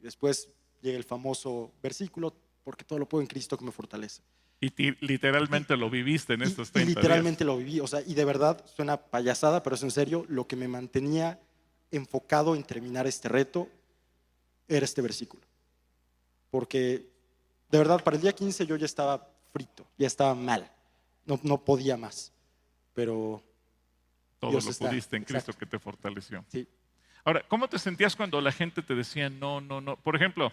después 0.00 0.50
llega 0.82 0.96
el 0.96 1.02
famoso 1.02 1.72
versículo, 1.82 2.32
porque 2.62 2.84
todo 2.84 3.00
lo 3.00 3.08
puedo 3.08 3.22
en 3.22 3.26
Cristo 3.26 3.58
que 3.58 3.64
me 3.64 3.72
fortalece. 3.72 4.22
Y 4.60 4.70
literalmente 5.00 5.76
lo 5.76 5.90
viviste 5.90 6.34
en 6.34 6.42
estos 6.42 6.70
30 6.72 6.92
y 6.92 6.94
literalmente 6.94 7.44
lo 7.44 7.58
viví, 7.58 7.80
o 7.80 7.86
sea, 7.86 8.00
y 8.00 8.14
de 8.14 8.24
verdad 8.24 8.64
suena 8.66 8.96
payasada, 8.96 9.62
pero 9.62 9.76
es 9.76 9.82
en 9.82 9.90
serio, 9.90 10.24
lo 10.28 10.46
que 10.46 10.56
me 10.56 10.68
mantenía 10.68 11.38
enfocado 11.90 12.54
en 12.54 12.64
terminar 12.64 13.06
este 13.06 13.28
reto 13.28 13.68
era 14.66 14.84
este 14.84 15.02
versículo. 15.02 15.42
Porque 16.50 17.10
de 17.70 17.78
verdad, 17.78 18.02
para 18.02 18.16
el 18.16 18.22
día 18.22 18.32
15 18.32 18.66
yo 18.66 18.76
ya 18.76 18.86
estaba 18.86 19.28
frito, 19.52 19.86
ya 19.98 20.06
estaba 20.06 20.34
mal 20.34 20.70
no, 21.26 21.40
no 21.42 21.64
podía 21.64 21.96
más. 21.96 22.32
Pero 22.94 23.42
todo 24.38 24.52
lo 24.52 24.60
pudiste 24.60 25.16
en 25.16 25.24
Cristo 25.24 25.52
que 25.52 25.66
te 25.66 25.78
fortaleció. 25.78 26.44
Sí. 26.48 26.66
Ahora, 27.24 27.44
¿cómo 27.48 27.68
te 27.68 27.78
sentías 27.78 28.14
cuando 28.14 28.40
la 28.40 28.52
gente 28.52 28.82
te 28.82 28.94
decía 28.94 29.30
no, 29.30 29.60
no, 29.60 29.80
no? 29.80 29.96
Por 29.96 30.16
ejemplo, 30.16 30.52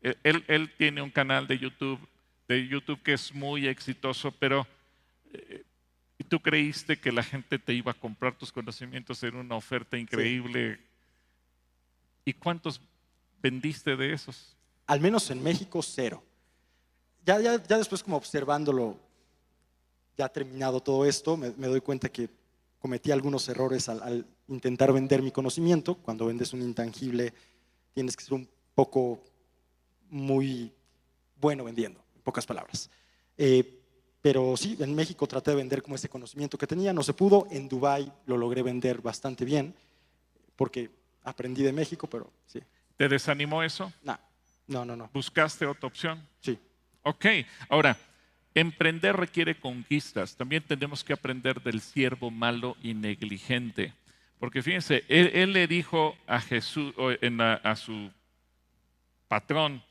e, 0.00 0.16
él, 0.22 0.44
él 0.48 0.72
tiene 0.76 1.02
un 1.02 1.10
canal 1.10 1.46
de 1.46 1.58
YouTube, 1.58 1.98
de 2.48 2.66
YouTube 2.66 3.02
que 3.02 3.14
es 3.14 3.34
muy 3.34 3.66
exitoso, 3.66 4.32
pero 4.32 4.66
eh, 5.32 5.64
tú 6.28 6.40
creíste 6.40 6.98
que 6.98 7.12
la 7.12 7.22
gente 7.22 7.58
te 7.58 7.72
iba 7.72 7.92
a 7.92 7.94
comprar 7.94 8.36
tus 8.36 8.52
conocimientos 8.52 9.22
en 9.22 9.36
una 9.36 9.56
oferta 9.56 9.96
increíble. 9.96 10.80
¿Y 12.24 12.32
cuántos 12.32 12.80
vendiste 13.42 13.96
de 13.96 14.12
esos? 14.12 14.56
Al 14.86 15.00
menos 15.00 15.30
en 15.30 15.42
México, 15.42 15.82
cero. 15.82 16.22
Ya, 17.24 17.40
ya, 17.40 17.62
ya 17.62 17.78
después 17.78 18.02
como 18.02 18.16
observándolo 18.16 18.98
ya 20.16 20.28
terminado 20.28 20.80
todo 20.80 21.04
esto, 21.04 21.36
me, 21.36 21.50
doy 21.50 21.80
cuenta 21.80 22.08
que 22.08 22.28
cometí 22.78 23.10
algunos 23.10 23.48
errores 23.48 23.88
al, 23.88 24.26
intentar 24.48 24.92
vender 24.92 25.22
mi 25.22 25.30
conocimiento. 25.30 25.94
Cuando 25.96 26.26
vendes 26.26 26.52
un 26.52 26.62
intangible, 26.62 27.32
tienes 27.94 28.16
que 28.16 28.24
ser 28.24 28.34
un 28.34 28.48
poco 28.74 29.22
muy 30.10 30.72
bueno 31.40 31.64
vendiendo, 31.64 32.00
en 32.00 32.03
pocas 32.24 32.44
palabras. 32.46 32.90
Eh, 33.38 33.80
pero 34.20 34.56
sí, 34.56 34.76
en 34.80 34.94
México 34.94 35.26
traté 35.26 35.50
de 35.52 35.58
vender 35.58 35.82
como 35.82 35.94
ese 35.94 36.08
conocimiento 36.08 36.58
que 36.58 36.66
tenía, 36.66 36.92
no 36.92 37.02
se 37.02 37.12
pudo. 37.12 37.46
En 37.50 37.68
Dubai 37.68 38.10
lo 38.26 38.36
logré 38.36 38.62
vender 38.62 39.00
bastante 39.00 39.44
bien, 39.44 39.74
porque 40.56 40.90
aprendí 41.22 41.62
de 41.62 41.72
México, 41.72 42.08
pero 42.08 42.32
sí. 42.46 42.60
¿Te 42.96 43.08
desanimó 43.08 43.62
eso? 43.62 43.92
No, 44.02 44.18
no, 44.66 44.84
no. 44.84 44.96
no. 44.96 45.10
¿Buscaste 45.12 45.66
otra 45.66 45.86
opción? 45.86 46.26
Sí. 46.40 46.58
Ok, 47.02 47.26
ahora, 47.68 47.96
Emprender 48.54 49.16
requiere 49.16 49.58
conquistas. 49.58 50.36
También 50.36 50.62
tenemos 50.62 51.02
que 51.02 51.12
aprender 51.12 51.60
del 51.60 51.80
siervo 51.80 52.30
malo 52.30 52.76
y 52.82 52.94
negligente. 52.94 53.92
Porque 54.38 54.62
fíjense, 54.62 55.04
él, 55.08 55.52
le 55.52 55.66
dijo 55.66 56.16
a 56.26 56.40
Jesús, 56.40 56.94
a, 57.40 57.76
su 57.76 58.12
patrón, 59.26 59.82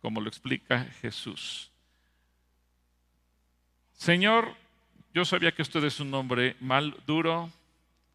como 0.00 0.20
lo 0.20 0.28
explica 0.28 0.84
Jesús. 1.00 1.69
Señor, 4.00 4.56
yo 5.12 5.26
sabía 5.26 5.52
que 5.52 5.60
usted 5.60 5.84
es 5.84 6.00
un 6.00 6.14
hombre 6.14 6.56
mal, 6.58 6.96
duro, 7.06 7.52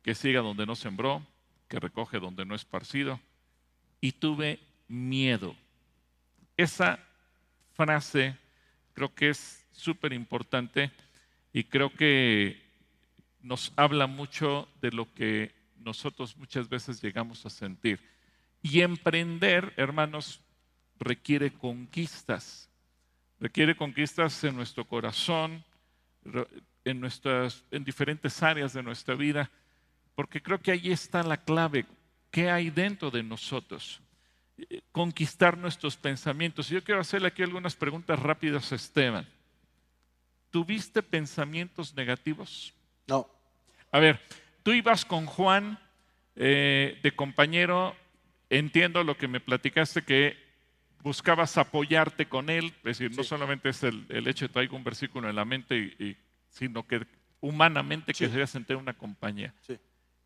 que 0.02 0.16
siga 0.16 0.42
donde 0.42 0.66
no 0.66 0.74
sembró, 0.74 1.24
que 1.68 1.80
recoge 1.80 2.18
donde 2.18 2.44
no 2.44 2.56
es 2.56 2.62
esparcido, 2.62 3.20
y 4.02 4.14
tuve 4.14 4.60
miedo. 4.88 5.56
Esa 6.58 6.98
frase 7.74 8.36
creo 8.94 9.14
que 9.14 9.30
es 9.30 9.64
súper 9.74 10.12
importante 10.14 10.92
y 11.54 11.66
creo 11.66 11.92
que 11.94 12.60
nos 13.44 13.72
habla 13.76 14.08
mucho 14.08 14.68
de 14.82 14.90
lo 14.90 15.14
que 15.14 15.54
nosotros 15.78 16.36
muchas 16.36 16.68
veces 16.68 17.00
llegamos 17.00 17.46
a 17.46 17.52
sentir. 17.52 18.00
Y 18.64 18.82
emprender, 18.82 19.72
hermanos, 19.78 20.42
requiere 20.98 21.54
conquistas. 21.54 22.72
Requiere 23.40 23.76
conquistas 23.76 24.44
en 24.46 24.56
nuestro 24.56 24.88
corazón, 24.88 25.64
en, 26.84 27.00
nuestras, 27.00 27.64
en 27.72 27.84
diferentes 27.84 28.42
áreas 28.42 28.74
de 28.74 28.84
nuestra 28.84 29.16
vida, 29.16 29.50
porque 30.16 30.42
creo 30.42 30.60
que 30.60 30.72
ahí 30.72 30.92
está 30.92 31.24
la 31.24 31.38
clave. 31.38 31.86
¿Qué 32.32 32.50
hay 32.50 32.70
dentro 32.70 33.12
de 33.12 33.24
nosotros? 33.24 34.02
Conquistar 34.92 35.58
nuestros 35.58 35.98
pensamientos. 35.98 36.70
Y 36.70 36.76
yo 36.76 36.84
quiero 36.84 37.02
hacerle 37.02 37.28
aquí 37.28 37.44
algunas 37.44 37.76
preguntas 37.76 38.20
rápidas 38.20 38.72
a 38.72 38.76
Esteban. 38.76 39.28
¿Tuviste 40.50 41.04
pensamientos 41.04 41.94
negativos? 41.96 42.74
No. 43.08 43.30
A 43.92 44.00
ver, 44.00 44.22
tú 44.64 44.72
ibas 44.72 45.06
con 45.06 45.26
Juan 45.26 45.80
eh, 46.36 47.00
de 47.04 47.16
compañero, 47.16 47.96
entiendo 48.50 49.04
lo 49.04 49.18
que 49.18 49.28
me 49.28 49.40
platicaste, 49.40 50.04
que 50.04 50.45
buscabas 51.06 51.56
apoyarte 51.60 52.28
con 52.28 52.50
él, 52.50 52.74
es 52.78 52.98
decir, 52.98 53.16
no 53.16 53.24
solamente 53.24 53.70
es 53.70 53.84
el, 53.84 54.08
hecho 54.28 54.48
de 54.48 54.54
traigo 54.54 54.76
un 54.76 54.84
versículo 54.84 55.30
en 55.30 55.36
la 55.36 55.46
mente, 55.46 56.18
sino 56.50 56.88
que 56.88 57.06
humanamente 57.42 58.12
que 58.12 58.28
querías 58.28 58.50
sentir 58.50 58.76
una 58.76 58.98
compañía. 58.98 59.54
Sí. 59.62 59.78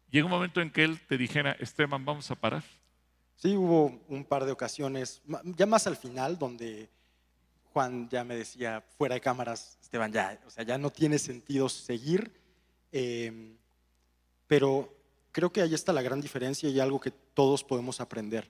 Llegó 0.09 0.27
un 0.27 0.31
momento 0.31 0.61
en 0.61 0.71
que 0.71 0.85
él 0.85 0.97
te 1.05 1.17
dijera, 1.17 1.51
Esteban, 1.59 2.05
vamos 2.05 2.31
a 2.31 2.35
parar. 2.35 2.63
Sí, 3.35 3.57
hubo 3.57 4.01
un 4.07 4.23
par 4.23 4.45
de 4.45 4.53
ocasiones, 4.53 5.21
ya 5.43 5.65
más 5.65 5.85
al 5.85 5.97
final, 5.97 6.39
donde 6.39 6.89
Juan 7.73 8.07
ya 8.07 8.23
me 8.23 8.37
decía, 8.37 8.81
fuera 8.97 9.15
de 9.15 9.21
cámaras, 9.21 9.77
Esteban, 9.81 10.13
ya, 10.13 10.39
o 10.47 10.49
sea, 10.49 10.63
ya 10.63 10.77
no 10.77 10.91
tiene 10.91 11.19
sentido 11.19 11.67
seguir. 11.67 12.31
Em, 12.93 13.57
pero 14.47 14.95
creo 15.33 15.51
que 15.51 15.61
ahí 15.61 15.73
está 15.73 15.91
la 15.91 16.01
gran 16.01 16.21
diferencia 16.21 16.69
y 16.69 16.79
algo 16.79 17.01
que 17.01 17.11
todos 17.11 17.65
podemos 17.65 17.99
aprender. 17.99 18.49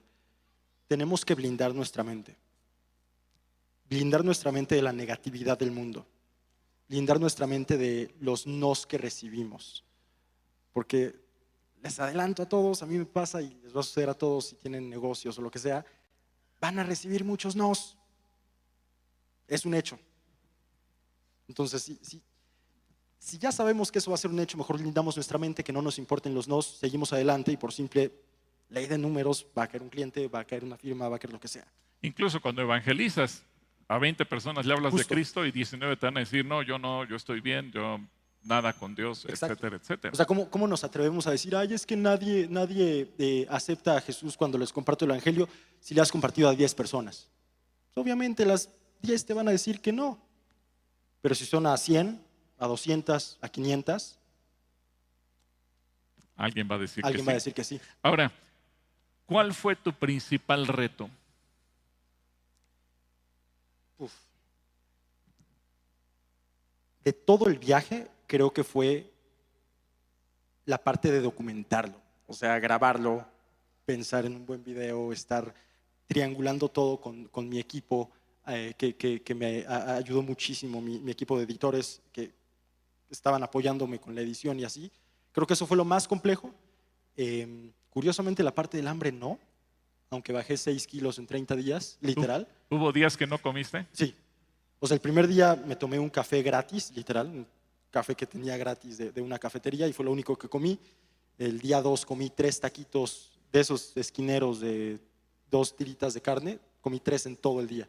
Tenemos 0.90 1.24
que 1.24 1.36
blindar 1.36 1.72
nuestra 1.72 2.02
mente. 2.02 2.36
Blindar 3.88 4.24
nuestra 4.24 4.50
mente 4.50 4.74
de 4.74 4.82
la 4.82 4.92
negatividad 4.92 5.56
del 5.56 5.70
mundo. 5.70 6.04
Blindar 6.88 7.20
nuestra 7.20 7.46
mente 7.46 7.78
de 7.78 8.12
los 8.18 8.44
nos 8.44 8.88
que 8.88 8.98
recibimos. 8.98 9.84
Porque 10.72 11.14
les 11.80 12.00
adelanto 12.00 12.42
a 12.42 12.48
todos, 12.48 12.82
a 12.82 12.86
mí 12.86 12.98
me 12.98 13.06
pasa 13.06 13.40
y 13.40 13.54
les 13.62 13.72
va 13.72 13.78
a 13.78 13.84
suceder 13.84 14.10
a 14.10 14.14
todos 14.14 14.46
si 14.46 14.56
tienen 14.56 14.90
negocios 14.90 15.38
o 15.38 15.42
lo 15.42 15.48
que 15.52 15.60
sea, 15.60 15.86
van 16.60 16.80
a 16.80 16.82
recibir 16.82 17.22
muchos 17.24 17.54
nos 17.54 17.96
es 19.46 19.64
un 19.64 19.74
hecho. 19.74 19.96
Entonces, 21.46 21.88
si, 22.00 23.38
ya 23.38 23.52
sabemos 23.52 23.92
que 23.92 24.00
eso 24.00 24.10
va 24.10 24.16
a 24.16 24.18
ser 24.18 24.32
un 24.32 24.40
hecho, 24.40 24.58
mejor 24.58 24.80
lindamos 24.80 25.16
nuestra 25.16 25.38
mente, 25.38 25.62
que 25.62 25.72
no 25.72 25.82
nos 25.82 25.98
importen 25.98 26.34
los 26.34 26.48
nos, 26.48 26.66
seguimos 26.66 27.12
adelante 27.12 27.52
y 27.52 27.56
por 27.56 27.72
simple 27.72 28.10
ley 28.70 28.86
de 28.86 28.98
números 28.98 29.46
va 29.56 29.64
a 29.64 29.68
caer 29.68 29.82
un 29.82 29.90
cliente, 29.90 30.26
va 30.28 30.40
a 30.40 30.44
caer 30.44 30.64
una 30.64 30.76
firma, 30.76 31.08
va 31.08 31.16
a 31.16 31.18
caer 31.18 31.32
lo 31.32 31.40
que 31.40 31.48
sea. 31.48 31.66
Incluso 32.02 32.40
cuando 32.40 32.62
evangelizas, 32.62 33.44
a 33.88 33.98
20 33.98 34.24
personas 34.24 34.64
le 34.64 34.72
hablas 34.72 34.94
de 34.94 35.04
Cristo 35.04 35.44
y 35.44 35.50
19 35.50 35.96
te 35.96 36.06
van 36.06 36.16
a 36.16 36.20
decir, 36.20 36.44
no, 36.44 36.62
yo 36.62 36.78
no, 36.78 37.04
yo 37.04 37.16
estoy 37.16 37.40
bien, 37.40 37.72
yo 37.72 38.00
nada 38.44 38.72
con 38.72 38.94
Dios, 38.94 39.26
etcétera, 39.28 39.76
etcétera. 39.76 40.12
O 40.12 40.16
sea, 40.16 40.24
¿cómo, 40.24 40.48
¿cómo, 40.48 40.66
nos 40.66 40.84
atrevemos 40.84 41.26
a 41.26 41.32
decir, 41.32 41.54
ay, 41.56 41.74
es 41.74 41.84
que 41.84 41.96
nadie, 41.96 42.46
nadie 42.48 43.10
eh, 43.18 43.46
acepta 43.50 43.96
a 43.96 44.00
Jesús 44.00 44.36
cuando 44.36 44.56
les 44.56 44.72
comparto 44.72 45.04
el 45.04 45.10
Evangelio 45.10 45.48
si 45.80 45.94
le 45.94 46.00
has 46.00 46.10
compartido 46.10 46.48
a 46.48 46.54
10 46.54 46.74
personas? 46.74 47.28
Obviamente 47.94 48.46
las 48.46 48.70
10 49.02 49.26
te 49.26 49.34
van 49.34 49.48
a 49.48 49.50
decir 49.50 49.80
que 49.80 49.92
no. 49.92 50.18
Pero 51.20 51.34
si 51.34 51.44
son 51.44 51.66
a 51.66 51.76
100, 51.76 52.22
a 52.58 52.66
200, 52.66 53.38
a 53.40 53.48
500. 53.48 54.18
Alguien 56.36 56.68
va 56.70 56.76
a 56.76 56.78
decir 56.78 57.04
Alguien 57.04 57.24
que 57.24 57.26
va 57.26 57.32
a 57.32 57.34
decir 57.34 57.52
que 57.52 57.64
sí. 57.64 57.78
Ahora, 58.02 58.32
¿cuál 59.30 59.54
fue 59.54 59.76
tu 59.76 59.92
principal 59.92 60.66
reto? 60.66 61.08
De 67.04 67.12
todo 67.12 67.46
el 67.46 67.56
viaje, 67.60 68.10
creo 68.26 68.52
que 68.52 68.64
fue 68.64 69.08
la 70.64 70.78
parte 70.78 71.12
de 71.12 71.20
documentarlo, 71.20 71.94
o 72.26 72.32
sea, 72.34 72.58
grabarlo, 72.58 73.24
pensar 73.86 74.26
en 74.26 74.34
un 74.34 74.44
buen 74.44 74.64
video, 74.64 75.12
estar 75.12 75.54
triangulando 76.08 76.68
todo 76.68 77.00
con, 77.00 77.26
con 77.26 77.48
mi 77.48 77.60
equipo, 77.60 78.10
eh, 78.48 78.74
que, 78.76 78.96
que- 78.96 79.34
me 79.36 79.64
ayudó 79.64 80.22
muchísimo, 80.22 80.80
mi, 80.80 81.08
equipo 81.08 81.38
de 81.38 81.44
editores 81.44 82.02
que 82.12 82.34
estaban 83.08 83.44
apoyándome 83.44 84.00
con 84.00 84.12
la 84.12 84.22
edición 84.22 84.58
y 84.58 84.64
así. 84.64 84.90
Creo 85.30 85.46
que 85.46 85.54
eso 85.54 85.68
fue 85.68 85.76
lo 85.76 85.84
más 85.84 86.08
complejo. 86.08 86.52
Eh, 87.16 87.70
curiosamente, 87.90 88.42
la 88.42 88.54
parte 88.54 88.76
del 88.76 88.86
hambre 88.88 89.12
no, 89.12 89.38
aunque 90.10 90.32
bajé 90.32 90.56
6 90.56 90.86
kilos 90.86 91.18
en 91.18 91.26
30 91.26 91.54
días, 91.56 91.98
literal. 92.00 92.48
¿Hubo 92.70 92.92
días 92.92 93.16
que 93.16 93.26
no 93.26 93.38
comiste? 93.38 93.86
Sí. 93.92 94.14
O 94.78 94.86
sea, 94.86 94.94
el 94.94 95.00
primer 95.00 95.28
día 95.28 95.54
me 95.66 95.76
tomé 95.76 95.98
un 95.98 96.08
café 96.10 96.42
gratis, 96.42 96.90
literal, 96.94 97.26
un 97.28 97.46
café 97.90 98.14
que 98.14 98.26
tenía 98.26 98.56
gratis 98.56 98.98
de, 98.98 99.12
de 99.12 99.20
una 99.20 99.38
cafetería 99.38 99.86
y 99.86 99.92
fue 99.92 100.04
lo 100.04 100.12
único 100.12 100.36
que 100.36 100.48
comí. 100.48 100.78
El 101.38 101.58
día 101.60 101.80
dos 101.82 102.04
comí 102.06 102.30
tres 102.30 102.60
taquitos 102.60 103.38
de 103.52 103.60
esos 103.60 103.96
esquineros 103.96 104.60
de 104.60 104.98
dos 105.50 105.76
tiritas 105.76 106.14
de 106.14 106.20
carne, 106.22 106.58
comí 106.80 107.00
tres 107.00 107.26
en 107.26 107.36
todo 107.36 107.60
el 107.60 107.66
día. 107.68 107.88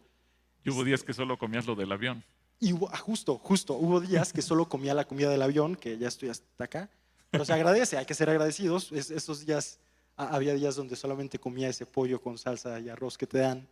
Y 0.64 0.70
hubo 0.70 0.84
días 0.84 1.04
que 1.04 1.14
solo 1.14 1.38
comías 1.38 1.66
lo 1.66 1.76
del 1.76 1.91
avión. 1.91 2.24
Y 2.60 2.74
hubo- 2.74 2.89
ah, 2.91 2.97
justo, 2.97 3.38
justo, 3.39 3.74
hubo 3.74 3.99
días 3.99 4.32
que 4.34 4.41
solo 4.41 4.68
comía 4.70 4.93
la 4.93 5.06
comida 5.06 5.30
del 5.30 5.41
avión, 5.41 5.76
que 5.76 5.97
ya 5.97 6.08
estoy 6.08 6.30
hasta 6.30 6.64
acá, 6.64 6.89
pero 7.32 7.45
se 7.45 7.54
agradece, 7.54 7.97
hay 7.97 8.06
que 8.06 8.14
ser 8.14 8.30
agradecidos. 8.30 8.91
Es- 8.91 9.10
esos 9.12 9.45
días, 9.45 9.80
había 10.26 10.53
días 10.53 10.76
donde 10.76 10.95
solamente 10.95 11.39
comía 11.39 11.69
ese 11.69 11.86
pollo 11.86 12.22
con 12.22 12.38
salsa 12.38 12.80
y 12.80 12.89
arroz 12.89 13.17
que 13.17 13.28
te 13.28 13.39
dan, 13.39 13.67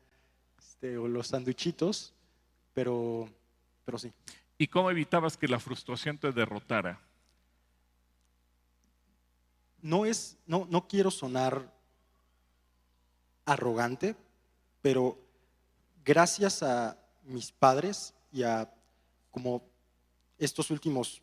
este, 0.59 0.97
o 0.97 1.07
los 1.07 1.27
sanduichitos, 1.27 2.13
pero, 2.73 3.29
pero 3.85 3.97
sí. 3.97 4.11
¿Y 4.57 4.67
cómo 4.67 4.91
evitabas 4.91 5.37
que 5.37 5.47
la 5.47 5.59
frustración 5.59 6.17
te 6.17 6.31
derrotara? 6.31 6.99
no 9.81 10.05
es, 10.05 10.37
no, 10.45 10.67
no 10.69 10.87
quiero 10.87 11.11
sonar 11.11 11.71
arrogante, 13.45 14.15
pero 14.81 15.17
gracias 16.03 16.63
a 16.63 16.97
mis 17.23 17.51
padres 17.51 18.13
y 18.31 18.43
a 18.43 18.71
como 19.31 19.61
estos 20.37 20.71
últimos 20.71 21.21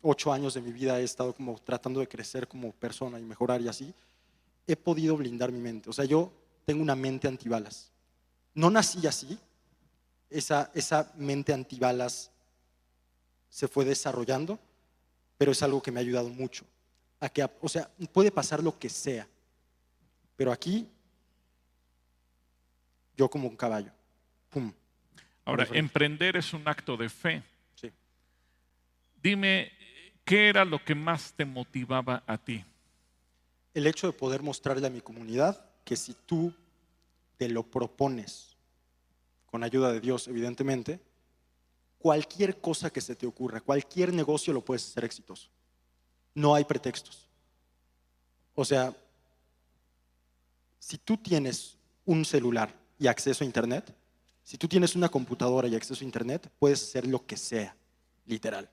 ocho 0.00 0.32
años 0.32 0.54
de 0.54 0.60
mi 0.60 0.72
vida 0.72 0.98
he 1.00 1.04
estado 1.04 1.34
como 1.34 1.58
tratando 1.58 2.00
de 2.00 2.08
crecer 2.08 2.48
como 2.48 2.72
persona 2.72 3.18
y 3.18 3.22
mejorar 3.22 3.60
y 3.60 3.68
así, 3.68 3.94
he 4.66 4.76
podido 4.76 5.16
blindar 5.16 5.52
mi 5.52 5.60
mente. 5.60 5.90
O 5.90 5.92
sea, 5.92 6.04
yo 6.04 6.32
tengo 6.64 6.82
una 6.82 6.96
mente 6.96 7.28
antibalas. 7.28 7.90
No 8.54 8.70
nací 8.70 9.06
así, 9.06 9.38
esa, 10.30 10.70
esa 10.74 11.12
mente 11.16 11.52
antibalas 11.52 12.30
se 13.48 13.68
fue 13.68 13.84
desarrollando, 13.84 14.58
pero 15.36 15.52
es 15.52 15.62
algo 15.62 15.82
que 15.82 15.90
me 15.90 16.00
ha 16.00 16.02
ayudado 16.02 16.28
mucho. 16.28 16.64
A 17.20 17.28
que, 17.28 17.48
o 17.60 17.68
sea, 17.68 17.90
puede 18.12 18.30
pasar 18.30 18.62
lo 18.62 18.78
que 18.78 18.88
sea, 18.88 19.28
pero 20.36 20.52
aquí 20.52 20.88
yo 23.16 23.28
como 23.28 23.48
un 23.48 23.56
caballo. 23.56 23.92
Pum. 24.50 24.72
Ahora, 25.44 25.66
emprender 25.72 26.36
es 26.36 26.52
un 26.52 26.66
acto 26.66 26.96
de 26.96 27.08
fe. 27.08 27.42
Sí. 27.74 27.90
Dime, 29.22 29.72
¿qué 30.24 30.48
era 30.48 30.64
lo 30.64 30.82
que 30.84 30.94
más 30.94 31.32
te 31.32 31.44
motivaba 31.44 32.22
a 32.26 32.38
ti? 32.38 32.64
El 33.74 33.86
hecho 33.86 34.06
de 34.06 34.12
poder 34.12 34.42
mostrarle 34.42 34.86
a 34.86 34.90
mi 34.90 35.00
comunidad 35.00 35.64
que 35.84 35.96
si 35.96 36.14
tú 36.26 36.52
te 37.36 37.48
lo 37.48 37.62
propones, 37.62 38.56
con 39.46 39.62
ayuda 39.64 39.92
de 39.92 40.00
Dios, 40.00 40.28
evidentemente, 40.28 41.00
cualquier 41.98 42.60
cosa 42.60 42.90
que 42.90 43.00
se 43.00 43.14
te 43.14 43.26
ocurra, 43.26 43.60
cualquier 43.60 44.12
negocio 44.12 44.52
lo 44.52 44.64
puedes 44.64 44.86
hacer 44.88 45.04
exitoso. 45.04 45.48
No 46.34 46.54
hay 46.54 46.64
pretextos. 46.64 47.28
O 48.54 48.64
sea, 48.64 48.94
si 50.78 50.98
tú 50.98 51.16
tienes 51.16 51.76
un 52.04 52.24
celular 52.24 52.74
y 52.98 53.06
acceso 53.06 53.44
a 53.44 53.46
Internet, 53.46 53.94
si 54.42 54.58
tú 54.58 54.68
tienes 54.68 54.96
una 54.96 55.08
computadora 55.08 55.68
y 55.68 55.76
acceso 55.76 56.02
a 56.02 56.06
Internet, 56.06 56.50
puedes 56.58 56.82
hacer 56.82 57.06
lo 57.06 57.24
que 57.24 57.36
sea, 57.36 57.74
literal. 58.26 58.68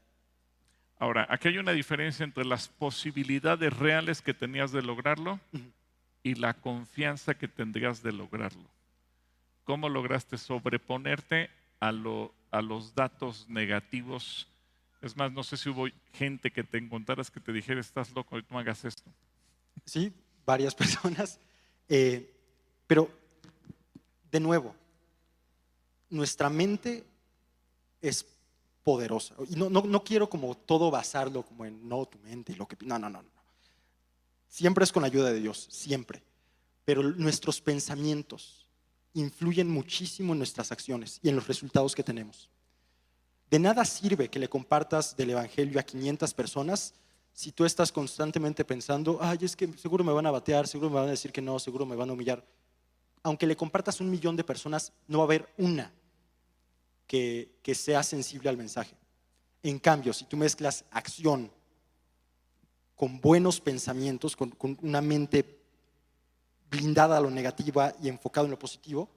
Ahora, 0.99 1.25
aquí 1.29 1.47
hay 1.47 1.57
una 1.57 1.71
diferencia 1.71 2.23
entre 2.25 2.43
las 2.45 2.67
posibilidades 2.67 3.71
reales 3.77 4.21
que 4.21 4.33
tenías 4.33 4.71
de 4.73 4.81
lograrlo 4.81 5.39
y 6.23 6.35
la 6.35 6.53
confianza 6.53 7.33
que 7.35 7.47
tendrías 7.47 8.03
de 8.03 8.11
lograrlo. 8.11 8.69
¿Cómo 9.63 9.87
lograste 9.87 10.37
sobreponerte 10.37 11.49
a, 11.79 11.91
lo- 11.93 12.33
a 12.51 12.61
los 12.61 12.93
datos 12.95 13.47
negativos? 13.47 14.47
Es 15.01 15.15
más, 15.15 15.31
no 15.31 15.43
sé 15.43 15.55
si 15.55 15.69
hubo 15.69 15.87
gente 16.13 16.51
que 16.51 16.63
te 16.65 16.77
encontraras 16.77 17.31
que 17.31 17.39
te 17.39 17.53
dijera, 17.53 17.79
estás 17.79 18.11
loco, 18.11 18.37
no 18.49 18.59
hagas 18.59 18.83
esto. 18.83 19.09
sí, 19.85 20.11
varias 20.45 20.75
personas. 20.75 21.39
Eh, 21.87 22.29
pero, 22.87 23.09
de 24.29 24.39
nuevo, 24.41 24.75
nuestra 26.09 26.49
mente 26.49 27.05
es 28.01 28.25
poderosa. 28.89 29.35
No, 29.55 29.69
no, 29.69 30.03
quiero 30.03 30.27
como 30.27 30.57
todo 30.57 30.89
basarlo 30.89 31.43
como 31.43 31.63
en 31.63 31.87
no 31.87 32.07
tu 32.07 32.17
mente 32.17 32.53
y 32.53 32.55
lo 32.55 32.67
que... 32.67 32.75
No, 32.83 32.97
no, 32.97 33.07
no, 33.07 33.21
no. 33.21 33.29
Siempre 34.47 34.83
es 34.83 34.91
con 34.91 35.03
ayuda 35.03 35.31
de 35.31 35.39
Dios, 35.39 35.67
siempre. 35.69 36.23
Pero 36.85 37.03
nuestros 37.03 37.61
pensamientos 37.61 38.65
influyen 39.13 39.69
muchísimo 39.69 40.33
en 40.33 40.39
nuestras 40.39 40.71
acciones 40.71 41.19
y 41.21 41.29
en 41.29 41.35
los 41.35 41.47
resultados 41.47 41.93
que 41.93 42.01
tenemos. 42.01 42.49
De 43.51 43.59
nada 43.59 43.85
sirve 43.85 44.27
que 44.31 44.39
le 44.39 44.49
compartas 44.49 45.15
del 45.15 45.29
Evangelio 45.29 45.79
a 45.79 45.83
500 45.83 46.33
personas 46.33 46.95
si 47.31 47.51
tú 47.51 47.65
estás 47.65 47.91
constantemente 47.91 48.65
pensando, 48.65 49.19
ay, 49.21 49.37
es 49.43 49.55
que 49.55 49.71
seguro 49.77 50.03
me 50.03 50.13
van 50.13 50.25
a 50.25 50.31
batear, 50.31 50.67
seguro 50.67 50.89
me 50.89 50.95
van 50.95 51.09
a 51.09 51.11
decir 51.11 51.31
que 51.31 51.43
no, 51.43 51.59
seguro 51.59 51.85
me 51.85 51.95
van 51.95 52.09
a 52.09 52.13
humillar. 52.13 52.43
Aunque 53.21 53.45
le 53.45 53.55
compartas 53.55 54.01
un 54.01 54.09
millón 54.09 54.35
de 54.35 54.43
personas, 54.43 54.91
no 55.07 55.19
va 55.19 55.25
a 55.25 55.27
haber 55.27 55.47
una 55.59 55.93
que, 57.09 57.57
que 57.63 57.73
sea 57.73 58.03
sensible 58.03 58.49
al 58.49 58.57
mensaje. 58.57 58.95
En 59.63 59.79
cambio, 59.79 60.13
si 60.13 60.25
tú 60.25 60.37
mezclas 60.37 60.85
acción 60.91 61.51
con 62.95 63.19
buenos 63.19 63.59
pensamientos, 63.59 64.35
con, 64.35 64.51
con 64.51 64.77
una 64.83 65.01
mente 65.01 65.59
blindada 66.69 67.17
a 67.17 67.21
lo 67.21 67.31
negativa 67.31 67.93
y 67.99 68.09
enfocado 68.09 68.45
en 68.45 68.51
lo 68.51 68.59
positivo, 68.59 69.09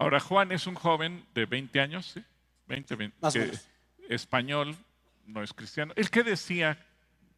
Ahora, 0.00 0.20
Juan 0.20 0.52
es 0.52 0.66
un 0.68 0.76
joven 0.76 1.26
de 1.34 1.44
20 1.46 1.80
años, 1.80 2.06
¿sí? 2.14 2.22
20, 2.68 2.94
20, 2.94 3.16
Más 3.20 3.34
o 3.34 3.38
que- 3.40 3.46
menos. 3.46 3.66
español, 4.08 4.76
no 5.26 5.42
es 5.42 5.52
cristiano. 5.52 5.92
¿El 5.96 6.08
qué 6.10 6.22
decía 6.22 6.78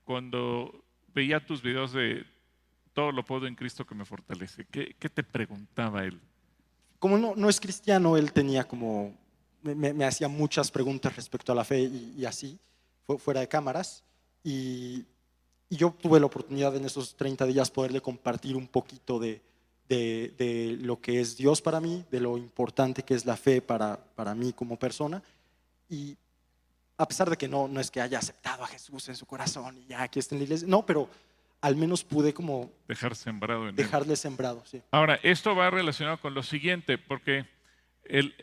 cuando 0.05 0.85
veía 1.15 1.41
tus 1.41 1.63
videos 1.63 1.93
de 1.93 2.27
todo 2.93 3.13
lo 3.13 3.25
puedo 3.25 3.47
en 3.47 3.55
Cristo 3.55 3.87
que 3.87 3.95
me 3.95 4.05
fortalece? 4.05 4.67
¿Qué, 4.71 4.95
qué 4.99 5.09
te 5.09 5.23
preguntaba 5.23 6.05
él? 6.05 6.21
Como 7.01 7.17
no, 7.19 7.49
es 7.49 7.59
cristiano, 7.59 8.17
él 8.19 8.33
tenía 8.33 8.69
como, 8.69 9.13
me, 9.63 10.05
hacía 10.05 10.29
muchas 10.29 10.71
preguntas 10.71 11.17
respecto 11.17 11.51
a 11.51 11.55
la 11.55 11.65
fe 11.65 11.81
y, 11.81 12.25
así, 12.27 12.59
fu- 13.07 13.19
fuera 13.19 13.41
de 13.41 13.49
cámaras. 13.49 14.05
Y, 14.45 15.05
yo 15.73 15.93
tuve 15.93 16.19
la 16.19 16.27
oportunidad 16.27 16.75
en 16.75 16.85
esos 16.85 17.15
30 17.15 17.47
días 17.47 17.71
poderle 17.71 18.01
compartir 18.01 18.57
un 18.57 18.67
poquito 18.67 19.21
de, 19.21 19.41
lo 20.83 21.01
que 21.01 21.21
es 21.21 21.37
Dios 21.37 21.63
para 21.63 21.81
mí, 21.81 22.05
de 22.11 22.21
lo 22.21 22.37
importante 22.37 23.05
que 23.05 23.15
es 23.15 23.25
la 23.25 23.37
fe 23.37 23.63
para, 23.63 23.97
para 24.15 24.35
mí 24.35 24.53
como 24.53 24.77
persona. 24.77 25.23
Y 25.89 26.17
a 26.99 27.07
pesar 27.07 27.31
de 27.31 27.37
que 27.37 27.47
no, 27.49 27.69
no 27.69 27.81
es 27.81 27.91
que 27.91 28.01
haya 28.01 28.19
aceptado 28.19 28.65
a 28.65 28.67
Jesús 28.67 29.09
en 29.09 29.15
su 29.17 29.27
corazón 29.27 29.79
y 29.79 29.87
ya 29.87 30.03
aquí 30.03 30.19
está 30.19 30.35
en 30.35 30.41
la 30.41 30.45
iglesia, 30.45 30.69
no, 30.69 30.85
pero 30.85 31.09
al 31.61 31.77
menos 31.77 32.05
pude 32.05 32.33
como 32.33 32.73
Dejar 32.89 33.15
sembrado 33.15 33.65
en 33.65 33.71
él. 33.71 33.77
dejarle 33.77 34.17
sembrado, 34.17 34.63
sí. 34.65 34.81
Ahora, 34.91 35.21
esto 35.23 35.55
va 35.55 35.71
relacionado 35.71 36.19
con 36.21 36.35
lo 36.35 36.43
siguiente, 36.43 36.99
porque 36.99 37.47
el, 38.05 38.35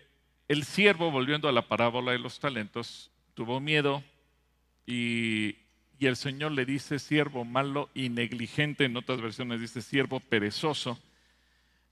el 0.48 0.64
siervo, 0.64 1.12
volviendo 1.12 1.50
a 1.50 1.52
la 1.52 1.68
parábola 1.68 2.12
de 2.12 2.20
los 2.20 2.40
talentos, 2.40 3.12
tuvo 3.34 3.60
miedo 3.60 4.04
y, 4.86 5.58
y 6.00 6.06
el 6.06 6.16
Señor 6.16 6.52
le 6.52 6.66
dice 6.66 7.00
siervo 7.00 7.44
malo 7.44 7.90
y 7.94 8.10
negligente, 8.10 8.86
en 8.86 8.96
otras 8.98 9.20
versiones 9.20 9.60
dice 9.62 9.82
siervo 9.82 10.20
perezoso. 10.20 11.00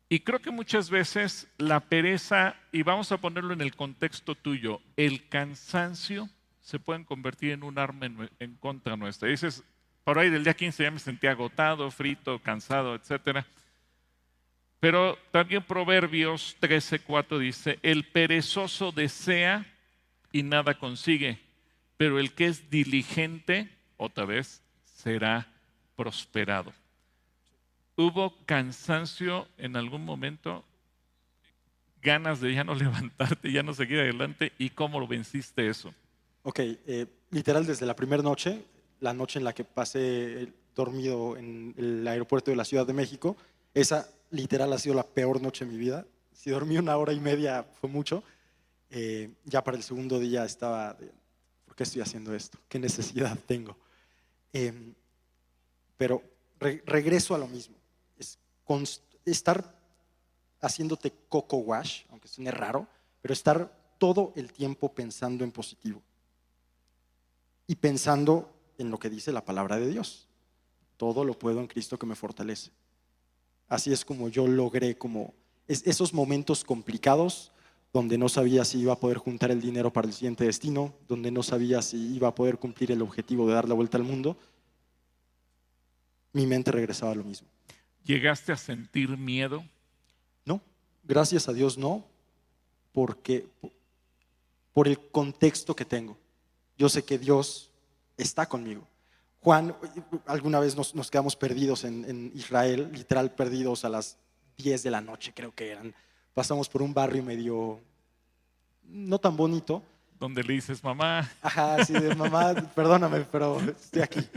Y 0.07 0.19
creo 0.19 0.39
que 0.39 0.51
muchas 0.51 0.91
veces 0.91 1.47
la 1.57 1.79
pereza, 1.79 2.55
y 2.71 2.83
vamos 2.83 3.11
a 3.11 3.17
ponerlo 3.17 3.53
en 3.53 3.61
el 3.61 3.75
contexto 3.75 4.35
tuyo, 4.35 4.79
el 4.95 5.27
cansancio 5.27 6.29
se 6.61 6.77
pueden 6.79 7.03
convertir 7.03 7.51
en 7.51 7.63
un 7.63 7.79
arma 7.79 8.05
en, 8.05 8.29
en 8.39 8.55
contra 8.55 8.95
nuestra. 8.95 9.27
Dices, 9.29 9.63
por 10.05 10.19
ahí 10.19 10.29
del 10.29 10.43
día 10.43 10.53
15 10.53 10.83
ya 10.83 10.91
me 10.91 10.99
sentía 10.99 11.31
agotado, 11.31 11.89
frito, 11.89 12.39
cansado, 12.39 12.93
etcétera. 12.93 13.45
Pero 14.79 15.17
también 15.31 15.63
Proverbios 15.63 16.55
13:4 16.61 17.39
dice, 17.39 17.79
el 17.81 18.05
perezoso 18.05 18.91
desea 18.91 19.65
y 20.31 20.43
nada 20.43 20.77
consigue, 20.77 21.39
pero 21.97 22.19
el 22.19 22.33
que 22.33 22.45
es 22.45 22.69
diligente, 22.69 23.67
otra 23.97 24.25
vez, 24.25 24.61
será 24.83 25.47
prosperado. 25.95 26.71
¿Hubo 27.95 28.37
cansancio 28.45 29.47
en 29.57 29.75
algún 29.75 30.05
momento? 30.05 30.63
¿Ganas 32.03 32.41
de 32.41 32.53
ya 32.53 32.63
no 32.63 32.75
levantarte, 32.75 33.51
ya 33.51 33.63
no 33.63 33.73
seguir 33.73 33.99
adelante? 34.01 34.51
¿Y 34.59 34.69
cómo 34.69 34.99
lo 34.99 35.07
venciste 35.07 35.67
eso? 35.67 35.95
Ok, 36.43 36.59
eh, 36.59 37.07
literal 37.31 37.65
desde 37.65 37.87
la 37.87 37.95
primera 37.95 38.21
noche, 38.21 38.63
la 39.05 39.13
noche 39.13 39.37
en 39.37 39.45
la 39.45 39.53
que 39.53 39.63
pasé 39.63 40.51
dormido 40.75 41.37
en 41.37 41.75
el 41.77 42.07
aeropuerto 42.07 42.49
de 42.49 42.57
la 42.57 42.65
Ciudad 42.65 42.87
de 42.87 42.93
México, 42.93 43.37
esa 43.75 44.09
literal 44.31 44.73
ha 44.73 44.79
sido 44.79 44.95
la 44.95 45.05
peor 45.05 45.41
noche 45.41 45.63
de 45.63 45.71
mi 45.71 45.77
vida. 45.77 46.07
Si 46.33 46.49
dormí 46.49 46.77
una 46.79 46.97
hora 46.97 47.13
y 47.13 47.19
media 47.19 47.63
fue 47.79 47.87
mucho. 47.87 48.23
Eh, 48.89 49.29
ya 49.45 49.63
para 49.63 49.77
el 49.77 49.83
segundo 49.83 50.19
día 50.19 50.43
estaba, 50.43 50.95
de, 50.95 51.11
¿por 51.65 51.75
qué 51.75 51.83
estoy 51.83 52.01
haciendo 52.01 52.33
esto? 52.33 52.57
¿Qué 52.67 52.79
necesidad 52.79 53.37
tengo? 53.45 53.77
Eh, 54.51 54.73
pero 55.97 56.23
re 56.59 56.81
regreso 56.85 57.35
a 57.35 57.37
lo 57.37 57.47
mismo 57.47 57.75
estar 59.25 59.75
haciéndote 60.61 61.13
coco 61.29 61.57
wash, 61.57 62.05
aunque 62.09 62.27
suene 62.27 62.49
raro, 62.51 62.87
pero 63.21 63.33
estar 63.33 63.71
todo 63.99 64.33
el 64.35 64.51
tiempo 64.51 64.93
pensando 64.93 65.43
en 65.43 65.51
positivo 65.51 66.01
y 67.67 67.75
pensando 67.75 68.54
en 68.77 68.89
lo 68.89 68.99
que 68.99 69.09
dice 69.09 69.31
la 69.31 69.45
palabra 69.45 69.77
de 69.77 69.87
Dios. 69.87 70.27
Todo 70.97 71.23
lo 71.23 71.37
puedo 71.37 71.59
en 71.59 71.67
Cristo 71.67 71.99
que 71.99 72.05
me 72.05 72.15
fortalece. 72.15 72.71
Así 73.67 73.91
es 73.91 74.05
como 74.05 74.29
yo 74.29 74.47
logré 74.47 74.97
como 74.97 75.33
esos 75.67 76.13
momentos 76.13 76.63
complicados 76.63 77.51
donde 77.95 78.17
no 78.17 78.27
sabía 78.27 78.65
si 78.65 78.79
iba 78.79 78.91
a 78.91 78.99
poder 78.99 79.17
juntar 79.17 79.51
el 79.51 79.61
dinero 79.61 79.91
para 79.91 80.07
el 80.07 80.13
siguiente 80.13 80.43
destino, 80.43 80.93
donde 81.07 81.31
no 81.31 81.41
sabía 81.41 81.81
si 81.81 82.13
iba 82.13 82.27
a 82.27 82.35
poder 82.35 82.57
cumplir 82.57 82.91
el 82.91 83.01
objetivo 83.01 83.47
de 83.47 83.53
dar 83.53 83.69
la 83.69 83.73
vuelta 83.73 83.97
al 83.97 84.03
mundo, 84.03 84.37
mi 86.33 86.45
mente 86.45 86.71
regresaba 86.71 87.13
a 87.13 87.15
lo 87.15 87.23
mismo. 87.23 87.47
¿Llegaste 88.03 88.51
a 88.51 88.57
sentir 88.57 89.17
miedo? 89.17 89.63
No, 90.43 90.61
gracias 91.05 91.47
a 91.47 91.53
Dios 91.53 91.77
no, 91.77 92.03
porque 92.91 93.47
por 94.73 94.89
el 94.89 94.99
contexto 94.99 95.73
que 95.73 95.85
tengo. 95.85 96.17
Yo 96.77 96.89
sé 96.89 97.05
que 97.05 97.17
Dios 97.17 97.71
está 98.17 98.45
conmigo. 98.45 98.87
Juan, 99.45 99.75
alguna 100.25 100.59
vez 100.59 100.75
nos, 100.75 101.11
quedamos 101.11 101.35
perdidos 101.35 101.83
en, 101.83 102.31
Israel, 102.33 102.89
literal 102.91 103.31
perdidos 103.35 103.85
a 103.85 103.89
las 103.89 104.17
10 104.57 104.81
de 104.81 104.89
la 104.89 105.01
noche, 105.01 105.33
creo 105.35 105.53
que 105.53 105.69
eran. 105.69 105.93
Pasamos 106.33 106.67
por 106.67 106.81
un 106.81 106.93
barrio 106.93 107.21
medio, 107.21 107.79
no 108.83 109.19
tan 109.19 109.37
bonito. 109.37 109.83
Donde 110.19 110.43
le 110.43 110.53
dices, 110.53 110.83
mamá. 110.83 111.29
Ajá, 111.41 111.85
sí, 111.85 111.93
de 111.93 112.15
mamá, 112.15 112.55
perdóname, 112.73 113.21
pero 113.31 113.59
estoy 113.61 114.01
aquí. 114.01 114.27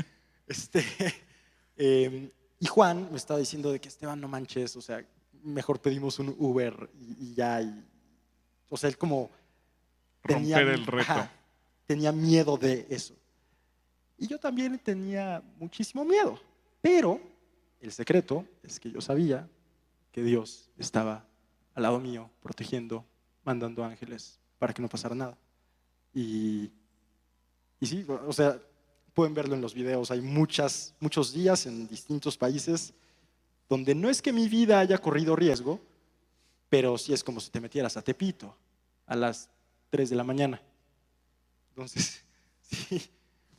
Este, 0.46 0.84
eh, 1.76 2.30
y 2.60 2.66
Juan 2.66 3.08
me 3.10 3.16
estaba 3.16 3.40
diciendo 3.40 3.72
de 3.72 3.80
que 3.80 3.88
Esteban, 3.88 4.20
no 4.20 4.28
manches, 4.28 4.76
o 4.76 4.82
sea, 4.82 5.02
mejor 5.42 5.80
pedimos 5.80 6.18
un 6.18 6.34
Uber 6.38 6.90
y, 6.94 7.34
ya. 7.34 7.62
o 8.68 8.76
sea, 8.76 8.90
él 8.90 8.98
como... 8.98 9.30
Tenía, 10.22 10.58
el 10.58 10.84
reto. 10.84 11.26
tenía 11.86 12.12
miedo 12.12 12.58
de 12.58 12.86
eso. 12.90 13.14
Y 14.18 14.26
yo 14.26 14.38
también 14.38 14.78
tenía 14.78 15.42
muchísimo 15.58 16.04
miedo. 16.04 16.38
Pero 16.82 17.20
el 17.80 17.92
secreto 17.92 18.44
es 18.62 18.78
que 18.80 18.90
yo 18.90 19.00
sabía 19.00 19.48
que 20.12 20.22
Dios 20.22 20.68
estaba 20.76 21.24
al 21.74 21.82
lado 21.84 22.00
mío, 22.00 22.28
protegiendo, 22.42 23.04
mandando 23.44 23.84
ángeles 23.84 24.40
para 24.58 24.74
que 24.74 24.82
no 24.82 24.88
pasara 24.88 25.14
nada. 25.14 25.38
Y, 26.12 26.70
y 27.78 27.86
sí, 27.86 28.04
o 28.08 28.32
sea, 28.32 28.60
pueden 29.14 29.34
verlo 29.34 29.54
en 29.54 29.60
los 29.60 29.74
videos, 29.74 30.10
hay 30.10 30.20
muchas, 30.20 30.94
muchos 31.00 31.32
días 31.32 31.66
en 31.66 31.86
distintos 31.86 32.36
países 32.36 32.92
donde 33.68 33.94
no 33.94 34.08
es 34.08 34.22
que 34.22 34.32
mi 34.32 34.48
vida 34.48 34.80
haya 34.80 34.98
corrido 34.98 35.36
riesgo, 35.36 35.80
pero 36.68 36.96
sí 36.98 37.12
es 37.12 37.22
como 37.22 37.40
si 37.40 37.50
te 37.50 37.60
metieras 37.60 37.96
a 37.96 38.02
Tepito 38.02 38.56
a 39.06 39.16
las 39.16 39.48
3 39.90 40.10
de 40.10 40.16
la 40.16 40.24
mañana. 40.24 40.60
Entonces, 41.70 42.24
sí, 42.62 43.10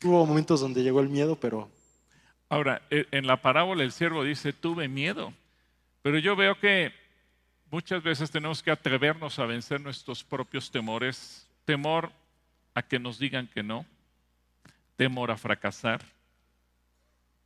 hubo 0.07 0.25
momentos 0.25 0.61
donde 0.61 0.83
llegó 0.83 0.99
el 1.01 1.09
miedo, 1.09 1.35
pero... 1.35 1.69
Ahora, 2.47 2.81
e, 2.89 3.07
en 3.11 3.27
la 3.27 3.41
parábola 3.41 3.83
el 3.83 3.91
siervo 3.91 4.23
dice, 4.23 4.53
tuve 4.53 4.87
miedo, 4.87 5.33
pero 6.01 6.17
yo 6.17 6.35
veo 6.35 6.59
que 6.59 6.91
muchas 7.69 8.01
veces 8.01 8.31
tenemos 8.31 8.63
que 8.63 8.71
atrevernos 8.71 9.37
a 9.39 9.45
vencer 9.45 9.81
nuestros 9.81 10.23
propios 10.23 10.71
temores, 10.71 11.47
temor 11.65 12.11
a 12.73 12.81
que 12.81 12.99
nos 12.99 13.19
digan 13.19 13.47
que 13.47 13.61
no, 13.61 13.85
temor 14.95 15.31
a 15.31 15.37
fracasar, 15.37 16.01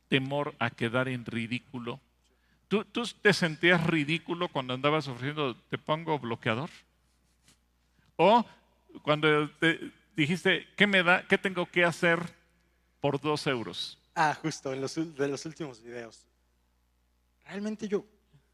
temor 0.08 0.54
a 0.58 0.70
quedar 0.70 1.08
en 1.08 1.24
ridículo. 1.24 2.00
¿Tú, 2.68 2.84
te 3.20 3.32
sentías 3.32 3.86
ridículo 3.86 4.48
cuando 4.48 4.74
andabas 4.74 5.06
ofreciendo, 5.08 5.54
te 5.68 5.78
pongo 5.78 6.18
bloqueador? 6.18 6.70
O 8.16 8.44
cuando 9.02 9.48
te 9.50 9.92
dijiste, 10.16 10.66
¿qué 10.76 10.86
me 10.86 11.02
da, 11.02 11.26
qué 11.26 11.36
tengo 11.36 11.66
que 11.66 11.84
hacer 11.84 12.20
por 13.04 13.20
dos 13.20 13.46
euros? 13.46 13.98
Ah, 14.14 14.34
justo, 14.40 14.72
en 14.72 14.80
los, 14.80 14.94
de 14.94 15.28
los 15.28 15.44
últimos 15.44 15.82
videos. 15.82 16.26
Realmente 17.44 17.86
yo 17.86 18.02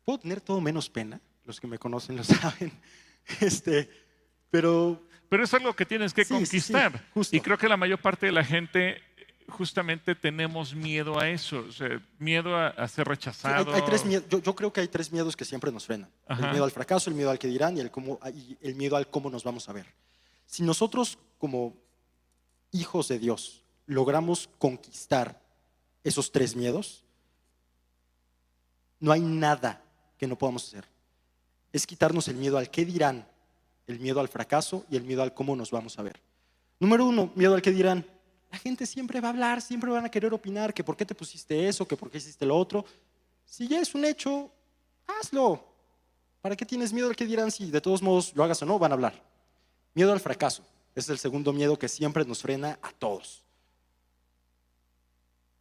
puedo 0.04 0.18
tener 0.18 0.40
todo 0.40 0.60
menos 0.60 0.90
pena, 0.90 1.20
los 1.44 1.60
que 1.60 1.68
me 1.68 1.78
conocen 1.78 2.16
lo 2.16 2.24
saben. 2.24 2.72
Este, 3.40 3.88
pero 4.50 5.06
pero 5.28 5.44
es 5.44 5.54
algo 5.54 5.72
que 5.76 5.86
tienes 5.86 6.12
que 6.12 6.24
conquistar. 6.24 7.00
y 7.30 7.40
creo 7.40 7.56
que 7.56 7.68
la 7.68 7.76
mayor 7.76 8.00
parte 8.00 8.26
de 8.26 8.32
la 8.32 8.42
gente 8.42 9.00
justamente 9.46 10.16
tenemos 10.16 10.74
miedo 10.74 11.20
a 11.20 11.28
eso, 11.28 11.64
miedo 12.18 12.56
a, 12.56 12.88
ser 12.88 13.06
rechazado. 13.06 13.72
Hay, 13.72 13.82
tres 13.82 14.02
yo, 14.28 14.54
creo 14.56 14.72
que 14.72 14.80
hay 14.80 14.88
tres 14.88 15.12
miedos 15.12 15.36
que 15.36 15.44
siempre 15.44 15.70
nos 15.70 15.86
frenan. 15.86 16.10
El 16.28 16.50
miedo 16.50 16.64
al 16.64 16.72
fracaso, 16.72 17.08
el 17.08 17.14
miedo 17.14 17.30
al 17.30 17.38
que 17.38 17.46
dirán 17.46 17.76
y 17.76 17.80
el, 17.82 17.92
cómo, 17.92 18.18
y 18.34 18.58
el 18.62 18.74
miedo 18.74 18.96
al 18.96 19.06
cómo 19.06 19.30
nos 19.30 19.44
vamos 19.44 19.68
a 19.68 19.72
ver. 19.72 19.86
Si 20.44 20.64
nosotros 20.64 21.18
como 21.38 21.76
hijos 22.72 23.06
de 23.06 23.20
Dios 23.20 23.60
logramos 23.94 24.48
conquistar 24.58 25.40
esos 26.04 26.32
tres 26.32 26.56
miedos, 26.56 27.04
no 28.98 29.12
hay 29.12 29.20
nada 29.20 29.82
que 30.18 30.26
no 30.26 30.36
podamos 30.36 30.66
hacer. 30.66 30.86
Es 31.72 31.86
quitarnos 31.86 32.28
el 32.28 32.36
miedo 32.36 32.58
al 32.58 32.70
qué 32.70 32.84
dirán 32.84 33.26
el 33.90 33.98
miedo 33.98 34.20
al 34.20 34.28
fracaso 34.28 34.86
y 34.88 34.96
el 34.96 35.02
miedo 35.02 35.22
al 35.22 35.34
cómo 35.34 35.56
nos 35.56 35.70
vamos 35.70 35.98
a 35.98 36.02
ver. 36.02 36.20
Número 36.78 37.04
uno, 37.04 37.32
miedo 37.34 37.54
al 37.54 37.62
que 37.62 37.72
dirán. 37.72 38.06
La 38.50 38.58
gente 38.58 38.86
siempre 38.86 39.20
va 39.20 39.28
a 39.28 39.30
hablar, 39.32 39.60
siempre 39.60 39.90
van 39.90 40.04
a 40.04 40.10
querer 40.10 40.32
opinar 40.32 40.72
que 40.72 40.84
por 40.84 40.96
qué 40.96 41.04
te 41.04 41.14
pusiste 41.14 41.68
eso, 41.68 41.86
que 41.86 41.96
por 41.96 42.10
qué 42.10 42.18
hiciste 42.18 42.46
lo 42.46 42.56
otro. 42.56 42.84
Si 43.44 43.68
ya 43.68 43.80
es 43.80 43.94
un 43.94 44.04
hecho, 44.04 44.50
hazlo. 45.06 45.64
¿Para 46.40 46.56
qué 46.56 46.64
tienes 46.64 46.92
miedo 46.92 47.08
al 47.08 47.16
que 47.16 47.26
dirán 47.26 47.50
si 47.50 47.70
de 47.70 47.80
todos 47.80 48.00
modos 48.00 48.32
lo 48.34 48.44
hagas 48.44 48.62
o 48.62 48.66
no? 48.66 48.78
Van 48.78 48.92
a 48.92 48.94
hablar. 48.94 49.22
Miedo 49.94 50.12
al 50.12 50.20
fracaso. 50.20 50.64
Es 50.94 51.08
el 51.08 51.18
segundo 51.18 51.52
miedo 51.52 51.78
que 51.78 51.88
siempre 51.88 52.24
nos 52.24 52.42
frena 52.42 52.78
a 52.82 52.92
todos. 52.92 53.44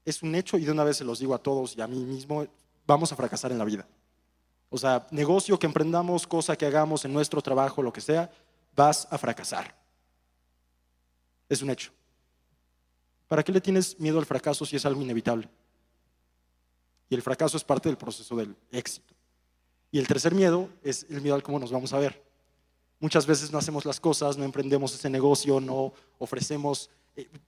Es 0.09 0.23
un 0.23 0.33
hecho 0.33 0.57
y 0.57 0.65
de 0.65 0.71
una 0.71 0.83
vez 0.83 0.97
se 0.97 1.03
los 1.03 1.19
digo 1.19 1.35
a 1.35 1.37
todos 1.37 1.77
y 1.77 1.81
a 1.81 1.87
mí 1.87 2.03
mismo, 2.03 2.43
vamos 2.87 3.11
a 3.11 3.15
fracasar 3.15 3.51
en 3.51 3.59
la 3.59 3.63
vida. 3.63 3.87
O 4.71 4.77
sea, 4.79 5.05
negocio 5.11 5.59
que 5.59 5.67
emprendamos, 5.67 6.25
cosa 6.25 6.55
que 6.55 6.65
hagamos 6.65 7.05
en 7.05 7.13
nuestro 7.13 7.43
trabajo, 7.43 7.83
lo 7.83 7.93
que 7.93 8.01
sea, 8.01 8.31
vas 8.75 9.07
a 9.11 9.19
fracasar. 9.19 9.75
Es 11.47 11.61
un 11.61 11.69
hecho. 11.69 11.91
¿Para 13.27 13.43
qué 13.43 13.51
le 13.51 13.61
tienes 13.61 13.99
miedo 13.99 14.17
al 14.17 14.25
fracaso 14.25 14.65
si 14.65 14.77
es 14.77 14.83
algo 14.83 14.99
inevitable? 14.99 15.47
Y 17.07 17.13
el 17.13 17.21
fracaso 17.21 17.55
es 17.55 17.63
parte 17.63 17.87
del 17.87 17.97
proceso 17.99 18.35
del 18.35 18.55
éxito. 18.71 19.13
Y 19.91 19.99
el 19.99 20.07
tercer 20.07 20.33
miedo 20.33 20.69
es 20.81 21.05
el 21.11 21.21
miedo 21.21 21.35
al 21.35 21.43
cómo 21.43 21.59
nos 21.59 21.71
vamos 21.71 21.93
a 21.93 21.99
ver. 21.99 22.19
Muchas 22.99 23.27
veces 23.27 23.51
no 23.51 23.59
hacemos 23.59 23.85
las 23.85 23.99
cosas, 23.99 24.37
no 24.37 24.43
emprendemos 24.43 24.91
ese 24.95 25.11
negocio, 25.11 25.59
no 25.59 25.93
ofrecemos 26.17 26.89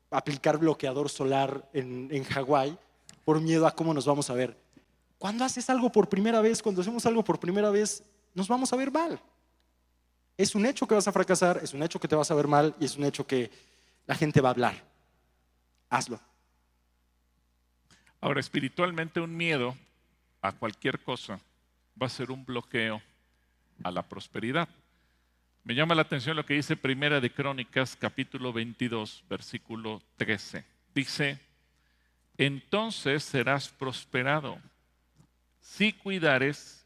aplicar 0.10 0.58
bloqueador 0.58 1.10
solar 1.10 1.70
en, 1.74 2.10
en 2.12 2.24
Hawái 2.24 2.78
por 3.24 3.40
miedo 3.40 3.68
a 3.68 3.76
cómo 3.76 3.94
nos 3.94 4.06
vamos 4.06 4.30
a 4.30 4.34
ver. 4.34 4.58
Cuando 5.18 5.46
haces 5.46 5.70
algo 5.70 5.92
por 5.92 6.10
primera 6.10 6.42
vez, 6.42 6.62
cuando 6.62 6.82
hacemos 6.82 7.06
algo 7.06 7.24
por 7.24 7.40
primera 7.40 7.70
vez, 7.70 8.04
nos 8.34 8.48
vamos 8.48 8.74
a 8.74 8.76
ver 8.76 8.92
mal. 8.92 9.22
Es 10.38 10.56
un 10.56 10.66
hecho 10.66 10.88
que 10.88 10.96
vas 10.96 11.08
a 11.08 11.12
fracasar, 11.12 11.60
es 11.62 11.74
un 11.74 11.84
hecho 11.84 12.00
que 12.00 12.08
te 12.08 12.16
vas 12.16 12.32
a 12.32 12.36
ver 12.36 12.48
mal 12.48 12.76
y 12.80 12.86
es 12.86 12.98
un 12.98 13.04
hecho 13.04 13.28
que 13.28 13.52
la 14.08 14.16
gente 14.16 14.42
va 14.42 14.50
a 14.50 14.54
hablar. 14.54 14.84
Hazlo. 15.90 16.20
Ahora, 18.20 18.40
espiritualmente 18.40 19.20
un 19.20 19.36
miedo 19.36 19.76
a 20.42 20.52
cualquier 20.52 21.04
cosa 21.04 21.40
va 22.02 22.08
a 22.08 22.10
ser 22.10 22.32
un 22.32 22.46
bloqueo 22.46 23.02
a 23.84 23.92
la 23.92 24.04
prosperidad. 24.04 24.70
Me 25.64 25.76
llama 25.76 25.94
la 25.94 26.02
atención 26.02 26.36
lo 26.36 26.46
que 26.46 26.56
dice 26.56 26.76
Primera 26.76 27.22
de 27.22 27.32
Crónicas, 27.32 27.96
capítulo 27.96 28.52
22, 28.52 29.24
versículo 29.30 30.02
13. 30.18 30.66
Dice, 30.96 31.40
entonces 32.36 33.24
serás 33.24 33.70
prosperado 33.70 34.58
si 35.60 35.94
cuidares 35.94 36.84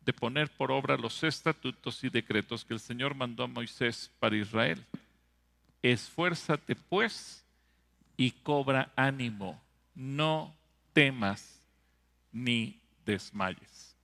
de 0.00 0.12
poner 0.12 0.50
por 0.50 0.72
obra 0.72 0.96
los 0.96 1.22
estatutos 1.22 2.02
y 2.02 2.08
decretos 2.08 2.64
que 2.64 2.74
el 2.74 2.80
Señor 2.80 3.14
mandó 3.14 3.44
a 3.44 3.46
Moisés 3.46 4.10
para 4.18 4.36
Israel. 4.36 4.84
Esfuérzate 5.80 6.74
pues 6.74 7.44
y 8.16 8.32
cobra 8.32 8.90
ánimo. 8.96 9.62
no 9.94 10.56
temas 10.92 11.62
ni 12.32 12.80
desmayes. 13.06 13.96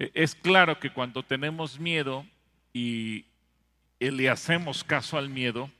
E, 0.00 0.10
es 0.12 0.34
claro 0.34 0.80
que 0.80 0.92
cuando 0.92 1.22
tenemos 1.22 1.78
miedo 1.78 2.26
y 2.72 3.24
le 3.98 4.28
hacemos 4.28 4.84
caso 4.84 5.18
al 5.18 5.28
miedo, 5.28 5.70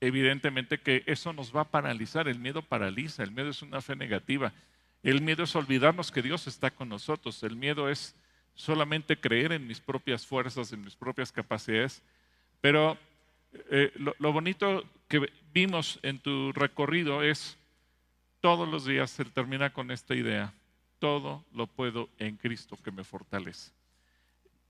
evidentemente 0.00 0.78
que 0.78 1.02
eso 1.06 1.32
nos 1.32 1.54
va 1.54 1.62
a 1.62 1.70
paralizar. 1.70 2.28
El 2.28 2.38
miedo 2.38 2.62
paraliza, 2.62 3.22
el 3.22 3.30
miedo 3.30 3.50
es 3.50 3.62
una 3.62 3.80
fe 3.80 3.96
negativa. 3.96 4.52
El 5.02 5.20
miedo 5.20 5.44
es 5.44 5.54
olvidarnos 5.54 6.10
que 6.10 6.22
Dios 6.22 6.46
está 6.46 6.70
con 6.70 6.88
nosotros. 6.88 7.42
El 7.42 7.56
miedo 7.56 7.88
es 7.88 8.14
solamente 8.54 9.18
creer 9.18 9.52
en 9.52 9.66
mis 9.66 9.80
propias 9.80 10.26
fuerzas, 10.26 10.72
en 10.72 10.82
mis 10.82 10.96
propias 10.96 11.30
capacidades. 11.30 12.02
Pero 12.60 12.98
eh, 13.70 13.92
lo, 13.96 14.32
bonito 14.32 14.84
que 15.08 15.30
vimos 15.52 16.00
en 16.02 16.18
tu 16.18 16.52
recorrido 16.52 17.22
es 17.22 17.56
todos 18.40 18.68
los 18.68 18.84
días 18.84 19.18
él 19.20 19.32
termina 19.32 19.72
con 19.72 19.90
esta 19.90 20.14
idea. 20.14 20.52
Todo 20.98 21.44
lo 21.52 21.66
puedo 21.66 22.08
en 22.18 22.36
Cristo 22.36 22.78
que 22.82 22.90
me 22.90 23.04
fortalece. 23.04 23.72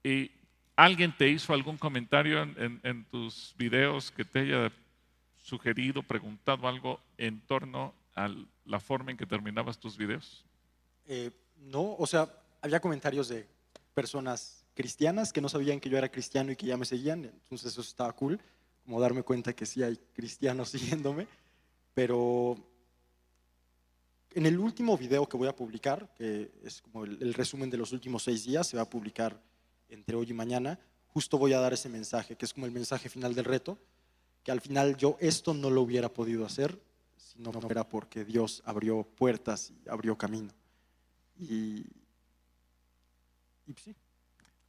Y 0.02 0.30
alguien 0.76 1.16
te 1.16 1.28
hizo 1.28 1.52
algún 1.52 1.78
comentario 1.78 2.42
en 2.42 3.04
tus 3.10 3.54
videos 3.58 4.10
que 4.10 4.24
te 4.24 4.40
haya 4.40 4.70
sugerido, 5.46 6.02
preguntado 6.02 6.66
algo 6.66 7.00
en 7.16 7.40
torno 7.40 7.94
a 8.16 8.28
la 8.64 8.80
forma 8.80 9.12
en 9.12 9.16
que 9.16 9.26
terminabas 9.26 9.78
tus 9.78 9.96
videos? 9.96 10.44
Eh, 11.06 11.30
no, 11.56 11.94
o 11.96 12.06
sea, 12.06 12.28
había 12.60 12.80
comentarios 12.80 13.28
de 13.28 13.46
personas 13.94 14.64
cristianas 14.74 15.32
que 15.32 15.40
no 15.40 15.48
sabían 15.48 15.78
que 15.78 15.88
yo 15.88 15.96
era 15.96 16.10
cristiano 16.10 16.50
y 16.50 16.56
que 16.56 16.66
ya 16.66 16.76
me 16.76 16.84
seguían, 16.84 17.24
entonces 17.24 17.72
eso 17.72 17.80
estaba 17.80 18.12
cool, 18.12 18.40
como 18.84 19.00
darme 19.00 19.22
cuenta 19.22 19.52
que 19.52 19.66
sí 19.66 19.82
hay 19.82 19.96
cristianos 20.14 20.70
siguiéndome, 20.70 21.28
pero 21.94 22.56
en 24.32 24.46
el 24.46 24.58
último 24.58 24.98
video 24.98 25.28
que 25.28 25.36
voy 25.36 25.48
a 25.48 25.54
publicar, 25.54 26.12
que 26.14 26.50
es 26.64 26.82
como 26.82 27.04
el, 27.04 27.22
el 27.22 27.34
resumen 27.34 27.70
de 27.70 27.78
los 27.78 27.92
últimos 27.92 28.24
seis 28.24 28.44
días, 28.44 28.66
se 28.66 28.76
va 28.76 28.82
a 28.82 28.90
publicar 28.90 29.40
entre 29.88 30.16
hoy 30.16 30.30
y 30.30 30.34
mañana, 30.34 30.78
justo 31.08 31.38
voy 31.38 31.52
a 31.52 31.60
dar 31.60 31.72
ese 31.72 31.88
mensaje, 31.88 32.36
que 32.36 32.44
es 32.44 32.52
como 32.52 32.66
el 32.66 32.72
mensaje 32.72 33.08
final 33.08 33.34
del 33.34 33.44
reto, 33.44 33.78
que 34.42 34.52
al 34.52 34.60
final 34.60 34.96
yo 34.96 35.16
esto 35.20 35.54
no 35.54 35.70
lo 35.70 35.82
hubiera 35.82 36.08
podido 36.08 36.44
hacer 36.44 36.78
si 37.16 37.40
no 37.40 37.52
fuera 37.52 37.88
porque 37.88 38.24
Dios 38.24 38.62
abrió 38.64 39.02
puertas 39.02 39.70
y 39.70 39.88
abrió 39.88 40.16
camino. 40.16 40.52
Y, 41.38 41.84
y 43.66 43.74
sí. 43.82 43.94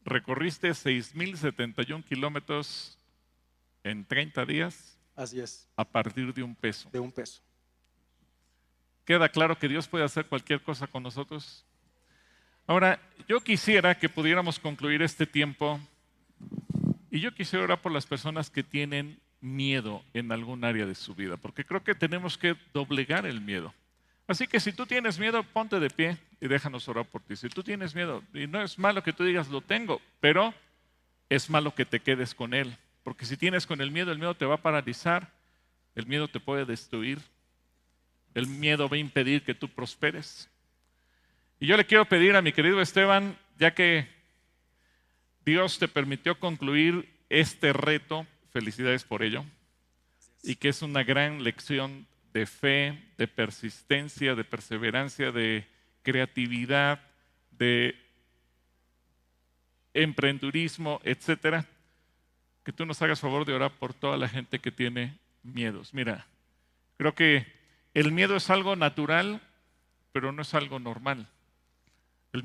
Recorriste 0.04 0.70
6.071 0.70 2.04
kilómetros 2.06 2.98
en 3.84 4.06
30 4.06 4.46
días. 4.46 4.98
Así 5.16 5.40
es. 5.40 5.68
A 5.76 5.84
partir 5.84 6.34
de 6.34 6.44
un 6.44 6.56
peso. 6.56 6.90
De 6.92 7.00
un 7.00 7.12
peso. 7.12 7.42
¿Queda 9.06 9.30
claro 9.30 9.58
que 9.58 9.68
Dios 9.68 9.88
puede 9.88 10.06
hacer 10.06 10.26
cualquier 10.28 10.64
cosa 10.64 10.88
con 10.88 11.04
nosotros? 11.04 11.67
Ahora, 12.68 13.00
yo 13.30 13.40
quisiera 13.40 13.98
que 13.98 14.10
pudiéramos 14.10 14.60
concluir 14.60 15.02
este 15.02 15.26
tiempo 15.26 15.80
y 17.10 17.22
yo 17.22 17.34
quisiera 17.34 17.64
orar 17.64 17.82
por 17.82 17.94
las 17.94 18.06
personas 18.06 18.50
que 18.50 18.62
tienen 18.62 19.18
miedo 19.40 20.04
en 20.14 20.34
algún 20.34 20.66
área 20.66 20.86
de 20.86 20.94
su 20.94 21.16
vida, 21.16 21.38
porque 21.38 21.64
creo 21.64 21.82
que 21.82 21.96
tenemos 21.96 22.38
que 22.38 22.58
doblegar 22.74 23.26
el 23.26 23.40
miedo. 23.40 23.74
Así 24.28 24.48
que 24.48 24.60
si 24.60 24.74
tú 24.74 24.86
tienes 24.86 25.18
miedo, 25.18 25.44
ponte 25.44 25.80
de 25.80 25.90
pie 25.90 26.18
y 26.42 26.50
déjanos 26.50 26.90
orar 26.90 27.06
por 27.06 27.22
ti. 27.22 27.38
Si 27.38 27.48
tú 27.48 27.64
tienes 27.64 27.96
miedo, 27.96 28.22
y 28.34 28.48
no 28.48 28.62
es 28.62 28.78
malo 28.78 29.02
que 29.02 29.14
tú 29.14 29.24
digas 29.24 29.48
lo 29.48 29.62
tengo, 29.62 30.02
pero 30.20 30.54
es 31.30 31.50
malo 31.50 31.74
que 31.74 31.86
te 31.86 32.02
quedes 32.02 32.36
con 32.36 32.54
él, 32.54 32.76
porque 33.06 33.26
si 33.26 33.38
tienes 33.38 33.66
con 33.66 33.80
el 33.80 33.92
miedo, 33.92 34.12
el 34.12 34.20
miedo 34.20 34.36
te 34.36 34.46
va 34.46 34.56
a 34.56 34.62
paralizar, 34.62 35.32
el 35.96 36.06
miedo 36.06 36.28
te 36.28 36.42
puede 36.42 36.66
destruir, 36.66 37.22
el 38.34 38.48
miedo 38.48 38.90
va 38.90 38.98
a 38.98 39.00
impedir 39.00 39.44
que 39.44 39.56
tú 39.56 39.70
prosperes. 39.70 40.50
Y 41.60 41.66
yo 41.68 41.76
le 41.76 41.86
quiero 41.86 42.06
pedir 42.06 42.36
a 42.36 42.42
mi 42.42 42.52
querido 42.52 42.82
Esteban, 42.82 43.38
ya 43.58 43.74
que 43.74 44.08
Dios 45.44 45.80
te 45.80 45.88
permitió 45.88 46.40
concluir 46.40 47.10
este 47.30 47.74
reto, 47.74 48.28
Felicidades 48.52 49.04
por 49.04 49.22
ello. 49.22 49.46
Y 50.42 50.56
que 50.56 50.70
es 50.70 50.82
una 50.82 51.04
gran 51.04 51.44
lección 51.44 52.08
de 52.34 52.46
fe, 52.48 52.98
de 53.18 53.28
persistencia, 53.28 54.34
de 54.34 54.44
perseverancia, 54.44 55.32
de 55.32 55.68
creatividad, 56.02 57.00
de 57.52 57.96
emprendurismo, 59.94 61.02
etcétera. 61.04 61.66
Que 62.64 62.74
tú 62.74 62.86
nos 62.86 63.02
hagas 63.02 63.20
favor 63.20 63.46
de 63.46 63.54
orar 63.54 63.72
por 63.74 63.94
toda 63.94 64.18
la 64.18 64.28
gente 64.28 64.60
que 64.60 64.72
tiene 64.72 65.18
miedos. 65.44 65.94
Mira, 65.94 66.26
creo 66.98 67.14
que 67.14 67.46
el 67.94 68.12
miedo 68.12 68.36
es 68.36 68.50
algo 68.50 68.76
natural, 68.76 69.42
pero 70.14 70.32
no 70.32 70.42
es 70.42 70.54
algo 70.54 70.80
normal. 70.80 71.28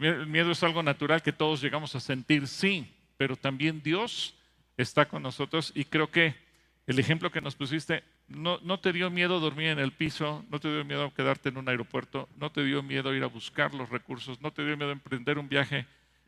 El 0.01 0.27
miedo 0.27 0.53
es 0.53 0.63
algo 0.63 0.83
natural 0.83 1.23
que 1.23 1.33
todos 1.33 1.61
llegamos 1.61 1.95
a 1.95 2.01
sentir, 2.01 2.47
sí, 2.47 2.91
pero 3.19 3.37
también 3.37 3.83
Dios 3.83 4.35
está 4.77 5.07
con 5.07 5.23
nosotros 5.23 5.73
y 5.75 5.85
creo 5.85 6.11
que 6.11 6.35
el 6.87 6.99
ejemplo 6.99 7.31
que 7.31 7.41
nos 7.41 7.55
pusiste, 7.55 8.03
no, 8.29 8.59
te 8.81 8.93
dio 8.93 9.11
miedo 9.11 9.39
dormir 9.39 9.69
en 9.69 9.79
el 9.79 9.93
piso, 9.93 10.45
no 10.51 10.59
te 10.59 10.73
dio 10.73 10.85
miedo 10.85 11.13
quedarte 11.15 11.51
en 11.51 11.59
un 11.59 11.69
aeropuerto, 11.69 12.29
no 12.37 12.51
te 12.51 12.65
dio 12.65 12.83
miedo 12.83 13.15
ir 13.15 13.23
a 13.23 13.27
buscar 13.27 13.75
los 13.75 13.91
recursos, 13.91 14.41
no 14.41 14.51
te 14.51 14.65
dio 14.65 14.77
miedo 14.77 14.91
emprender 14.91 15.39
un 15.39 15.49
viaje 15.49 15.87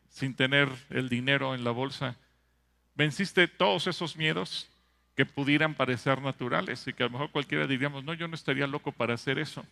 sin 0.09 0.35
tener 0.35 0.69
el 0.91 1.09
dinero 1.09 1.55
en 1.55 1.65
la 1.65 1.71
bolsa. 1.71 2.17
Venciste 2.95 3.49
todos 3.49 3.87
esos 3.87 4.17
miedos 4.17 4.71
que 5.17 5.27
pudieran 5.27 5.75
parecer 5.75 6.21
naturales 6.21 6.87
y 6.87 6.93
que 6.93 7.03
a 7.03 7.07
lo 7.07 7.13
mejor 7.13 7.31
cualquiera 7.31 7.67
diríamos, 7.67 8.05
no, 8.05 8.15
yo 8.15 8.29
no 8.29 8.35
estaría 8.35 8.67
loco 8.67 8.93
para 8.93 9.15
hacer 9.15 9.39
eso. 9.39 9.65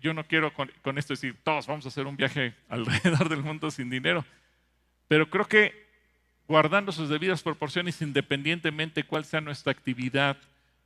Yo 0.00 0.14
no 0.14 0.26
quiero 0.26 0.52
con, 0.54 0.70
con 0.82 0.98
esto 0.98 1.14
decir, 1.14 1.36
todos 1.42 1.66
vamos 1.66 1.84
a 1.84 1.88
hacer 1.88 2.06
un 2.06 2.16
viaje 2.16 2.54
alrededor 2.68 3.28
del 3.28 3.42
mundo 3.42 3.70
sin 3.70 3.90
dinero, 3.90 4.24
pero 5.08 5.28
creo 5.28 5.46
que 5.46 5.84
guardando 6.46 6.92
sus 6.92 7.08
debidas 7.08 7.42
proporciones 7.42 8.00
independientemente 8.02 9.04
cuál 9.04 9.24
sea 9.24 9.40
nuestra 9.40 9.72
actividad, 9.72 10.36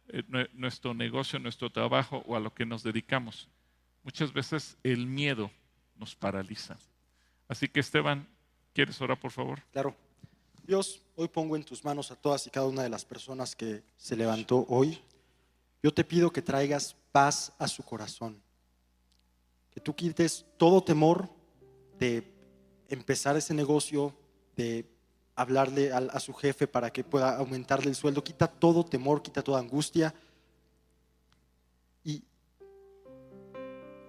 eh, 0.09 0.22
nuestro 0.55 0.95
negocio, 0.95 1.39
nuestro 1.39 1.70
trabajo 1.70 2.22
o 2.26 2.36
a 2.36 2.41
lo 2.41 2.55
que 2.55 2.64
nos 2.64 2.82
dedicamos. 2.82 3.49
Muchas 4.03 4.32
veces 4.32 4.76
el 4.82 5.07
miedo 5.07 5.51
nos 5.97 6.14
paraliza. 6.14 6.78
Así 7.49 7.68
que 7.68 7.80
Esteban, 7.80 8.26
¿quieres 8.72 9.01
orar 9.01 9.18
por 9.18 9.32
favor? 9.32 9.62
Claro. 9.72 9.95
Dios, 10.66 11.01
hoy 11.16 11.28
pongo 11.28 11.57
en 11.57 11.64
tus 11.64 11.84
manos 11.84 12.11
a 12.11 12.16
todas 12.16 12.47
y 12.47 12.51
cada 12.51 12.66
una 12.66 12.82
de 12.82 12.91
las 12.91 13.05
personas 13.05 13.57
que 13.57 13.82
se 13.97 14.16
levantó 14.16 14.66
hoy. 14.68 14.99
Yo 15.82 15.93
te 15.93 16.05
pido 16.05 16.30
que 16.30 16.43
traigas 16.43 16.95
paz 17.11 17.53
a 17.59 17.66
su 17.68 17.82
corazón. 17.82 18.41
Que 19.71 19.81
tú 19.81 19.95
quites 19.95 20.47
todo 20.57 20.83
temor 20.83 21.29
de 21.99 22.33
empezar 22.89 23.37
ese 23.37 23.55
negocio, 23.55 24.14
de 24.57 24.87
hablarle 25.35 25.93
a, 25.93 26.19
su 26.19 26.35
jefe 26.35 26.66
para 26.66 26.91
que 26.91 27.05
pueda 27.05 27.37
aumentarle 27.37 27.89
el 27.89 27.95
sueldo, 27.95 28.25
quita 28.25 28.49
todo 28.49 28.85
temor, 28.85 29.23
quita 29.23 29.43
toda 29.43 29.61
angustia. 29.61 30.12
Y 32.03 32.25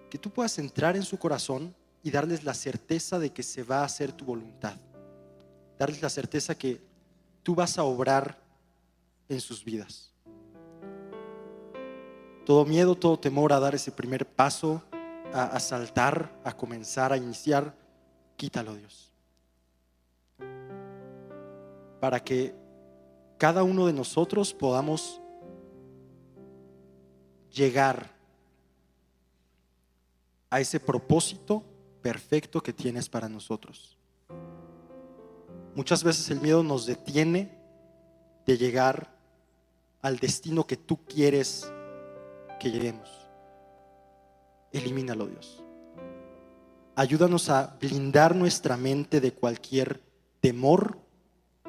que 0.09 0.17
tú 0.17 0.31
puedas 0.31 0.57
entrar 0.57 0.95
en 0.95 1.03
su 1.03 1.19
corazón 1.19 1.75
y 2.01 2.09
darles 2.09 2.43
la 2.43 2.53
certeza 2.53 3.19
de 3.19 3.31
que 3.31 3.43
se 3.43 3.61
va 3.61 3.81
a 3.81 3.85
hacer 3.85 4.11
tu 4.11 4.25
voluntad. 4.25 4.75
Darles 5.77 6.01
la 6.01 6.09
certeza 6.09 6.55
que 6.55 6.81
tú 7.43 7.53
vas 7.53 7.77
a 7.77 7.83
obrar 7.83 8.41
en 9.27 9.39
sus 9.39 9.63
vidas. 9.63 10.11
Todo 12.45 12.65
miedo, 12.65 12.95
todo 12.95 13.19
temor 13.19 13.53
a 13.53 13.59
dar 13.59 13.75
ese 13.75 13.91
primer 13.91 14.25
paso, 14.25 14.81
a, 15.33 15.59
saltar, 15.59 16.31
a 16.43 16.53
comenzar, 16.55 17.13
a 17.13 17.17
iniciar, 17.17 17.75
quítalo 18.35 18.75
Dios 18.75 19.09
para 21.99 22.23
que 22.23 22.55
cada 23.37 23.63
uno 23.63 23.85
de 23.87 23.93
nosotros 23.93 24.53
podamos 24.53 25.21
llegar 27.51 28.09
a 30.49 30.59
ese 30.59 30.79
propósito 30.79 31.63
perfecto 32.01 32.61
que 32.61 32.73
tienes 32.73 33.09
para 33.09 33.29
nosotros. 33.29 33.97
Muchas 35.75 36.03
veces 36.03 36.29
el 36.31 36.41
miedo 36.41 36.63
nos 36.63 36.85
detiene 36.85 37.57
de 38.45 38.57
llegar 38.57 39.15
al 40.01 40.17
destino 40.17 40.65
que 40.65 40.77
tú 40.77 40.97
quieres 41.05 41.71
que 42.59 42.71
lleguemos. 42.71 43.18
Elimínalo, 44.71 45.27
Dios. 45.27 45.63
Ayúdanos 46.95 47.49
a 47.49 47.77
blindar 47.79 48.35
nuestra 48.35 48.77
mente 48.77 49.21
de 49.21 49.33
cualquier 49.33 50.01
temor 50.41 50.99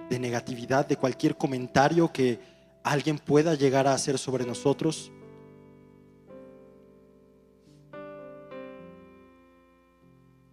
de 0.08 0.18
negatividad, 0.18 0.86
de 0.86 0.96
cualquier 0.96 1.36
comentario 1.36 2.12
que 2.12 2.40
alguien 2.82 3.18
pueda 3.18 3.54
llegar 3.54 3.86
a 3.86 3.94
hacer 3.94 4.18
sobre 4.18 4.44
nosotros. 4.44 5.12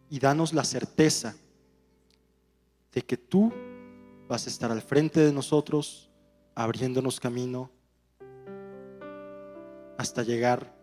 Y 0.10 0.20
danos 0.20 0.54
la 0.54 0.64
certeza 0.64 1.36
de 2.93 3.02
que 3.02 3.18
tú 3.18 3.52
vas 4.28 4.45
a 4.45 4.50
estar 4.50 4.72
al 4.72 4.82
frente 4.82 5.20
de 5.20 5.34
nosotros, 5.34 6.10
abriéndonos 6.56 7.20
camino 7.20 7.72
hasta 9.98 10.22
llegar 10.22 10.76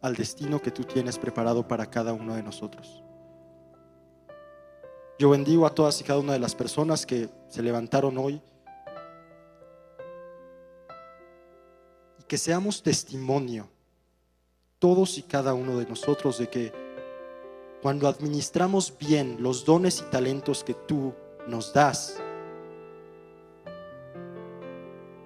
al 0.00 0.14
destino 0.14 0.60
que 0.60 0.70
tú 0.70 0.84
tienes 0.84 1.18
preparado 1.18 1.66
para 1.66 1.86
cada 1.86 2.12
uno 2.12 2.34
de 2.34 2.42
nosotros. 2.42 3.02
Yo 5.18 5.30
bendigo 5.30 5.66
a 5.66 5.74
todas 5.74 6.00
y 6.00 6.04
cada 6.04 6.20
una 6.20 6.32
de 6.32 6.38
las 6.38 6.54
personas 6.54 7.04
que 7.04 7.28
se 7.48 7.62
levantaron 7.62 8.16
hoy 8.18 8.40
y 12.20 12.22
que 12.22 12.38
seamos 12.38 12.82
testimonio, 12.82 13.68
todos 14.78 15.18
y 15.18 15.22
cada 15.22 15.54
uno 15.54 15.76
de 15.76 15.86
nosotros, 15.86 16.38
de 16.38 16.48
que 16.48 16.72
cuando 17.82 18.06
administramos 18.06 18.96
bien 18.96 19.36
los 19.40 19.64
dones 19.64 20.00
y 20.00 20.10
talentos 20.10 20.62
que 20.62 20.74
tú 20.74 21.12
nos 21.48 21.72
das, 21.72 22.20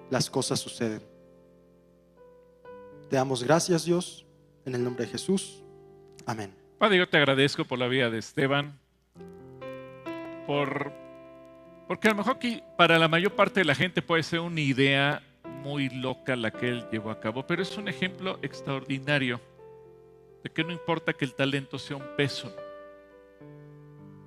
las 0.09 0.29
cosas 0.29 0.59
suceden. 0.59 1.01
Te 3.09 3.15
damos 3.15 3.43
gracias, 3.43 3.85
Dios, 3.85 4.22
en 4.65 4.75
el 4.75 4.83
nombre 4.83 5.05
de 5.05 5.11
Jesús. 5.11 5.63
Amén. 6.25 6.53
Padre, 6.77 6.97
yo 6.97 7.07
te 7.07 7.17
agradezco 7.17 7.65
por 7.65 7.79
la 7.79 7.87
vida 7.87 8.09
de 8.09 8.19
Esteban, 8.19 8.77
por, 10.45 10.91
porque 11.87 12.07
a 12.07 12.11
lo 12.11 12.17
mejor 12.17 12.35
aquí 12.35 12.61
para 12.77 12.97
la 12.99 13.07
mayor 13.07 13.33
parte 13.33 13.61
de 13.61 13.65
la 13.65 13.75
gente 13.75 14.01
puede 14.01 14.23
ser 14.23 14.39
una 14.39 14.61
idea 14.61 15.21
muy 15.63 15.89
loca 15.89 16.35
la 16.35 16.51
que 16.51 16.69
él 16.69 16.85
llevó 16.91 17.09
a 17.09 17.19
cabo, 17.19 17.47
pero 17.47 17.61
es 17.61 17.77
un 17.77 17.87
ejemplo 17.87 18.37
extraordinario 18.41 19.39
de 20.43 20.49
que 20.49 20.63
no 20.63 20.71
importa 20.71 21.13
que 21.13 21.25
el 21.25 21.33
talento 21.33 21.79
sea 21.79 21.97
un 21.97 22.15
peso. 22.17 22.53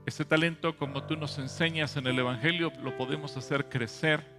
Ese 0.06 0.24
talento, 0.24 0.76
como 0.76 1.02
tú 1.02 1.16
nos 1.16 1.38
enseñas 1.38 1.96
en 1.96 2.06
el 2.06 2.18
Evangelio, 2.18 2.72
lo 2.82 2.96
podemos 2.96 3.36
hacer 3.36 3.68
crecer 3.68 4.35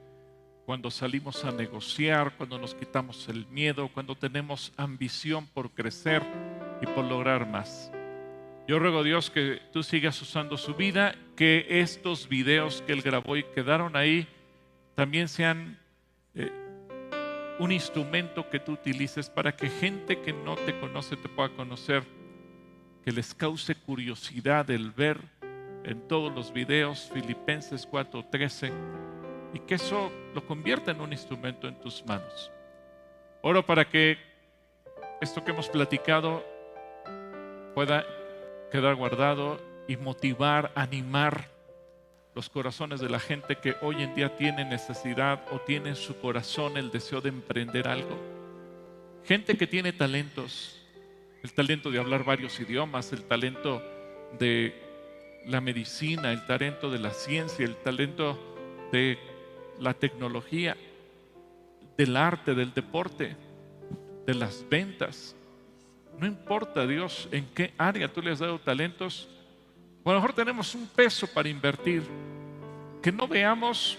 cuando 0.67 0.91
salimos 0.91 1.45
a 1.45 1.51
negociar, 1.53 2.33
cuando 2.35 2.59
nos 2.59 2.75
quitamos 2.75 3.29
el 3.29 3.47
miedo, 3.47 3.87
cuando 3.87 4.15
tenemos 4.15 4.73
ambición 4.75 5.47
por 5.47 5.71
crecer 5.71 6.21
y 6.81 6.85
por 6.87 7.05
lograr 7.05 7.47
más. 7.47 7.89
Yo 8.67 8.77
ruego 8.77 8.99
a 8.99 9.03
Dios 9.03 9.29
que 9.29 9.61
tú 9.71 9.81
sigas 9.81 10.21
usando 10.21 10.57
su 10.57 10.75
vida, 10.75 11.15
que 11.37 11.65
estos 11.69 12.27
videos 12.27 12.83
que 12.85 12.91
él 12.91 13.01
grabó 13.01 13.37
y 13.37 13.43
quedaron 13.43 13.95
ahí 13.95 14.27
también 14.93 15.29
sean 15.29 15.79
eh, 16.35 16.51
un 17.59 17.71
instrumento 17.71 18.49
que 18.49 18.59
tú 18.59 18.73
utilices 18.73 19.29
para 19.29 19.55
que 19.55 19.69
gente 19.69 20.19
que 20.19 20.33
no 20.33 20.57
te 20.57 20.77
conoce 20.81 21.15
te 21.15 21.29
pueda 21.29 21.47
conocer, 21.47 22.03
que 23.05 23.13
les 23.13 23.33
cause 23.33 23.73
curiosidad 23.73 24.69
el 24.69 24.91
ver 24.91 25.17
en 25.85 26.05
todos 26.09 26.35
los 26.35 26.51
videos 26.51 27.09
Filipenses 27.13 27.87
4:13 27.89 29.17
y 29.53 29.59
que 29.59 29.75
eso 29.75 30.11
lo 30.33 30.45
convierta 30.45 30.91
en 30.91 31.01
un 31.01 31.11
instrumento 31.11 31.67
en 31.67 31.75
tus 31.79 32.05
manos. 32.05 32.51
Oro 33.41 33.65
para 33.65 33.89
que 33.89 34.17
esto 35.21 35.43
que 35.43 35.51
hemos 35.51 35.69
platicado 35.69 36.43
pueda 37.73 38.05
quedar 38.71 38.95
guardado 38.95 39.59
y 39.87 39.95
motivar, 39.97 40.71
animar 40.75 41.49
los 42.35 42.49
corazones 42.49 42.99
de 42.99 43.09
la 43.09 43.19
gente 43.19 43.55
que 43.55 43.75
hoy 43.81 44.03
en 44.03 44.13
día 44.13 44.35
tiene 44.35 44.63
necesidad 44.63 45.43
o 45.51 45.59
tiene 45.59 45.89
en 45.89 45.95
su 45.95 46.19
corazón 46.19 46.77
el 46.77 46.91
deseo 46.91 47.21
de 47.21 47.29
emprender 47.29 47.87
algo. 47.87 48.15
Gente 49.23 49.57
que 49.57 49.65
tiene 49.65 49.91
talentos, 49.91 50.79
el 51.43 51.53
talento 51.53 51.89
de 51.89 51.99
hablar 51.99 52.23
varios 52.23 52.59
idiomas, 52.59 53.11
el 53.11 53.23
talento 53.23 53.81
de 54.37 54.75
la 55.47 55.61
medicina, 55.61 56.31
el 56.31 56.45
talento 56.45 56.91
de 56.91 56.99
la 56.99 57.11
ciencia, 57.11 57.65
el 57.65 57.75
talento 57.77 58.37
de 58.91 59.17
la 59.79 59.93
tecnología, 59.93 60.75
del 61.97 62.15
arte, 62.15 62.53
del 62.53 62.73
deporte, 62.73 63.35
de 64.25 64.33
las 64.33 64.65
ventas. 64.69 65.35
No 66.19 66.27
importa, 66.27 66.85
Dios, 66.85 67.27
en 67.31 67.45
qué 67.53 67.73
área 67.77 68.11
tú 68.11 68.21
le 68.21 68.31
has 68.31 68.39
dado 68.39 68.59
talentos. 68.59 69.27
a 70.05 70.09
lo 70.09 70.15
mejor 70.15 70.33
tenemos 70.33 70.73
un 70.75 70.87
peso 70.87 71.27
para 71.27 71.49
invertir. 71.49 72.03
Que 73.01 73.11
no 73.11 73.27
veamos 73.27 73.97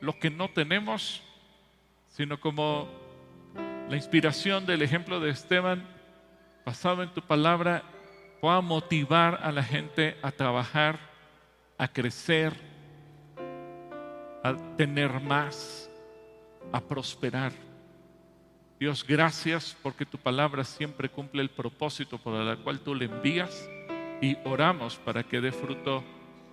lo 0.00 0.18
que 0.18 0.30
no 0.30 0.48
tenemos, 0.48 1.22
sino 2.08 2.38
como 2.38 2.88
la 3.88 3.96
inspiración 3.96 4.66
del 4.66 4.82
ejemplo 4.82 5.20
de 5.20 5.30
Esteban, 5.30 5.86
basado 6.64 7.02
en 7.02 7.10
tu 7.10 7.22
palabra, 7.22 7.82
pueda 8.40 8.60
motivar 8.60 9.40
a 9.42 9.52
la 9.52 9.62
gente 9.62 10.16
a 10.22 10.32
trabajar, 10.32 10.98
a 11.78 11.88
crecer, 11.88 12.54
a 14.42 14.54
tener 14.76 15.20
más, 15.20 15.88
a 16.72 16.80
prosperar. 16.80 17.52
Dios, 18.78 19.04
gracias 19.06 19.76
porque 19.82 20.04
tu 20.04 20.18
palabra 20.18 20.64
siempre 20.64 21.08
cumple 21.08 21.42
el 21.42 21.50
propósito 21.50 22.18
por 22.18 22.34
el 22.34 22.58
cual 22.58 22.80
tú 22.80 22.94
le 22.94 23.04
envías 23.04 23.68
y 24.20 24.36
oramos 24.44 24.96
para 24.96 25.22
que 25.22 25.40
dé 25.40 25.52
fruto 25.52 26.02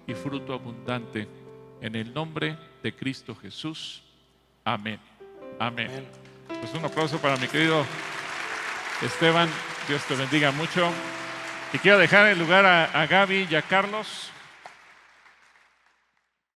y 0.05 0.13
fruto 0.13 0.53
abundante. 0.53 1.27
En 1.81 1.95
el 1.95 2.13
nombre 2.13 2.57
de 2.83 2.95
Cristo 2.95 3.35
Jesús. 3.35 4.03
Amén. 4.63 4.99
Amén. 5.59 6.07
Pues 6.47 6.73
un 6.73 6.85
aplauso 6.85 7.17
para 7.19 7.37
mi 7.37 7.47
querido 7.47 7.83
Esteban. 9.01 9.49
Dios 9.87 10.03
te 10.05 10.15
bendiga 10.15 10.51
mucho. 10.51 10.91
Y 11.73 11.79
quiero 11.79 11.97
dejar 11.97 12.27
el 12.27 12.37
lugar 12.37 12.65
a, 12.65 12.85
a 12.85 13.07
Gaby 13.07 13.47
y 13.49 13.55
a 13.55 13.61
Carlos. 13.61 14.31